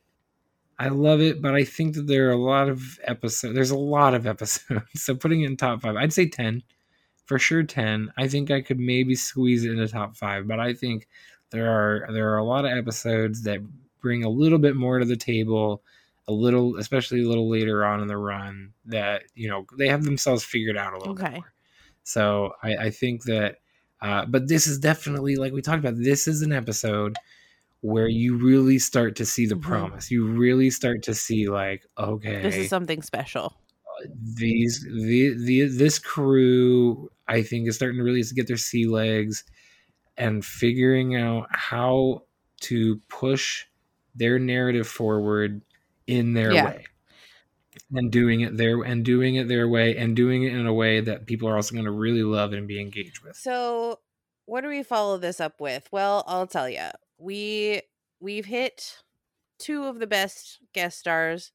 I 0.78 0.88
love 0.88 1.20
it, 1.20 1.42
but 1.42 1.54
I 1.54 1.64
think 1.64 1.94
that 1.94 2.06
there 2.06 2.28
are 2.28 2.32
a 2.32 2.36
lot 2.36 2.68
of 2.68 2.98
episodes. 3.04 3.54
There's 3.54 3.70
a 3.70 3.78
lot 3.78 4.14
of 4.14 4.26
episodes. 4.26 4.82
So 4.94 5.14
putting 5.14 5.42
it 5.42 5.46
in 5.46 5.56
top 5.56 5.82
five, 5.82 5.96
I'd 5.96 6.12
say 6.12 6.28
10 6.28 6.62
for 7.24 7.38
sure 7.38 7.62
10 7.62 8.12
i 8.16 8.26
think 8.28 8.50
i 8.50 8.60
could 8.60 8.78
maybe 8.78 9.14
squeeze 9.14 9.64
it 9.64 9.70
into 9.72 9.88
top 9.88 10.16
five 10.16 10.46
but 10.46 10.60
i 10.60 10.72
think 10.74 11.08
there 11.50 11.70
are 11.70 12.12
there 12.12 12.30
are 12.32 12.38
a 12.38 12.44
lot 12.44 12.64
of 12.64 12.76
episodes 12.76 13.42
that 13.42 13.60
bring 14.00 14.24
a 14.24 14.28
little 14.28 14.58
bit 14.58 14.74
more 14.76 14.98
to 14.98 15.04
the 15.04 15.16
table 15.16 15.82
a 16.28 16.32
little 16.32 16.76
especially 16.76 17.22
a 17.22 17.28
little 17.28 17.48
later 17.48 17.84
on 17.84 18.00
in 18.00 18.08
the 18.08 18.16
run 18.16 18.72
that 18.84 19.22
you 19.34 19.48
know 19.48 19.66
they 19.78 19.88
have 19.88 20.04
themselves 20.04 20.44
figured 20.44 20.76
out 20.76 20.92
a 20.94 20.98
little 20.98 21.14
bit 21.14 21.24
Okay. 21.24 21.34
more 21.34 21.52
so 22.04 22.52
i 22.62 22.76
i 22.76 22.90
think 22.90 23.24
that 23.24 23.58
uh 24.00 24.24
but 24.26 24.48
this 24.48 24.66
is 24.66 24.78
definitely 24.78 25.36
like 25.36 25.52
we 25.52 25.62
talked 25.62 25.78
about 25.84 25.96
this 25.96 26.26
is 26.26 26.42
an 26.42 26.52
episode 26.52 27.16
where 27.80 28.08
you 28.08 28.36
really 28.36 28.78
start 28.78 29.16
to 29.16 29.26
see 29.26 29.46
the 29.46 29.54
Mhm. 29.56 29.62
promise 29.62 30.10
you 30.10 30.26
really 30.26 30.70
start 30.70 31.02
to 31.02 31.14
see 31.14 31.48
like 31.48 31.84
okay 31.98 32.42
This 32.42 32.56
is 32.56 32.68
something 32.68 33.02
special. 33.02 33.61
These 34.14 34.82
the 34.82 35.34
the 35.34 35.62
this 35.68 35.98
crew 35.98 37.10
I 37.28 37.42
think 37.42 37.68
is 37.68 37.76
starting 37.76 37.98
to 37.98 38.04
really 38.04 38.22
get 38.34 38.46
their 38.48 38.56
sea 38.56 38.86
legs 38.86 39.44
and 40.16 40.44
figuring 40.44 41.16
out 41.16 41.48
how 41.50 42.24
to 42.62 42.96
push 43.08 43.66
their 44.14 44.38
narrative 44.38 44.88
forward 44.88 45.62
in 46.06 46.34
their 46.34 46.56
Yeah. 46.56 46.64
way 46.64 46.86
and 47.92 48.10
doing 48.10 48.40
it 48.40 48.56
their 48.56 48.82
and 48.82 49.04
doing 49.04 49.36
it 49.36 49.48
their 49.48 49.68
way 49.68 49.96
and 49.96 50.16
doing 50.16 50.42
it 50.42 50.52
in 50.52 50.66
a 50.66 50.72
way 50.74 51.00
that 51.00 51.26
people 51.26 51.48
are 51.48 51.56
also 51.56 51.74
going 51.74 51.84
to 51.84 51.90
really 51.90 52.22
love 52.22 52.52
and 52.52 52.66
be 52.68 52.80
engaged 52.80 53.22
with. 53.22 53.36
So, 53.36 54.00
what 54.46 54.62
do 54.62 54.68
we 54.68 54.82
follow 54.82 55.18
this 55.18 55.40
up 55.40 55.60
with? 55.60 55.88
Well, 55.92 56.24
I'll 56.26 56.46
tell 56.46 56.68
you. 56.68 56.88
We 57.18 57.82
we've 58.20 58.46
hit 58.46 59.02
two 59.58 59.84
of 59.84 59.98
the 59.98 60.06
best 60.06 60.60
guest 60.72 60.98
stars 60.98 61.52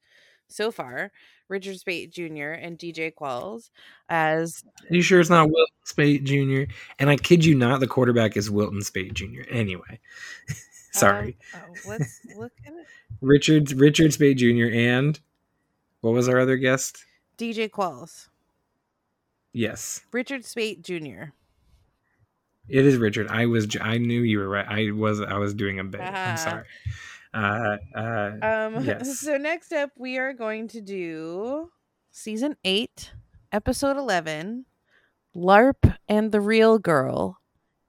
so 0.50 0.72
far 0.72 1.12
Richard 1.50 1.80
Speight 1.80 2.12
Jr. 2.12 2.52
and 2.52 2.78
DJ 2.78 3.14
Qualls 3.14 3.70
as. 4.10 4.64
Are 4.90 4.96
you 4.96 5.02
sure 5.02 5.20
it's 5.20 5.30
not 5.30 5.50
Wilton 5.50 5.76
Speight 5.84 6.24
Jr.? 6.24 6.72
And 7.00 7.10
I 7.10 7.16
kid 7.18 7.46
you 7.46 7.56
not, 7.56 7.80
the 7.80 7.88
quarterback 7.88 8.36
is 8.38 8.50
Wilton 8.52 8.82
Speight 8.82 9.14
Jr. 9.14 9.42
Anyway, 9.50 10.00
sorry. 10.92 11.38
Um, 11.54 11.62
oh, 11.64 11.90
let's 11.90 12.20
look 12.38 12.52
at 12.66 12.74
it. 12.74 12.86
Richard 13.22 13.72
Richard 13.74 14.14
Speight 14.14 14.38
Jr. 14.38 14.74
and 14.76 15.20
what 16.02 16.12
was 16.14 16.28
our 16.30 16.40
other 16.40 16.58
guest? 16.58 17.06
DJ 17.38 17.70
Qualls. 17.70 18.28
Yes, 19.54 20.02
Richard 20.12 20.46
Speight 20.46 20.84
Jr. 20.84 21.32
it 22.68 22.86
is 22.86 22.98
Richard. 22.98 23.28
I 23.30 23.46
was 23.46 23.68
I 23.82 23.98
knew 23.98 24.22
you 24.22 24.40
were 24.40 24.50
right. 24.50 24.68
I 24.68 24.92
was 24.92 25.22
I 25.22 25.38
was 25.38 25.54
doing 25.54 25.80
a 25.80 25.84
bit. 25.84 26.02
Ah. 26.04 26.32
I'm 26.32 26.38
sorry. 26.50 26.64
Uh, 27.34 27.78
uh, 27.96 28.32
Um, 28.42 28.84
Yes. 28.86 29.20
So 29.20 29.38
next 29.38 29.72
up, 29.74 29.92
we 29.98 30.18
are 30.18 30.34
going 30.34 30.68
to 30.70 30.82
do 30.82 31.70
season 32.12 32.56
eight, 32.64 33.12
episode 33.52 33.98
eleven, 33.98 34.66
"LARP 35.36 35.96
and 36.08 36.32
the 36.32 36.42
Real 36.42 36.80
Girl," 36.80 37.40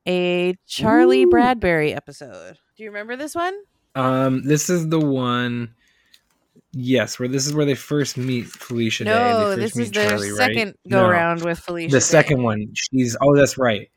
a 0.07 0.55
Charlie 0.67 1.23
Ooh. 1.25 1.31
Bradbury 1.31 1.95
episode. 1.95 2.59
Do 2.77 2.83
you 2.85 2.91
remember 2.91 3.17
this 3.17 3.35
one? 3.35 3.55
um, 3.95 4.43
this 4.45 4.69
is 4.71 4.89
the 4.89 5.01
one. 5.01 5.75
Yes, 6.73 7.19
where 7.19 7.29
this 7.29 7.47
is 7.47 7.55
where 7.55 7.65
they 7.65 7.75
first 7.75 8.17
meet 8.19 8.47
Felicia 8.47 9.05
Day. 9.05 9.11
no, 9.11 9.57
this 9.57 9.77
is 9.77 9.91
their 9.91 10.11
Charlie, 10.11 10.31
right? 10.33 10.37
second 10.55 10.75
go 10.89 11.03
No. 11.07 11.11
round 11.11 11.43
with 11.43 11.59
Felicia. 11.59 11.91
the 11.93 11.97
Day. 11.97 12.01
second 12.01 12.43
one 12.43 12.69
she's 12.75 13.17
oh 13.23 13.35
that's 13.35 13.57
right 13.57 13.91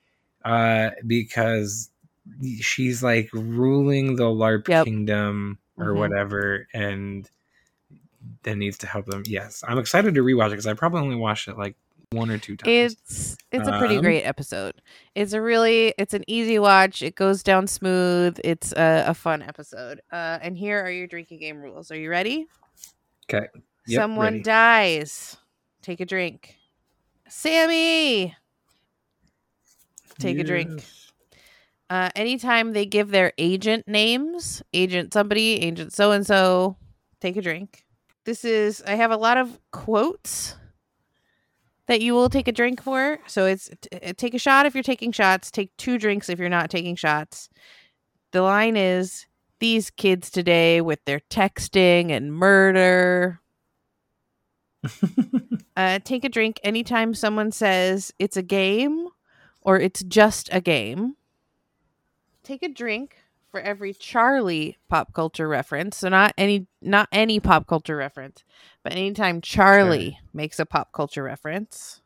uh 0.46 0.92
because 1.06 1.91
she's 2.60 3.02
like 3.04 3.30
ruling 3.34 4.16
the 4.16 4.24
larp 4.24 4.68
Yep. 4.68 4.86
kingdom 4.86 5.58
or 5.78 5.88
Mhm. 5.94 5.98
whatever 5.98 6.68
and 6.74 7.30
then 8.44 8.60
needs 8.60 8.78
to 8.80 8.88
help 8.88 9.06
them 9.08 9.24
yes 9.26 9.64
i'm 9.68 9.78
excited 9.80 10.14
to 10.16 10.22
rewatch 10.22 10.48
it 10.48 10.52
because 10.52 10.68
i 10.68 10.74
probably 10.74 11.02
only 11.02 11.16
watched 11.16 11.48
it 11.48 11.58
like 11.58 11.76
one 12.12 12.30
or 12.30 12.38
two 12.38 12.56
times 12.58 12.68
It's 12.70 13.38
it's 13.52 13.68
a 13.68 13.80
pretty 13.80 13.96
Um, 13.96 14.02
great 14.04 14.24
episode. 14.24 14.82
It's 15.16 15.32
a 15.32 15.42
really 15.42 15.94
it's 15.98 16.14
an 16.14 16.26
easy 16.28 16.60
watch. 16.60 17.02
It 17.02 17.16
goes 17.16 17.42
down 17.42 17.68
smooth. 17.68 18.38
It's 18.44 18.74
a, 18.74 19.06
a 19.08 19.14
fun 19.14 19.42
episode. 19.42 20.02
Uh, 20.12 20.38
and 20.42 20.58
here 20.58 20.84
are 20.84 20.92
your 20.92 21.08
drinking 21.08 21.40
game 21.40 21.62
rules. 21.62 21.90
Are 21.90 21.96
you 21.98 22.10
ready? 22.10 22.48
okay 23.34 23.48
Yep, 23.88 23.98
Someone 24.02 24.34
ready. 24.34 24.44
dies. 24.44 25.38
Take 25.82 26.02
a 26.02 26.06
drink. 26.06 26.56
Sammy. 27.30 28.36
Take 30.20 30.38
a 30.38 30.44
drink. 30.44 30.84
Uh, 31.92 32.10
anytime 32.16 32.72
they 32.72 32.86
give 32.86 33.12
their 33.12 33.34
agent 33.38 33.86
names, 33.86 34.64
agent 34.72 35.12
somebody, 35.12 35.62
agent 35.62 35.92
so 35.92 36.12
and 36.12 36.26
so, 36.26 36.78
take 37.20 37.36
a 37.36 37.42
drink. 37.42 37.84
This 38.24 38.46
is 38.46 38.82
I 38.88 38.96
have 38.96 39.12
a 39.12 39.18
lot 39.18 39.36
of 39.36 39.60
quotes 39.72 40.56
that 41.88 42.00
you 42.00 42.14
will 42.14 42.30
take 42.30 42.48
a 42.48 42.54
drink 42.54 42.82
for. 42.82 43.20
So 43.28 43.46
it's 43.46 43.70
t- 43.82 43.90
uh, 44.02 44.14
take 44.16 44.34
a 44.34 44.40
shot 44.40 44.66
if 44.66 44.74
you're 44.74 44.84
taking 44.84 45.12
shots, 45.12 45.52
take 45.52 45.76
two 45.76 45.98
drinks 45.98 46.30
if 46.30 46.40
you're 46.40 46.48
not 46.48 46.70
taking 46.70 46.96
shots. 46.96 47.50
The 48.32 48.42
line 48.42 48.78
is 48.78 49.26
these 49.60 49.90
kids 49.90 50.30
today 50.30 50.80
with 50.80 51.04
their 51.04 51.20
texting 51.30 52.10
and 52.10 52.34
murder. 52.34 53.42
Uh, 55.78 56.00
take 56.04 56.26
a 56.26 56.30
drink 56.30 56.60
anytime 56.64 57.14
someone 57.14 57.50
says 57.50 58.14
it's 58.20 58.36
a 58.36 58.42
game 58.44 59.08
or 59.62 59.80
it's 59.80 60.04
just 60.04 60.50
a 60.52 60.60
game. 60.60 61.16
Take 62.44 62.64
a 62.64 62.70
drink 62.70 63.18
for 63.52 63.60
every 63.60 63.94
Charlie 63.94 64.78
pop 64.90 65.14
culture 65.14 65.48
reference. 65.48 65.98
So 65.98 66.10
not 66.10 66.34
any 66.38 66.68
not 66.82 67.08
any 67.12 67.40
pop 67.40 67.68
culture 67.68 67.96
reference, 67.96 68.44
but 68.84 68.94
anytime 68.94 69.42
Charlie 69.42 70.20
makes 70.34 70.60
a 70.60 70.66
pop 70.66 70.92
culture 70.94 71.24
reference. 71.24 72.02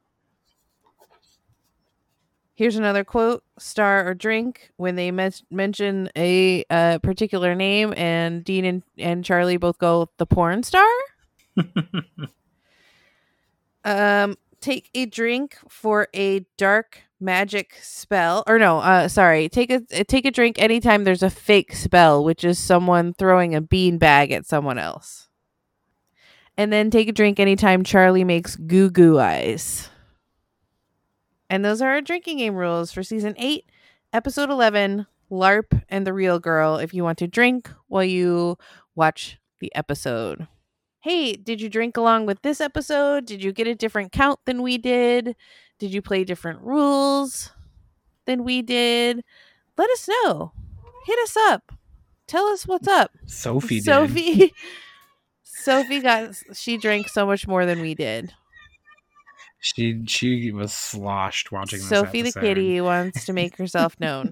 Here's 2.56 2.76
another 2.76 3.04
quote: 3.04 3.44
"Star 3.60 4.08
or 4.08 4.14
drink 4.14 4.72
when 4.78 4.96
they 4.96 5.12
men- 5.12 5.32
mention 5.52 6.10
a 6.16 6.64
uh, 6.70 7.00
particular 7.00 7.54
name, 7.54 7.94
and 7.96 8.44
Dean 8.44 8.66
and, 8.66 8.84
and 8.98 9.26
Charlie 9.26 9.58
both 9.58 9.78
go 9.78 10.10
the 10.18 10.26
porn 10.26 10.64
star." 10.64 10.88
Um, 13.86 14.36
take 14.66 14.90
a 14.96 15.06
drink 15.06 15.58
for 15.70 16.08
a 16.16 16.44
dark 16.58 17.04
magic 17.20 17.78
spell, 17.82 18.44
or 18.48 18.58
no, 18.58 18.80
uh, 18.80 19.08
sorry, 19.08 19.48
take 19.48 19.70
a 19.70 19.82
take 20.06 20.26
a 20.26 20.32
drink 20.32 20.60
anytime 20.60 21.04
there's 21.04 21.22
a 21.22 21.30
fake 21.30 21.76
spell, 21.76 22.24
which 22.24 22.44
is 22.44 22.58
someone 22.58 23.14
throwing 23.14 23.54
a 23.54 23.62
bean 23.62 24.00
bag 24.00 24.32
at 24.32 24.48
someone 24.48 24.80
else. 24.80 25.30
And 26.58 26.74
then 26.74 26.90
take 26.90 27.08
a 27.08 27.12
drink 27.12 27.40
anytime 27.40 27.84
Charlie 27.84 28.24
makes 28.24 28.56
goo 28.56 28.90
goo 28.90 29.20
eyes. 29.20 29.90
And 31.48 31.64
those 31.64 31.82
are 31.82 31.92
our 31.92 32.02
drinking 32.02 32.40
game 32.40 32.56
rules 32.56 32.92
for 32.92 33.04
season 33.04 33.36
eight, 33.38 33.66
episode 34.12 34.50
eleven, 34.50 35.06
LARP 35.30 35.84
and 35.90 36.08
the 36.08 36.14
Real 36.14 36.40
Girl. 36.40 36.78
If 36.78 36.92
you 36.92 37.04
want 37.04 37.20
to 37.20 37.28
drink 37.28 37.70
while 37.88 38.04
you 38.04 38.58
watch 38.96 39.38
the 39.60 39.74
episode 39.76 40.48
hey, 41.06 41.34
did 41.34 41.62
you 41.62 41.70
drink 41.70 41.96
along 41.98 42.26
with 42.26 42.42
this 42.42 42.60
episode? 42.60 43.28
Did 43.28 43.44
you 43.44 43.52
get 43.52 43.68
a 43.68 43.76
different 43.76 44.12
count 44.12 44.40
than 44.46 44.64
we 44.64 44.80
did? 44.80 45.36
Did 45.78 45.94
you 45.94 46.02
play 46.02 46.24
different 46.24 46.62
rules 46.62 47.52
than 48.26 48.44
we 48.44 48.64
did? 48.64 49.24
Let 49.78 49.92
us 49.92 50.10
know. 50.10 50.52
Hit 51.06 51.20
us 51.20 51.38
up. 51.38 51.74
Tell 52.26 52.48
us 52.48 52.66
what's 52.66 52.88
up. 52.88 53.12
sophie 53.28 53.82
did. 53.82 53.86
Sophie 53.86 54.52
Sophie 55.44 56.00
got 56.00 56.34
she 56.54 56.78
drank 56.78 57.08
so 57.08 57.28
much 57.28 57.48
more 57.48 57.68
than 57.68 57.82
we 57.82 57.94
did. 57.94 58.34
she 59.60 60.04
she 60.08 60.52
was 60.52 60.74
sloshed 60.74 61.52
watching 61.52 61.82
Sophie 61.82 62.24
the 62.24 62.32
kitty 62.32 62.82
wants 62.82 63.26
to 63.26 63.34
make 63.34 63.58
herself 63.58 63.96
known. 64.00 64.32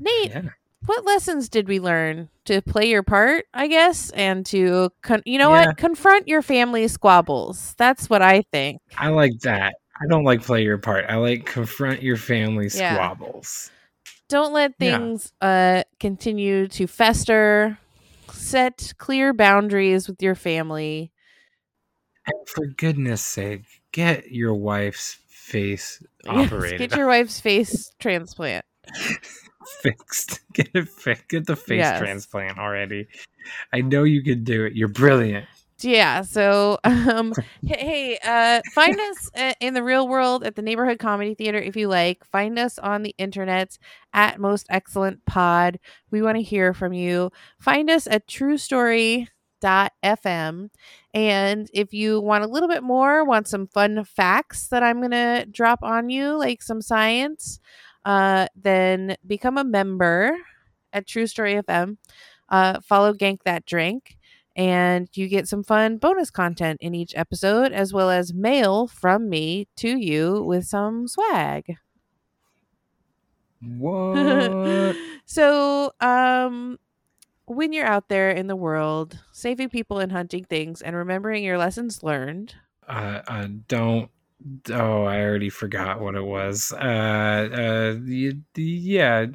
Nate, 0.00 0.30
yeah 0.30 0.48
what 0.86 1.04
lessons 1.04 1.48
did 1.48 1.68
we 1.68 1.80
learn? 1.80 2.28
To 2.46 2.60
play 2.60 2.90
your 2.90 3.02
part 3.02 3.46
i 3.54 3.66
guess 3.68 4.10
and 4.10 4.44
to 4.46 4.90
con- 5.02 5.22
you 5.24 5.38
know 5.38 5.50
Yeah. 5.54 5.68
what 5.68 5.76
confront 5.78 6.28
your 6.28 6.42
family 6.42 6.86
squabbles. 6.88 7.74
That's 7.78 8.10
what 8.10 8.20
i 8.22 8.42
think. 8.52 8.82
I 8.98 9.08
like 9.08 9.38
that. 9.40 9.74
I 10.00 10.06
don't 10.08 10.24
like 10.24 10.42
play 10.42 10.62
your 10.62 10.76
part. 10.78 11.06
I 11.08 11.16
like 11.16 11.46
confront 11.46 12.02
your 12.02 12.16
family 12.18 12.68
Yeah. 12.74 12.94
squabbles. 12.94 13.70
Don't 14.28 14.52
let 14.52 14.72
Yeah. 14.78 14.98
things 14.98 15.32
uh 15.40 15.84
continue 16.00 16.68
to 16.68 16.86
fester. 16.86 17.78
Set 18.32 18.92
clear 18.98 19.32
boundaries 19.32 20.06
with 20.08 20.20
your 20.22 20.34
family. 20.34 21.12
And 22.26 22.48
for 22.48 22.66
goodness 22.66 23.22
sake, 23.22 23.62
get 23.92 24.30
your 24.32 24.52
wife's 24.54 25.18
face 25.28 26.02
Yes, 26.24 26.52
operated, 26.52 26.78
get 26.78 26.96
your 26.98 27.06
wife's 27.06 27.38
face 27.40 27.90
transplant 27.98 28.64
fixed. 29.82 30.40
Get 30.52 30.70
it 30.74 30.88
fixed. 30.88 31.28
Get 31.28 31.46
the 31.46 31.56
face 31.56 31.78
Yes. 31.78 31.98
transplant 31.98 32.58
already. 32.58 33.06
I 33.72 33.80
know 33.80 34.04
you 34.04 34.22
can 34.22 34.44
do 34.44 34.64
it. 34.64 34.74
You're 34.74 34.88
brilliant. 34.88 35.46
yeah 35.80 36.22
so 36.22 36.78
um 36.84 37.34
hey 37.66 38.16
uh 38.24 38.60
find 38.74 38.98
us 38.98 39.30
uh, 39.36 39.52
in 39.60 39.74
the 39.74 39.82
real 39.82 40.06
world 40.06 40.44
at 40.44 40.54
the 40.54 40.62
neighborhood 40.62 41.00
comedy 41.00 41.34
theater 41.34 41.58
if 41.58 41.74
you 41.76 41.88
like 41.88 42.24
find 42.26 42.58
us 42.60 42.78
on 42.78 43.02
the 43.02 43.12
internet 43.18 43.76
at 44.12 44.38
most 44.38 44.66
excellent 44.70 45.24
pod 45.26 45.78
we 46.12 46.22
want 46.22 46.36
to 46.36 46.42
hear 46.42 46.72
from 46.72 46.92
you 46.92 47.28
find 47.58 47.90
us 47.90 48.06
at 48.06 48.28
true 48.28 48.56
story 48.56 49.28
fm 50.04 50.70
and 51.12 51.68
if 51.74 51.92
you 51.92 52.20
want 52.20 52.44
a 52.44 52.48
little 52.48 52.68
bit 52.68 52.82
more 52.82 53.24
want 53.24 53.48
some 53.48 53.66
fun 53.66 54.04
facts 54.04 54.68
that 54.68 54.82
i'm 54.82 55.00
gonna 55.02 55.44
drop 55.46 55.80
on 55.82 56.08
you 56.08 56.36
like 56.38 56.62
some 56.62 56.80
science 56.80 57.58
uh 58.04 58.46
then 58.54 59.16
become 59.26 59.58
a 59.58 59.64
member 59.64 60.36
at 60.92 61.06
true 61.06 61.26
story 61.26 61.54
fm 61.54 61.96
uh 62.50 62.80
follow 62.80 63.12
gank 63.12 63.42
that 63.44 63.64
drink 63.66 64.16
and 64.56 65.08
you 65.14 65.26
get 65.28 65.48
some 65.48 65.64
fun 65.64 65.96
bonus 65.96 66.30
content 66.30 66.78
in 66.80 66.94
each 66.94 67.14
episode 67.16 67.72
as 67.72 67.92
well 67.92 68.10
as 68.10 68.32
mail 68.32 68.86
from 68.86 69.28
me 69.28 69.66
to 69.76 69.96
you 69.98 70.42
with 70.42 70.64
some 70.64 71.08
swag 71.08 71.76
What? 73.60 74.96
so 75.26 75.92
um 76.00 76.78
when 77.46 77.72
you're 77.72 77.86
out 77.86 78.08
there 78.08 78.30
in 78.30 78.46
the 78.46 78.56
world 78.56 79.18
saving 79.32 79.68
people 79.70 79.98
and 79.98 80.12
hunting 80.12 80.44
things 80.44 80.82
and 80.82 80.94
remembering 80.96 81.44
your 81.44 81.58
lessons 81.58 82.02
learned 82.02 82.54
uh, 82.88 83.22
uh, 83.26 83.48
don't. 83.68 84.10
Oh, 84.70 85.04
I 85.04 85.20
already 85.20 85.50
forgot 85.50 86.00
what 86.00 86.14
it 86.14 86.24
was. 86.24 86.72
Uh, 86.72 86.76
uh, 86.76 87.94
yeah. 88.56 89.26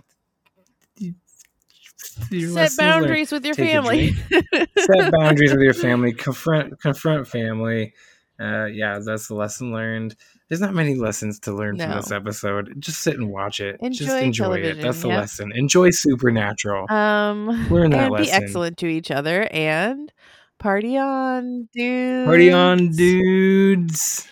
Your 2.29 2.49
set 2.49 2.77
boundaries 2.77 3.31
with 3.31 3.45
your 3.45 3.55
family 3.55 4.11
set 4.11 5.11
boundaries 5.11 5.51
with 5.51 5.61
your 5.61 5.73
family 5.73 6.11
confront 6.11 6.79
confront 6.81 7.27
family 7.27 7.93
uh 8.41 8.65
yeah 8.65 8.99
that's 8.99 9.29
the 9.29 9.35
lesson 9.35 9.71
learned 9.71 10.15
There's 10.49 10.61
not 10.61 10.73
many 10.73 10.95
lessons 10.95 11.39
to 11.41 11.53
learn 11.53 11.77
from 11.77 11.91
this 11.91 12.11
episode. 12.11 12.73
Just 12.79 13.01
sit 13.01 13.15
and 13.15 13.29
watch 13.29 13.59
it. 13.59 13.79
Just 13.83 14.01
Enjoy 14.01 14.19
enjoy 14.19 14.43
television, 14.45 14.79
it. 14.79 14.81
That's 14.81 15.01
the 15.01 15.09
yep. 15.09 15.17
lesson. 15.19 15.51
Enjoy 15.53 15.91
Supernatural. 15.91 16.91
Um, 16.91 17.69
Learn 17.69 17.91
that 17.91 18.11
and 18.11 18.17
be 18.17 18.31
excellent 18.31 18.77
to 18.79 18.87
each 18.87 19.11
other 19.11 19.47
and 19.51 20.11
party 20.57 20.97
on, 20.97 21.69
dudes. 21.71 22.25
Party 22.25 22.51
on, 22.51 22.89
dudes. 22.91 24.27